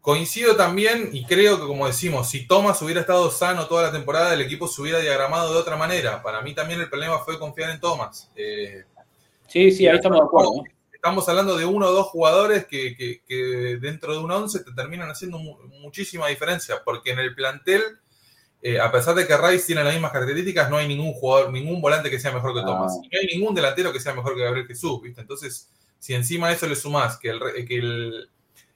[0.01, 4.33] Coincido también y creo que, como decimos, si Thomas hubiera estado sano toda la temporada,
[4.33, 6.23] el equipo se hubiera diagramado de otra manera.
[6.23, 8.31] Para mí también el problema fue confiar en Thomas.
[8.33, 8.85] Eh,
[9.47, 10.63] sí, sí, ahí estamos de acuerdo.
[10.93, 14.71] Estamos hablando de uno o dos jugadores que, que, que dentro de un once te
[14.71, 17.81] terminan haciendo mu muchísima diferencia, porque en el plantel
[18.61, 21.81] eh, a pesar de que Rice tiene las mismas características, no hay ningún jugador, ningún
[21.81, 22.93] volante que sea mejor que Thomas.
[22.97, 23.01] Ah.
[23.03, 25.21] Y no hay ningún delantero que sea mejor que Gabriel Jesús, ¿viste?
[25.21, 28.29] Entonces, si encima a eso le sumás que el, que el,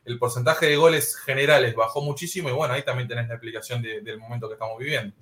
[0.06, 4.02] el porcentaje de goles generales bajó muchísimo, y bueno, ahí también tenés la explicación de-
[4.02, 5.14] del momento que estamos viviendo.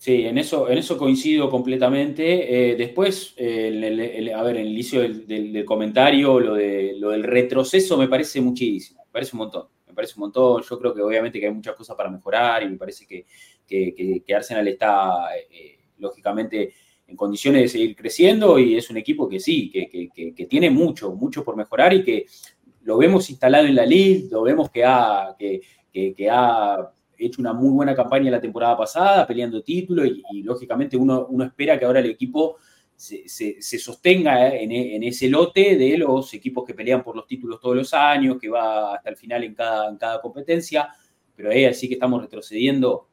[0.00, 2.70] Sí, en eso, en eso coincido completamente.
[2.72, 6.38] Eh, después, eh, el- el- el- a ver, en el inicio del, del- del comentario,
[6.38, 10.20] lo, de, lo del retroceso me parece muchísimo, me parece un montón, me parece un
[10.20, 10.62] montón.
[10.62, 13.26] Yo creo que obviamente que hay muchas cosas para mejorar y me parece que,
[13.68, 16.72] que, Arsenal está, eh, lógicamente,
[17.06, 21.12] en condiciones de seguir creciendo y es un equipo que sí, que, que- tiene mucho,
[21.12, 22.26] mucho por mejorar y que
[22.82, 25.60] lo vemos instalado en la Liga, lo vemos que ha, que,
[26.30, 31.44] ha hecho una muy buena campaña la temporada pasada, peleando títulos y, lógicamente uno, uno
[31.44, 32.56] espera que ahora el equipo
[32.94, 37.26] se, se- sostenga en, e- en ese lote de los equipos que pelean por los
[37.26, 40.88] títulos todos los años, que va hasta el final en cada, en cada competencia,
[41.34, 43.08] pero ahí así que estamos retrocediendo,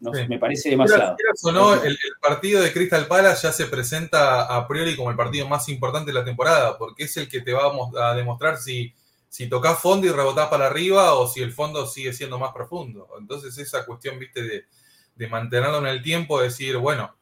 [0.00, 0.28] no sé, Sí.
[0.28, 1.16] me parece demasiado.
[1.42, 5.16] O no, el, el partido de Crystal Palace ya se presenta a priori como el
[5.16, 8.14] partido más importante de la temporada, porque es el que te va a mos- a
[8.14, 8.94] demostrar si,
[9.28, 13.08] si tocas fondo y rebotás para arriba o si el fondo sigue siendo más profundo.
[13.18, 14.64] Entonces esa cuestión, viste, de,
[15.16, 17.14] de mantenerlo en el tiempo, decir, bueno,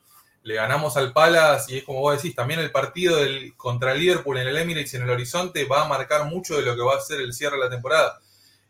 [0.43, 3.99] le ganamos al Palace y es como vos decís, también el partido del, contra el
[3.99, 6.95] Liverpool en el Emirates en el horizonte va a marcar mucho de lo que va
[6.95, 8.21] a ser el cierre de la temporada.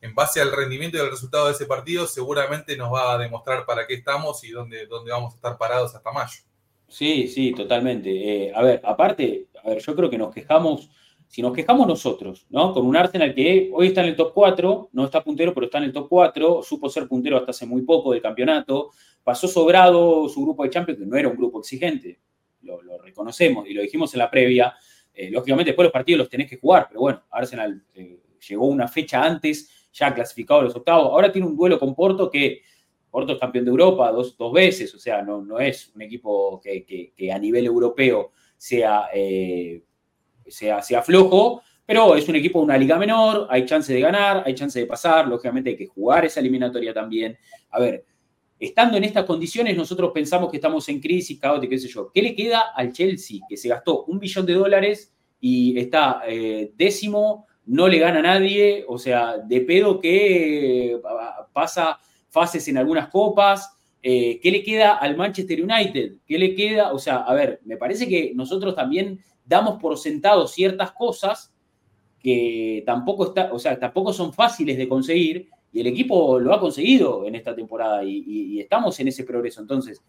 [0.01, 3.65] En base al rendimiento y al resultado de ese partido, seguramente nos va a demostrar
[3.65, 6.41] para qué estamos y dónde, dónde vamos a estar parados hasta mayo.
[6.89, 8.11] Sí, sí, totalmente.
[8.47, 10.91] Eh, a ver, aparte, a ver, yo creo que nos quejamos,
[11.27, 12.73] si nos quejamos nosotros, ¿no?
[12.73, 15.79] Con un Arsenal que hoy está en el top 4, no está puntero, pero está
[15.79, 18.91] en el top 4, supo ser puntero hasta hace muy poco del campeonato,
[19.25, 22.21] pasó sobrado su grupo de Champions, que no era un grupo exigente,
[22.63, 24.75] lo, reconocemos y lo dijimos en la previa.
[25.13, 28.87] Eh, lógicamente, después los partidos los tenés que jugar, pero bueno, Arsenal eh, llegó una
[28.87, 31.07] fecha antes, ya clasificado a los octavos.
[31.07, 32.61] Ahora tiene un duelo con Porto que
[33.11, 36.61] Porto es campeón de Europa dos, dos veces, o sea, no, no es un equipo
[36.61, 36.85] que,
[37.17, 39.83] que- a nivel europeo sea, eh,
[40.47, 44.43] sea, sea flojo, pero es un equipo de una liga menor, hay chance de ganar,
[44.45, 47.39] hay chance de pasar, lógicamente hay que jugar esa eliminatoria también.
[47.71, 48.05] A ver,
[48.59, 52.11] estando en estas condiciones, nosotros pensamos que estamos en crisis, caótico, qué sé yo.
[52.13, 56.73] ¿Qué le queda al Chelsea, que se gastó un billón de dólares y está eh,
[56.75, 61.01] décimo, no le gana a nadie, o sea, de pedo que eh,
[61.53, 61.99] pasa
[62.29, 63.77] fases en algunas copas.
[64.03, 66.17] Eh, ¿Qué le queda al Manchester United?
[66.27, 66.93] ¿Qué le queda?
[66.93, 71.53] O sea, a ver, me parece que nosotros también damos por sentado ciertas cosas
[72.21, 76.61] que tampoco, está, o sea, tampoco son fáciles de conseguir y el equipo lo ha
[76.61, 79.61] conseguido en esta temporada y, estamos en ese progreso.
[79.61, 80.03] Entonces,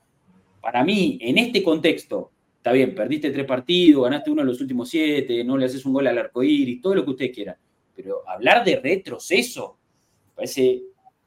[0.62, 2.32] para mí, en este contexto,
[2.68, 5.94] está bien, perdiste tres partidos, ganaste uno de los últimos siete, no le haces un
[5.94, 7.56] gol al arco iris, todo lo que ustedes quieran.
[7.96, 9.78] Pero hablar de retroceso
[10.28, 10.82] me parece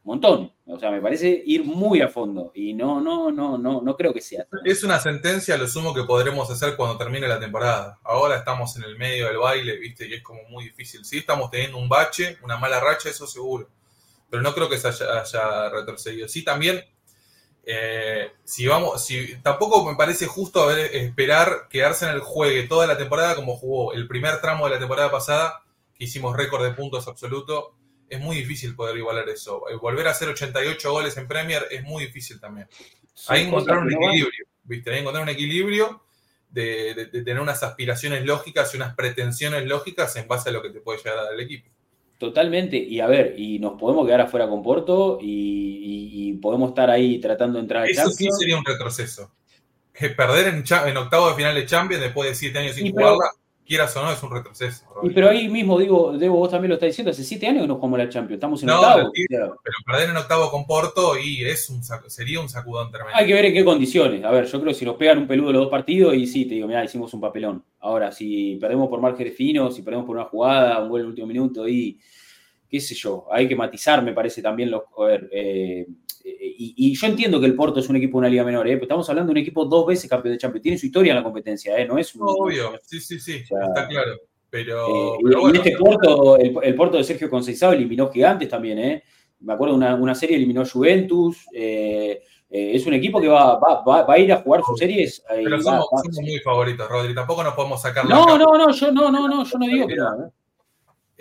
[0.04, 0.52] un montón.
[0.66, 2.52] O sea, me parece ir muy a fondo.
[2.54, 4.46] Y no, no, no, no, no creo que sea.
[4.66, 7.98] Es una sentencia, lo sumo que podremos hacer cuando termine la temporada.
[8.04, 10.06] Ahora estamos en el medio del baile, ¿viste?
[10.06, 11.06] Y es como muy difícil.
[11.06, 13.70] Sí, estamos teniendo un bache, una mala racha, eso seguro.
[14.28, 16.28] Pero no creo que se haya, haya retrocedido.
[16.28, 16.84] Sí, también,
[17.64, 22.96] eh, si vamos, si tampoco me parece justo haber, esperar que Arsenal juegue toda la
[22.98, 25.62] temporada como jugó el primer tramo de la temporada pasada,
[25.94, 27.74] que hicimos récord de puntos absoluto.
[28.08, 29.68] Es muy difícil poder igualar eso.
[29.68, 32.66] Eh, Volver a hacer 88 goles en Premier es muy difícil también.
[33.28, 34.90] Ahí encontrar un equilibrio, ¿viste?
[34.92, 36.02] Ahí encontrar un equilibrio
[36.48, 40.62] de, de- de tener unas aspiraciones lógicas y unas pretensiones lógicas en base a lo
[40.62, 41.70] que te puede llegar a dar el equipo.
[42.20, 46.68] Totalmente, y a ver, y nos podemos quedar afuera con Porto y, y- y podemos
[46.68, 49.32] estar ahí tratando de entrar al Eso sí sería un retroceso.
[49.94, 53.30] Que perder en, en octavo de final de Champions después de siete años sin jugarla,
[53.70, 54.84] quieras o no, es un retroceso.
[55.05, 57.68] Y pero ahí mismo, digo, Debo, vos también lo estás diciendo, hace siete años que
[57.68, 59.12] no jugamos la Champions, estamos en No, octavo.
[59.28, 59.56] Pero
[59.86, 63.16] perder en octavo con Porto y es un sería un sacudón tremendo.
[63.16, 64.24] hay que ver en qué condiciones.
[64.24, 66.47] A ver, yo creo que si nos pegan un peludo los dos partidos, y sí,
[66.47, 67.64] te digo, mira, hicimos un papelón.
[67.78, 71.10] Ahora, si perdemos por márgenes finos, si perdemos por una jugada, un gol en el
[71.10, 71.97] último minuto, y
[72.68, 74.82] qué sé yo, hay que matizar, me parece también los.
[74.98, 75.86] A ver, eh,
[76.40, 78.73] y, y yo entiendo que el Porto es un equipo de una liga menor, ¿eh?
[78.74, 80.62] pero estamos hablando de un equipo dos veces campeón de Champions.
[80.62, 81.86] Tiene su historia en la competencia, ¿eh?
[81.86, 82.23] no es un.
[82.24, 84.12] Obvio, sí, sí, sí, O sea, está claro.
[84.51, 88.11] Pero, Eh, y- pero y, bueno, este Porto, el, el Porto de Sergio Conceição eliminó
[88.11, 89.02] gigantes también, ¿eh?
[89.40, 91.47] Me acuerdo una, una serie eliminó Juventus.
[91.55, 92.20] eh,
[92.52, 95.23] eh, es un equipo que va, va, va- va a ir a jugar sus series.
[95.28, 95.86] pero somos,
[96.20, 97.15] muy favoritos, Rodri.
[97.15, 99.86] Tampoco nos podemos sacar la No, no, no, yo no, no, no, yo no digo
[99.86, 100.32] que no.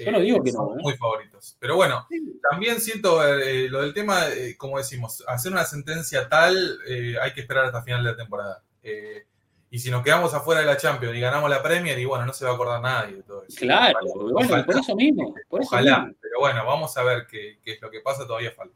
[0.01, 0.05] ¿Eh?
[0.05, 0.81] yo no digo que no, somos ¿eh?
[0.81, 1.57] muy favoritos.
[1.59, 2.07] Pero bueno,
[2.49, 7.33] también siento eh, lo del tema, eh, como decimos, hacer una sentencia tal, eh, hay
[7.33, 8.63] que esperar hasta final de la temporada.
[8.83, 9.25] Eh,
[9.71, 12.33] y si nos quedamos afuera de la Champions y ganamos la Premier, y bueno, no
[12.33, 13.59] se va a acordar nadie de todo eso.
[13.59, 15.35] Claro, Ojalá, bueno, ojalá, por eso mismo.
[15.47, 15.99] Por eso ojalá.
[15.99, 16.15] mismo.
[16.21, 18.75] pero bueno, vamos a ver qué, qué es lo que pasa, todavía falta.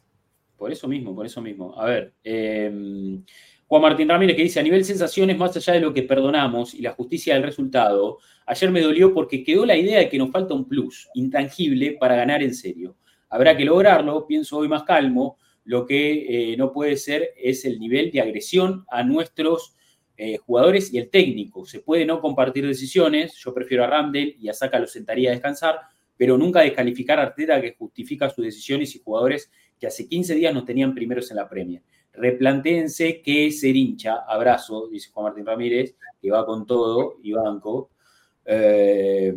[0.55, 1.79] Por eso mismo, por eso mismo.
[1.79, 3.23] A ver, em,
[3.67, 6.81] Juan Martín Ramírez que dice, a nivel sensaciones, más allá de lo que perdonamos y
[6.81, 10.53] la justicia del resultado, ayer me dolió porque quedó la idea de que nos falta
[10.53, 12.95] un plus intangible para ganar en serio.
[13.29, 17.79] Habrá que lograrlo, pienso hoy más calmo, lo que eh, no puede ser es el
[17.79, 19.75] nivel de agresión a nuestros
[20.17, 21.65] eh, jugadores y el técnico.
[21.65, 25.33] Se puede no compartir decisiones, yo prefiero a Ramdel y a Saka lo sentaría a
[25.33, 25.79] descansar,
[26.15, 29.49] pero nunca descalificar a Arteta que justifica sus decisiones y jugadores
[29.79, 31.81] que hace 15 días no tenían primeros en la Premier.
[32.13, 37.89] Replantéense que ser hincha, abrazo, dice Juan Martín Ramírez, que va con todo y banco.
[38.45, 39.33] Eh,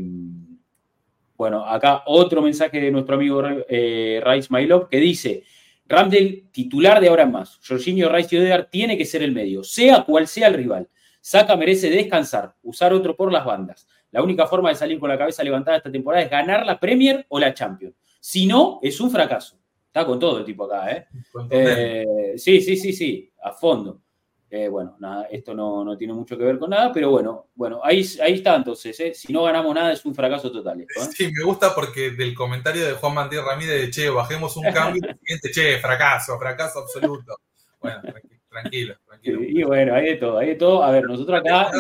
[1.37, 4.49] bueno, acá otro mensaje de nuestro amigo eh, Rice
[4.91, 5.45] que dice:
[5.87, 7.61] Ramdel, titular de ahora más.
[7.67, 10.89] Jorginho, Rice y Odegaard tiene que ser el medio, sea cual sea el rival.
[11.21, 13.89] Saca merece descansar, usar otro por las bandas.
[14.13, 17.27] La única forma de salir con la cabeza levantada esta temporada es ganar la Premier
[17.29, 17.95] o la Champions.
[18.21, 19.59] Si no, es un fracaso.
[19.97, 21.07] Está con todo el tipo acá, ¿eh?
[21.49, 24.03] eh sí, sí, sí, sí, a fondo.
[24.51, 28.07] Eh, bueno, nada, esto no, tiene mucho que ver con nada, pero bueno, bueno, ahí,
[28.23, 29.15] ahí está entonces, ¿eh?
[29.15, 30.83] si no ganamos nada es un fracaso total.
[30.83, 30.87] ¿eh?
[31.17, 35.01] Sí, me gusta porque del comentario de Juan Martín Ramírez de che, bajemos un cambio,
[35.03, 37.41] y siguiente, che, fracaso, fracaso absoluto.
[37.81, 38.03] Bueno,
[38.51, 39.41] tranquilo, tranquilo.
[39.43, 40.83] y bueno, hay de todo, hay de todo.
[40.83, 41.71] A ver, nosotros acá...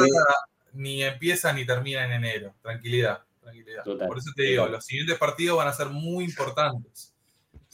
[0.72, 3.84] Ni empieza ni termina en enero, tranquilidad, tranquilidad.
[3.84, 7.14] Por eso te digo, los siguientes partidos van a ser muy importantes.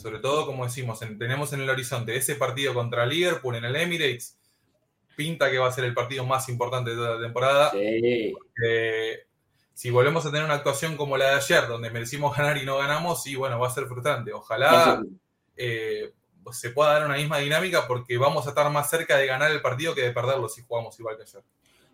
[0.02, 4.36] Sobre todo, como decimos, tenemos en el horizonte ese partido contra Liverpool en el Emirates,
[5.14, 7.70] pinta que va a ser el partido más importante de toda la temporada.
[7.70, 8.34] Sí.
[9.72, 12.78] si volvemos a tener una actuación como la de ayer, donde merecimos ganar y no
[12.78, 14.32] ganamos, sí, bueno, va a ser frustrante.
[14.32, 15.00] Ojalá
[15.56, 16.10] eh,
[16.50, 19.62] se pueda dar una misma dinámica porque vamos a estar más cerca de ganar el
[19.62, 21.44] partido que de perderlo si jugamos igual que ayer.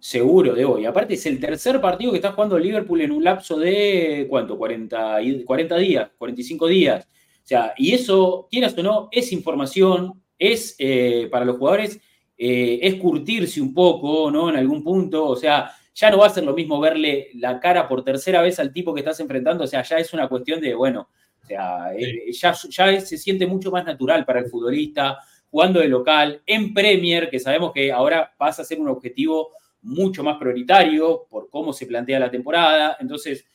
[0.01, 0.79] Seguro, Debo.
[0.79, 4.57] Y aparte es el tercer partido que está jugando Liverpool en un lapso de, ¿cuánto?
[4.57, 7.07] 40, 40 días, 45 días.
[7.49, 11.99] O sea, y eso, quieras o no, es información, es eh, para los jugadores
[12.37, 14.51] eh, es curtirse un poco, ¿no?
[14.51, 17.89] En algún punto, o sea, ya no va a ser lo mismo verle la cara
[17.89, 20.75] por tercera vez al tipo que estás enfrentando, o sea, ya es una cuestión de,
[20.75, 21.09] bueno,
[21.43, 25.17] o sea, eh, ya, ya se siente mucho más natural para el futbolista,
[25.51, 30.23] jugando de local, en Premier, que sabemos que ahora pasa a ser un objetivo mucho
[30.23, 33.47] más prioritario por cómo se plantea la temporada, entonces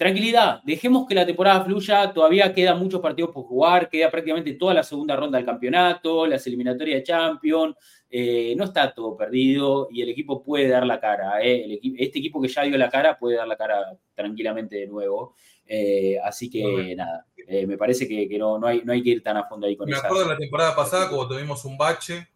[0.00, 4.72] tranquilidad, dejemos que la temporada fluya, todavía quedan muchos partidos por jugar, queda prácticamente toda
[4.72, 7.76] la segunda ronda del campeonato, las eliminatorias de Champions,
[8.08, 11.42] eh, no está todo perdido y el equipo puede dar la cara.
[11.42, 11.78] Eh.
[11.98, 15.34] este equipo que ya dio la cara puede dar la cara tranquilamente de nuevo.
[15.66, 17.26] Eh, así que nada,
[17.66, 19.86] me parece que, no, no, hay, no hay que ir tan a fondo ahí con
[19.86, 20.00] eso.
[20.00, 22.26] Me acuerdo de la temporada pasada, como tuvimos un bache,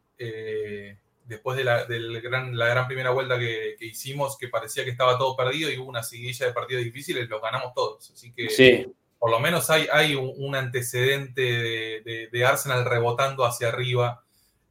[1.24, 5.36] después de la, gran, la gran primera vuelta que, hicimos, que parecía que estaba todo
[5.36, 8.10] perdido y hubo una seguidilla de partidos difíciles, los ganamos todos.
[8.10, 14.22] Así que por lo menos hay, hay un, antecedente de, Arsenal rebotando hacia arriba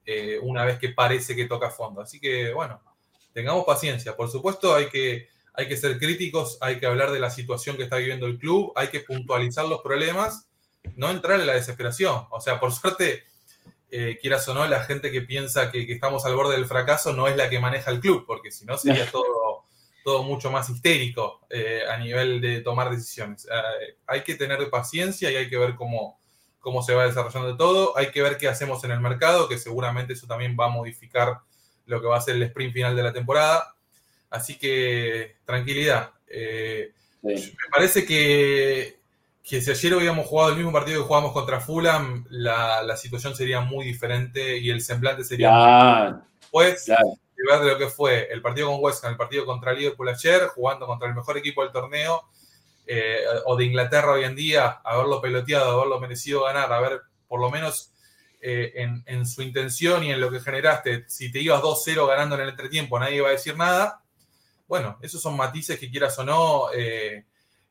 [0.06, 2.02] eh, una vez que parece que toca fondo.
[2.02, 2.80] Así que bueno,
[3.34, 4.16] tengamos paciencia.
[4.16, 7.84] Por supuesto hay que, hay que ser críticos, hay que hablar de la situación que
[7.84, 10.48] está viviendo el club, hay que puntualizar los problemas,
[10.96, 12.28] no entrar en la desesperación.
[12.30, 13.24] O sea, por suerte
[13.96, 17.28] eh, quieras o no, la gente que piensa que, estamos al borde del fracaso no
[17.28, 19.66] es la que maneja el club, porque si no sería todo,
[20.04, 23.46] todo mucho más histérico eh, a nivel de tomar decisiones.
[23.46, 26.20] Eh, hay que tener paciencia y hay que ver cómo,
[26.58, 27.96] cómo se va desarrollando todo.
[27.96, 31.42] Hay que ver qué hacemos en el mercado, que seguramente eso también va a modificar
[31.86, 33.76] lo que va a ser el sprint final de la temporada.
[34.32, 36.14] Así que tranquilidad.
[37.22, 39.03] Me parece que
[39.44, 43.60] que si ayer hubiéramos jugado el mismo partido que jugamos contra Fulham, la, situación sería
[43.60, 48.82] muy diferente y el semblante sería muy Pues, de lo que fue el partido con
[48.82, 52.24] West Ham, el partido contra Liverpool ayer, jugando contra el mejor equipo del torneo,
[52.88, 57.42] eh, o de Inglaterra hoy en día, haberlo peloteado, haberlo merecido ganar, a ver, por
[57.42, 57.92] lo menos
[58.40, 62.36] eh, en, en, su intención y en lo que generaste, si te ibas 2-0 ganando
[62.36, 64.02] en el entretiempo, nadie iba a decir nada.
[64.68, 66.68] Bueno, esos son matices que quieras o no.
[66.74, 67.26] Eh,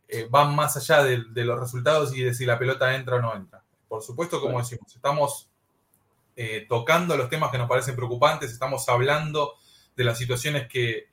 [0.08, 3.34] eh, van más allá de, los resultados y de si la pelota entra o no
[3.34, 3.62] entra.
[3.88, 5.48] Por supuesto, como decimos, estamos
[6.36, 9.54] eh, tocando los temas que nos parecen preocupantes, estamos hablando
[9.96, 11.10] de las situaciones que,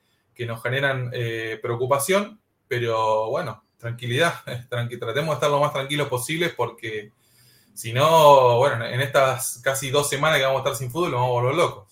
[0.48, 4.36] nos generan eh, preocupación, pero bueno, tranquilidad,
[4.70, 7.12] tratemos de estar lo más tranquilos posible porque
[7.74, 11.20] si no, bueno, en estas casi dos semanas que vamos a estar sin fútbol, nos
[11.20, 11.89] vamos a volver locos.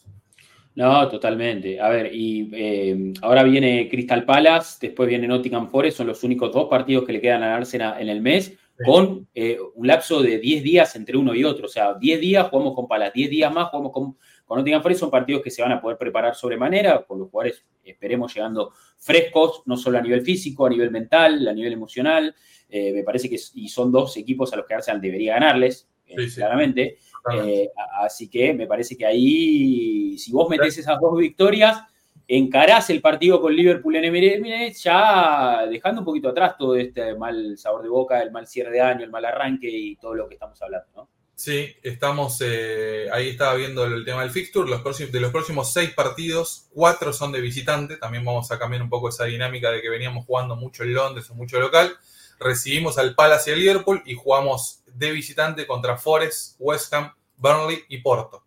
[0.77, 1.81] No, totalmente.
[1.81, 6.53] A ver, y eh, ahora viene Crystal Palace, después viene Nottingham Forest, son los únicos
[6.53, 8.55] dos partidos que le quedan a Arsenal en el mes,
[8.85, 11.65] con eh, un lapso de 10 días entre uno y otro.
[11.65, 14.99] O sea, 10 días jugamos con Palace, 10 días más jugamos con, con Nottingham Forest,
[14.99, 19.63] son partidos que se van a poder preparar sobremanera, con los jugadores esperemos llegando frescos,
[19.65, 22.35] no solo a nivel físico, a nivel mental, a nivel emocional.
[22.69, 26.15] Eh, me parece que y son dos equipos a los que Arsenal debería ganarles, eh,
[26.35, 26.99] claramente.
[27.33, 27.71] Eh,
[28.01, 31.81] así que me parece que ahí, si vos metés esas dos victorias,
[32.27, 37.57] encarás el partido con Liverpool en Emirates, ya dejando un poquito atrás todo este mal
[37.57, 40.35] sabor de boca, el mal cierre de año, el mal arranque y todo lo que
[40.35, 41.09] estamos hablando, ¿no?
[41.35, 45.71] Sí, estamos, eh, ahí estaba viendo el tema del fixture, los próximos, de los próximos
[45.71, 49.79] seis partidos, cuatro son de visitante, también vamos a cambiar un poco esa dinámica de
[49.79, 51.95] que veníamos jugando mucho en Londres o mucho local,
[52.39, 57.79] recibimos al Palace y al Liverpool y jugamos de visitante contra Forest, West Ham, Burnley
[57.89, 58.43] y Porto.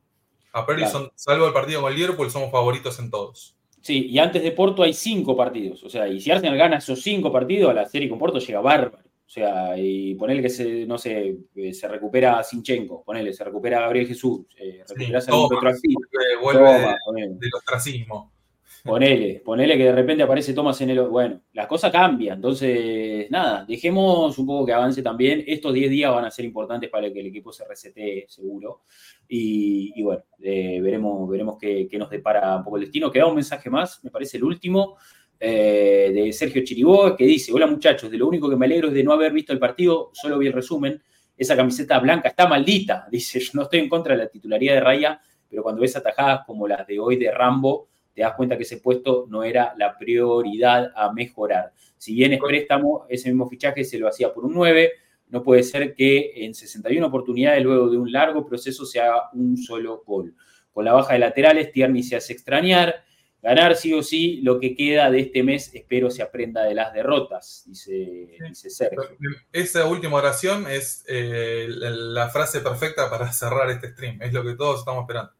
[0.53, 0.85] A priori,
[1.15, 3.57] salvo el partido con el Liverpool, somos favoritos en todos.
[3.81, 5.83] Sí, y antes de Porto hay cinco partidos.
[5.85, 8.99] O sea, y si Arsenal gana esos cinco partidos, la serie con Porto llega bárbaro.
[8.99, 13.81] O sea, y ponerle que se, no sé, eh, se recupera Sinchenko, ponele, se recupera
[13.81, 15.95] Gabriel Jesús, eh, recuperás sí,
[16.43, 16.97] Vuelve,
[17.39, 18.33] del ostracismo.
[18.83, 21.03] Ponele, ponele que de repente aparece Thomas en el.
[21.03, 22.37] Bueno, las cosas cambian.
[22.37, 25.45] Entonces, nada, dejemos un poco que avance también.
[25.47, 28.83] Estos 10 días van a ser importantes para que el equipo se resete seguro.
[29.29, 33.11] Y, bueno, eh, veremos, veremos qué, nos depara un poco el destino.
[33.11, 34.97] Queda un mensaje más, me parece el último,
[35.39, 38.95] eh, de Sergio Chiribó, que dice: Hola muchachos, de lo único que me alegro es
[38.95, 41.03] de no haber visto el partido, solo vi el resumen.
[41.37, 43.07] Esa camiseta blanca está maldita.
[43.11, 46.47] Dice: Yo no estoy en contra de la titularidad de Raya, pero cuando ves atajadas
[46.47, 49.97] como las de hoy de Rambo te das cuenta que ese puesto no era la
[49.97, 51.73] prioridad a mejorar.
[51.97, 54.93] Si bien es préstamo, ese mismo fichaje se lo hacía por un 9,
[55.29, 59.57] no puede ser que en 61 oportunidades, luego de un largo proceso, se haga un
[59.57, 60.35] solo gol.
[60.73, 63.05] Con la baja de laterales, Tierney se hace extrañar.
[63.43, 66.93] Ganar sí o sí, lo que queda de este mes, espero se aprenda de las
[66.93, 69.03] derrotas, dice, Sergio.
[69.51, 74.57] Esa última oración es eh, la frase perfecta para cerrar este stream, es lo que
[74.57, 75.33] todos estamos esperando.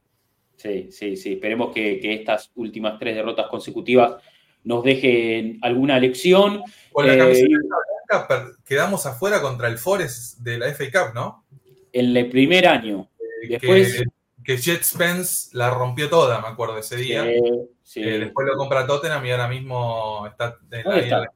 [0.61, 1.33] Sí, sí, sí.
[1.35, 4.23] Esperemos que, estas últimas tres derrotas consecutivas
[4.65, 6.63] nos dejen alguna lección.
[6.93, 11.47] Con la camiseta eh, blanca quedamos afuera contra el Forest de la FA Cup, ¿no?
[11.93, 13.09] En el primer año.
[13.19, 14.03] Eh, después...
[14.45, 17.25] Que, Jet Spence la rompió toda, me acuerdo, ese día.
[17.83, 21.31] Sí, eh, después lo compra Tottenham y ahora mismo está en la,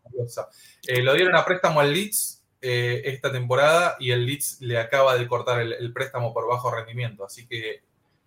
[1.03, 5.61] Lo dieron a préstamo al Leeds esta temporada y el Leeds le acaba de cortar
[5.61, 7.25] el préstamo por bajo rendimiento.
[7.25, 7.83] Así que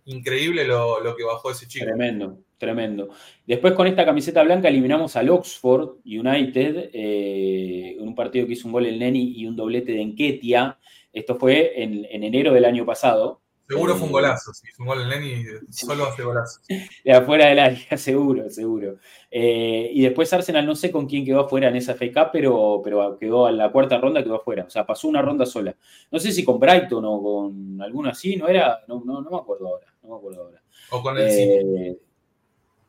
[0.07, 1.85] increíble lo, que bajó ese chico.
[1.85, 3.09] Tremendo, tremendo.
[3.45, 8.67] Después con esta camiseta blanca eliminamos al Oxford United eh, en un partido que hizo
[8.67, 10.79] un gol el Neni y un doblete de Enquetia.
[11.11, 13.41] Esto fue en, enero del año pasado.
[13.67, 16.63] Seguro fue un eh, golazo, sí, un gol el Neni solo hace golazos.
[17.03, 18.95] De afuera del área, seguro, seguro.
[19.29, 23.17] Eh, y después Arsenal no sé con quién quedó afuera en esa FA pero, pero
[23.19, 24.63] quedó en la cuarta ronda, quedó afuera.
[24.63, 25.75] O sea, pasó una ronda sola.
[26.09, 29.37] No sé si con Brighton o con alguno así, no era, no, no, no me
[29.37, 30.61] acuerdo ahora no me acuerdo ahora.
[30.91, 31.97] O con el eh,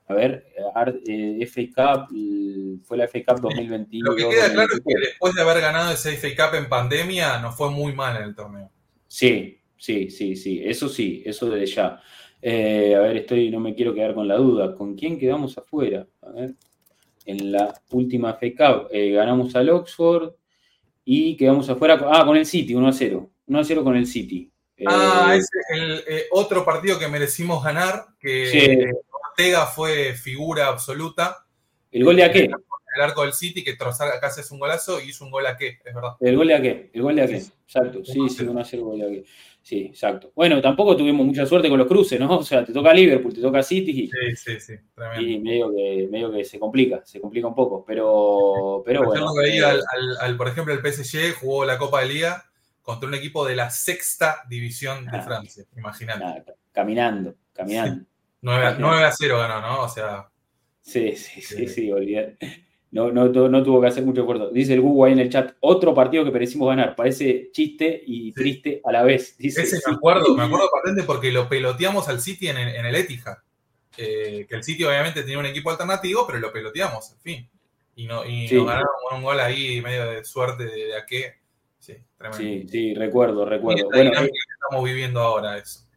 [0.07, 0.47] A ver,
[1.07, 2.17] eh, FA Cup,
[2.85, 4.11] fue la FA Cup 2021.
[4.11, 7.39] Lo que queda claro es que después de haber ganado ese FA Cup en pandemia,
[7.41, 8.71] nos fue muy mal en el torneo.
[9.07, 12.01] Sí, sí, sí, sí, eso sí, eso desde ya.
[12.41, 14.75] Eh, a ver, estoy, no me quiero quedar con la duda.
[14.77, 16.07] ¿Con quién quedamos afuera?
[16.23, 16.55] A ver,
[17.25, 20.35] en la última FA Cup ganamos al Oxford
[21.05, 21.99] y quedamos afuera.
[22.13, 23.31] Ah, con el City, 1 a 0.
[23.47, 24.51] 1 a 0 con el City.
[24.87, 28.93] Ah, eh, es el eh, otro partido que merecimos ganar, que
[29.31, 31.47] Ortega fue figura absoluta.
[31.91, 32.51] ¿El gol de a qué?
[32.97, 35.57] El arco del City, que trozar acá es un golazo y hizo un gol a
[35.57, 36.13] qué, es verdad.
[36.21, 38.05] El gol de a qué, el gol de a qué, exacto.
[38.05, 39.25] Sí, sí, a hacer gol de a qué.
[39.69, 40.33] Sí, exacto.
[40.35, 42.39] Bueno, tampoco tuvimos mucha suerte con los cruces, ¿no?
[42.39, 44.05] O sea, te toca Liverpool, te toca City.
[44.05, 44.75] Y, sí, sí, sí.
[44.95, 45.29] Tremendo.
[45.29, 47.85] Y medio que, medio que se complica, se complica un poco.
[47.87, 49.31] Pero, pero bueno.
[49.45, 49.61] Eh,
[50.21, 52.48] al, por ejemplo, el PSG jugó la Copa de Liga
[52.89, 56.55] contra un equipo de la sexta división de ah, Francia, imagínate.
[56.73, 58.07] caminando, caminando.
[58.41, 58.65] 9,
[59.05, 59.83] a, 0 ganó, ¿no?
[59.83, 60.27] O sea.
[60.81, 61.93] Sí, sí, sí, sí,
[62.91, 64.49] No, no, no, tuvo que hacer mucho esfuerzo.
[64.49, 66.97] Dice el Google ahí en el chat, otro partido que merecimos ganar.
[66.97, 69.37] Parece chiste y triste a la vez.
[69.37, 72.87] Dice, Ese me acuerdo, me acuerdo patente porque lo peloteamos al City en el, en
[72.87, 73.37] el Etihad.
[73.99, 77.51] Eh, que el City obviamente tenía un equipo alternativo, pero lo peloteamos, en fin.
[77.97, 81.05] Y, no, y nos ganaron con un gol ahí medio de suerte de, de a
[81.05, 81.38] qué.
[82.33, 83.89] Sí, Sí, recuerdo, recuerdo.
[83.91, 84.31] bueno, eh,
[84.63, 85.89] estamos viviendo ahora eso.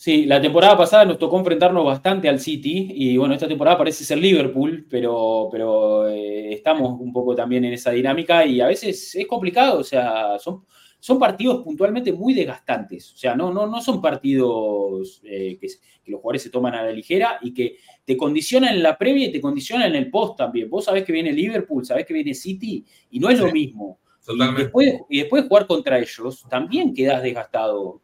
[0.00, 4.02] Sí, la temporada pasada nos tocó enfrentarnos bastante al City y bueno, esta temporada parece
[4.02, 9.14] ser Liverpool, pero, pero eh, estamos un poco también en esa dinámica y a veces
[9.14, 10.64] es complicado, o sea, son,
[10.98, 15.66] son partidos puntualmente muy desgastantes, o sea, no, no, no son partidos eh, que,
[16.02, 19.26] que, los jugadores se toman a la ligera y que te condicionan en la previa
[19.26, 20.70] y te condicionan en el post también.
[20.70, 24.00] Vos sabés que viene Liverpool, sabés que viene City y no es lo mismo.
[24.34, 28.02] Y después, y después de jugar contra ellos, también quedas desgastado.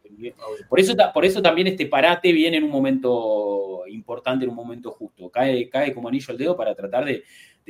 [0.69, 4.90] Por eso, por eso también este parate viene en un momento importante, en un momento
[4.90, 5.31] justo.
[5.31, 7.24] Cae, cae como anillo al dedo para tratar de,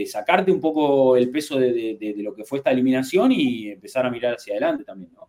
[0.07, 4.35] sacarte un poco el peso de, lo que fue esta eliminación y empezar a mirar
[4.35, 5.29] hacia adelante también, ¿no?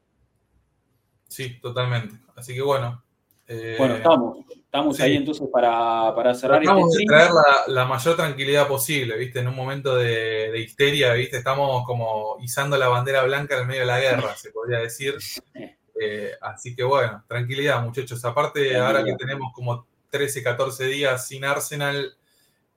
[1.27, 2.15] Sí, totalmente.
[2.35, 3.03] Así que bueno.
[3.49, 7.31] Eh, bueno, estamos, estamos ahí entonces para, para cerrar Tratamos este de traer
[7.67, 9.39] la, mayor tranquilidad posible, ¿viste?
[9.39, 11.37] En un momento de, histeria, ¿viste?
[11.37, 15.15] Estamos como izando la bandera blanca en el medio de la guerra, se podría decir.
[15.99, 18.23] Eh, así que bueno, tranquilidad, muchachos.
[18.23, 22.15] Aparte, ahora que tenemos como 13, 14 días sin Arsenal,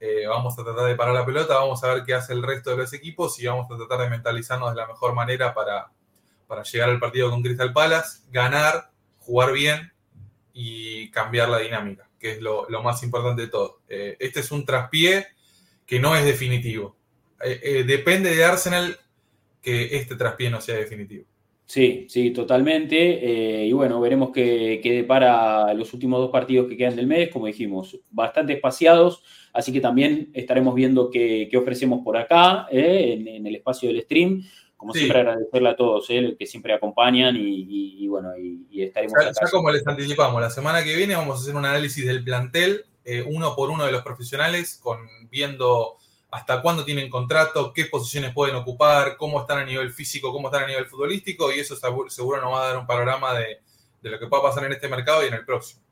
[0.00, 2.70] eh, vamos a tratar de parar la pelota, vamos a ver qué hace el resto
[2.70, 5.90] de los equipos y vamos a tratar de mentalizarnos de la mejor manera para,
[6.46, 9.92] para llegar al partido con Crystal Palace, ganar, jugar bien
[10.52, 13.80] y cambiar la dinámica, que es lo, más importante de todo.
[13.88, 15.26] Eh, este es un traspié
[15.86, 16.96] que no es definitivo.
[17.86, 18.98] depende de Arsenal
[19.62, 21.24] que este traspié no sea definitivo.
[21.70, 22.96] Sí, sí, totalmente.
[22.96, 27.28] Eh, y bueno, veremos qué, qué, depara los últimos dos partidos que quedan del mes,
[27.30, 29.22] como dijimos, bastante espaciados,
[29.52, 34.42] así que también estaremos viendo qué, ofrecemos por acá, eh, en, el espacio del stream.
[34.80, 39.50] Como siempre, agradecerle a todos eh, que siempre acompañan y, bueno, y, estaremos ya, ya,
[39.50, 42.86] como les anticipamos, la semana que viene vamos a hacer un análisis del plantel,
[43.26, 44.98] uno por uno de los profesionales, con
[45.30, 45.98] viendo
[46.30, 50.64] hasta cuándo tienen contrato, qué posiciones pueden ocupar, cómo están a nivel físico, cómo están
[50.64, 53.60] a nivel futbolístico, y eso seguro nos va a dar un panorama de,
[54.02, 55.82] lo que pueda pasar en este mercado y en el próximo.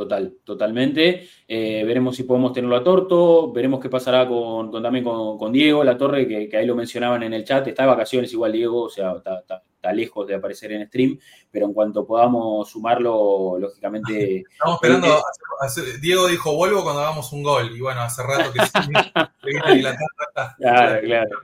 [0.00, 1.28] Total, totalmente.
[1.46, 5.98] Eh, veremos si podemos tenerlo a Torto, veremos qué pasará con, también con, Diego La
[5.98, 9.12] Torre, que, ahí lo mencionaban en el chat, está de vacaciones igual Diego, o sea,
[9.16, 11.18] está, lejos de aparecer en stream,
[11.50, 14.36] pero en cuanto podamos sumarlo, lógicamente...
[14.52, 18.60] Estamos esperando, eh, Diego dijo, vuelvo cuando hagamos un gol, y bueno, hace rato que
[18.64, 18.92] sí,
[20.58, 21.40] Claro, claro.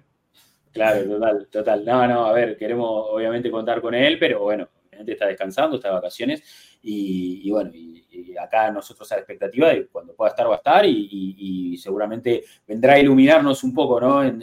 [0.73, 1.85] Claro, total, total.
[1.85, 4.69] No, no, a ver, queremos obviamente contar con él, pero bueno,
[5.07, 6.43] está descansando, está de vacaciones,
[6.83, 10.85] y, bueno, y, acá nosotros a la expectativa de cuando pueda estar va a estar
[10.87, 14.25] y, seguramente vendrá a iluminarnos un poco, ¿no?
[14.25, 14.43] En,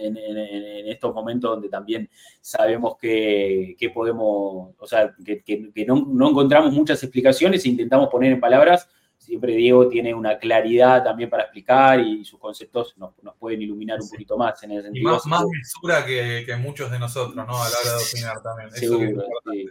[0.88, 2.10] estos momentos donde también
[2.42, 8.40] sabemos que, podemos, o sea, que, no, no, encontramos muchas explicaciones e intentamos poner en
[8.40, 8.88] palabras.
[9.18, 14.10] Siempre Diego tiene una claridad también para explicar y sus conceptos nos, pueden iluminar un
[14.10, 15.10] poquito más en ese sentido.
[15.10, 17.44] Y más, más mesura que, muchos de nosotros, ¿no?
[17.44, 18.72] A la hora de opinar también.
[18.72, 19.70] Seguro, sí.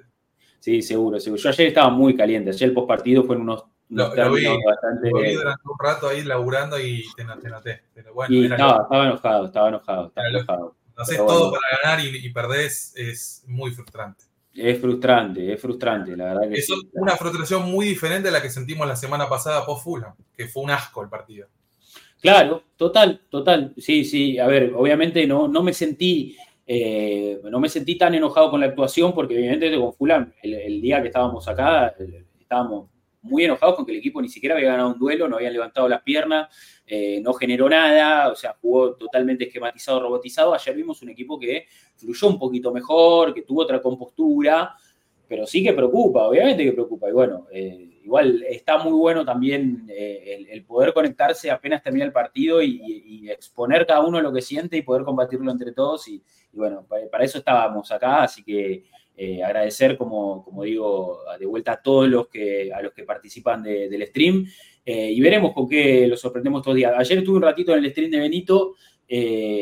[0.62, 1.42] Sí, seguro, seguro.
[1.42, 2.50] Yo ayer estaba muy caliente.
[2.50, 5.10] Ayer el postpartido fue en unos, unos lo, vi, bastante.
[5.10, 7.82] Lo vi durante un rato ahí laburando y te, noté.
[7.92, 10.06] Pero bueno, y estaba, estaba, enojado, estaba enojado.
[10.06, 10.76] Estaba enojado.
[10.94, 14.22] Haces todo para ganar y, y, perdés, es muy frustrante.
[14.54, 18.50] Es frustrante, es frustrante, la verdad que Es una frustración muy diferente a la que
[18.50, 21.48] sentimos la semana pasada post Fulham, que fue un asco el partido.
[22.20, 23.74] Claro, total, total.
[23.78, 24.38] Sí, sí.
[24.38, 26.36] A ver, obviamente no, no me sentí
[26.74, 31.02] eh, no me sentí tan enojado con la actuación porque evidentemente con Fulham, el, día
[31.02, 31.94] que estábamos acá,
[32.40, 32.88] estábamos
[33.20, 35.86] muy enojados con que el equipo ni siquiera había ganado un duelo, no habían levantado
[35.86, 36.48] las piernas,
[36.86, 40.54] eh, no generó nada, o sea, jugó totalmente esquematizado, robotizado.
[40.54, 44.74] Ayer vimos un equipo que fluyó un poquito mejor, que tuvo otra compostura,
[45.28, 47.06] pero sí que preocupa, obviamente que preocupa.
[47.10, 52.12] Y bueno, eh, igual está muy bueno también eh, el, poder conectarse apenas termina el
[52.12, 56.06] partido y, exponer cada uno lo que siente y poder combatirlo entre todos.
[56.08, 56.20] Y,
[56.52, 58.84] bueno, para, eso estábamos acá, así que
[59.16, 63.62] eh, agradecer, como, como digo, de vuelta a todos los que, a los que participan
[63.62, 64.46] del stream.
[64.84, 66.94] y veremos con qué lo sorprendemos todos los días.
[66.96, 68.74] Ayer estuve un ratito en el stream de Benito.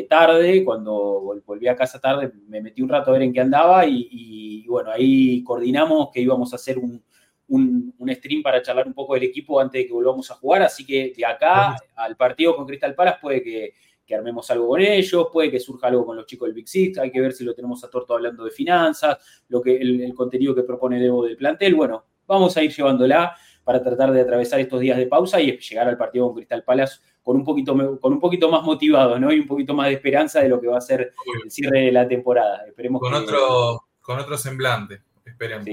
[0.09, 3.87] tarde, cuando volví a casa tarde, me metí un rato a ver en qué andaba
[3.87, 7.03] y bueno, ahí coordinamos que íbamos a hacer un,
[7.51, 10.63] un, stream para charlar un poco del equipo antes de que volvamos a jugar.
[10.63, 13.75] Así que de acá al partido con Crystal Palace puede que,
[14.13, 16.99] armemos algo con ellos, puede que surja algo con los chicos del Big Six.
[16.99, 20.53] Hay que ver si lo tenemos a Torto hablando de finanzas, lo que, el, contenido
[20.53, 21.77] que propone Debo del plantel.
[21.77, 25.87] Bueno, vamos a ir llevándola para tratar de atravesar estos días de pausa y llegar
[25.87, 29.33] al partido con Crystal Palace con un poquito, con un poquito más motivado, ¿no?
[29.33, 31.13] Y un poquito más de esperanza de lo que va a ser
[31.45, 32.65] el cierre de la temporada.
[32.67, 35.69] Esperemos con otro, con otro semblante, esperemos.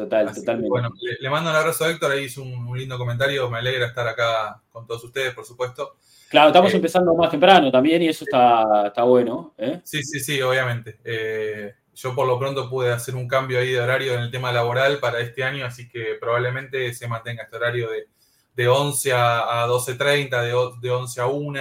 [0.00, 0.70] Total, totalmente.
[0.70, 0.88] Bueno,
[1.20, 4.62] le, mando un abrazo a Héctor, ahí hizo un, lindo comentario, me alegra estar acá
[4.70, 5.96] con todos ustedes, por supuesto.
[6.30, 9.52] Claro, estamos eh, empezando más temprano también y eso está, está bueno.
[9.58, 9.82] ¿eh?
[9.84, 11.00] Sí, sí, sí, obviamente.
[11.04, 14.50] Eh, yo por lo pronto pude hacer un cambio ahí de horario en el tema
[14.52, 18.08] laboral para este año, así que probablemente se mantenga este horario de,
[18.54, 21.60] de 11 a, 12.30, de, de 11 a 1,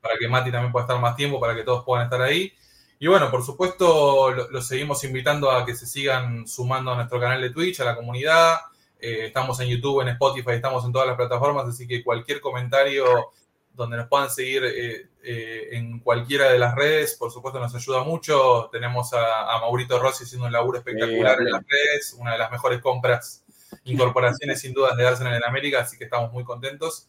[0.00, 2.52] para que Mati también pueda estar más tiempo, para que todos puedan estar ahí.
[3.00, 7.40] Y bueno, por supuesto, los seguimos invitando a que se sigan sumando a nuestro canal
[7.40, 8.56] de Twitch, a la comunidad.
[8.98, 13.30] Eh, estamos en YouTube, en Spotify, estamos en todas las plataformas, así que cualquier comentario
[13.72, 18.02] donde nos puedan seguir eh, eh, en cualquiera de las redes, por supuesto nos ayuda
[18.02, 18.68] mucho.
[18.72, 22.80] Tenemos a, Maurito Rossi haciendo un laburo espectacular en las redes, una de las mejores
[22.80, 23.44] compras,
[23.84, 27.08] incorporaciones sin dudas de Arsenal en América, así que estamos muy contentos.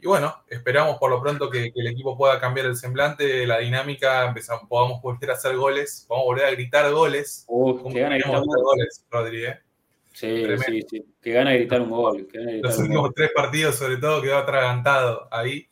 [0.00, 4.26] Y bueno, esperamos por lo pronto que, el equipo pueda cambiar el semblante, la dinámica,
[4.26, 7.44] empezamos, podamos volver a hacer goles, podamos volver a gritar goles.
[7.48, 9.58] Uh, goles, Rodri, ¿eh?
[10.12, 11.06] Sí, sí, sí.
[11.20, 12.28] Que gana gritar un gol.
[12.62, 15.68] Los últimos tres partidos, sobre todo, quedó atragantado ahí.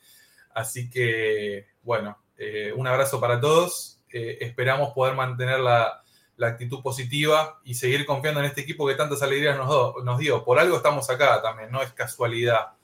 [0.55, 4.01] Así que, bueno, eh, un abrazo para todos.
[4.13, 6.03] Eh, esperamos poder mantener la,
[6.41, 10.45] actitud positiva y seguir confiando en este equipo que tantas alegrías nos, nos dio.
[10.45, 12.77] Por algo estamos acá también, no es casualidad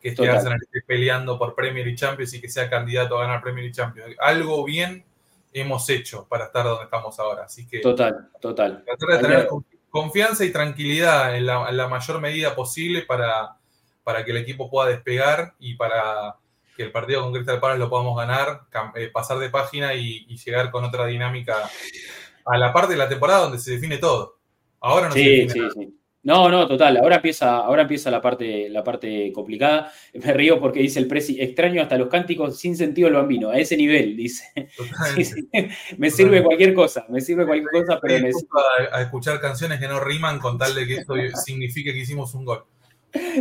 [0.00, 3.42] que este Arsenal esté peleando por Premier y Champions y que sea candidato a ganar
[3.42, 4.16] Premier y Champions.
[4.18, 5.04] Algo bien
[5.52, 7.44] hemos hecho para estar donde estamos ahora.
[7.44, 7.80] Así que.
[7.80, 8.84] Total, total.
[8.84, 9.48] Tratar de tener
[9.90, 13.56] confianza y tranquilidad en la, mayor medida posible para,
[14.04, 16.36] para que el equipo pueda despegar y para
[16.76, 18.62] que el partido con Crystal Palace lo podamos ganar,
[18.94, 21.68] eh, pasar de página y, llegar con otra dinámica
[22.46, 24.38] a la parte de la temporada donde se define todo.
[24.80, 25.99] Ahora no se define sí, Sí.
[26.22, 26.98] No, no, total.
[26.98, 29.90] Ahora empieza, ahora empieza la parte, la parte complicada.
[30.14, 33.50] Me río porque dice el Presi, extraño hasta los cánticos sin sentido el bambino.
[33.50, 34.44] A ese nivel, dice.
[35.96, 38.56] Me sirve cualquier cosa, me sirve cualquier cosa, pero necesito
[38.92, 41.14] a, escuchar canciones que no riman con tal de que esto
[41.44, 42.64] signifique que hicimos un gol.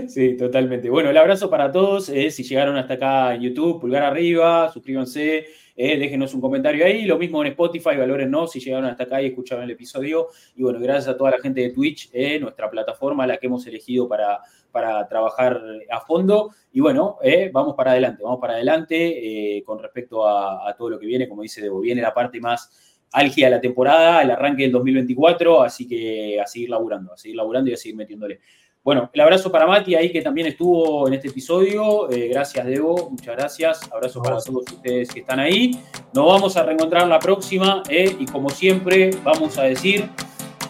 [0.08, 0.90] Sí, totalmente.
[0.90, 2.10] Bueno, el abrazo para todos.
[2.10, 5.48] Eh, si llegaron hasta acá en YouTube, pulgar arriba, suscríbanse,
[5.82, 7.06] eh, déjenos un comentario ahí.
[7.06, 10.28] Lo mismo en Spotify, valórennos si llegaron hasta acá y escucharon el episodio.
[10.58, 13.66] Y bueno, gracias a toda la gente de Twitch, eh, nuestra plataforma, la que hemos
[13.66, 14.42] elegido para,
[14.74, 16.52] para trabajar a fondo.
[16.74, 17.18] Y bueno,
[17.54, 21.30] vamos para adelante, vamos para adelante con respecto a, todo lo que viene.
[21.30, 22.70] Como dice Debo, viene la parte más
[23.14, 27.38] álgida de la temporada, el arranque del 2024, así que a seguir laburando, a seguir
[27.38, 28.42] laburando y a seguir metiéndole.
[28.84, 32.10] Bueno, el abrazo para Mati ahí que también estuvo en este episodio.
[32.10, 33.10] Eh, gracias, Debo.
[33.10, 33.92] Muchas gracias.
[33.92, 35.80] Abrazo para todos ustedes que están ahí.
[36.14, 40.10] Nos vamos a reencontrar la próxima eh, y como siempre vamos a decir,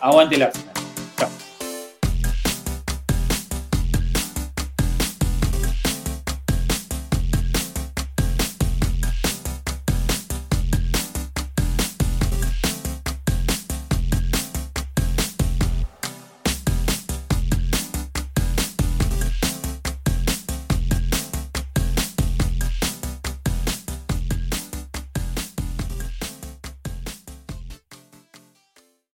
[0.01, 0.68] aguante el Arsenal.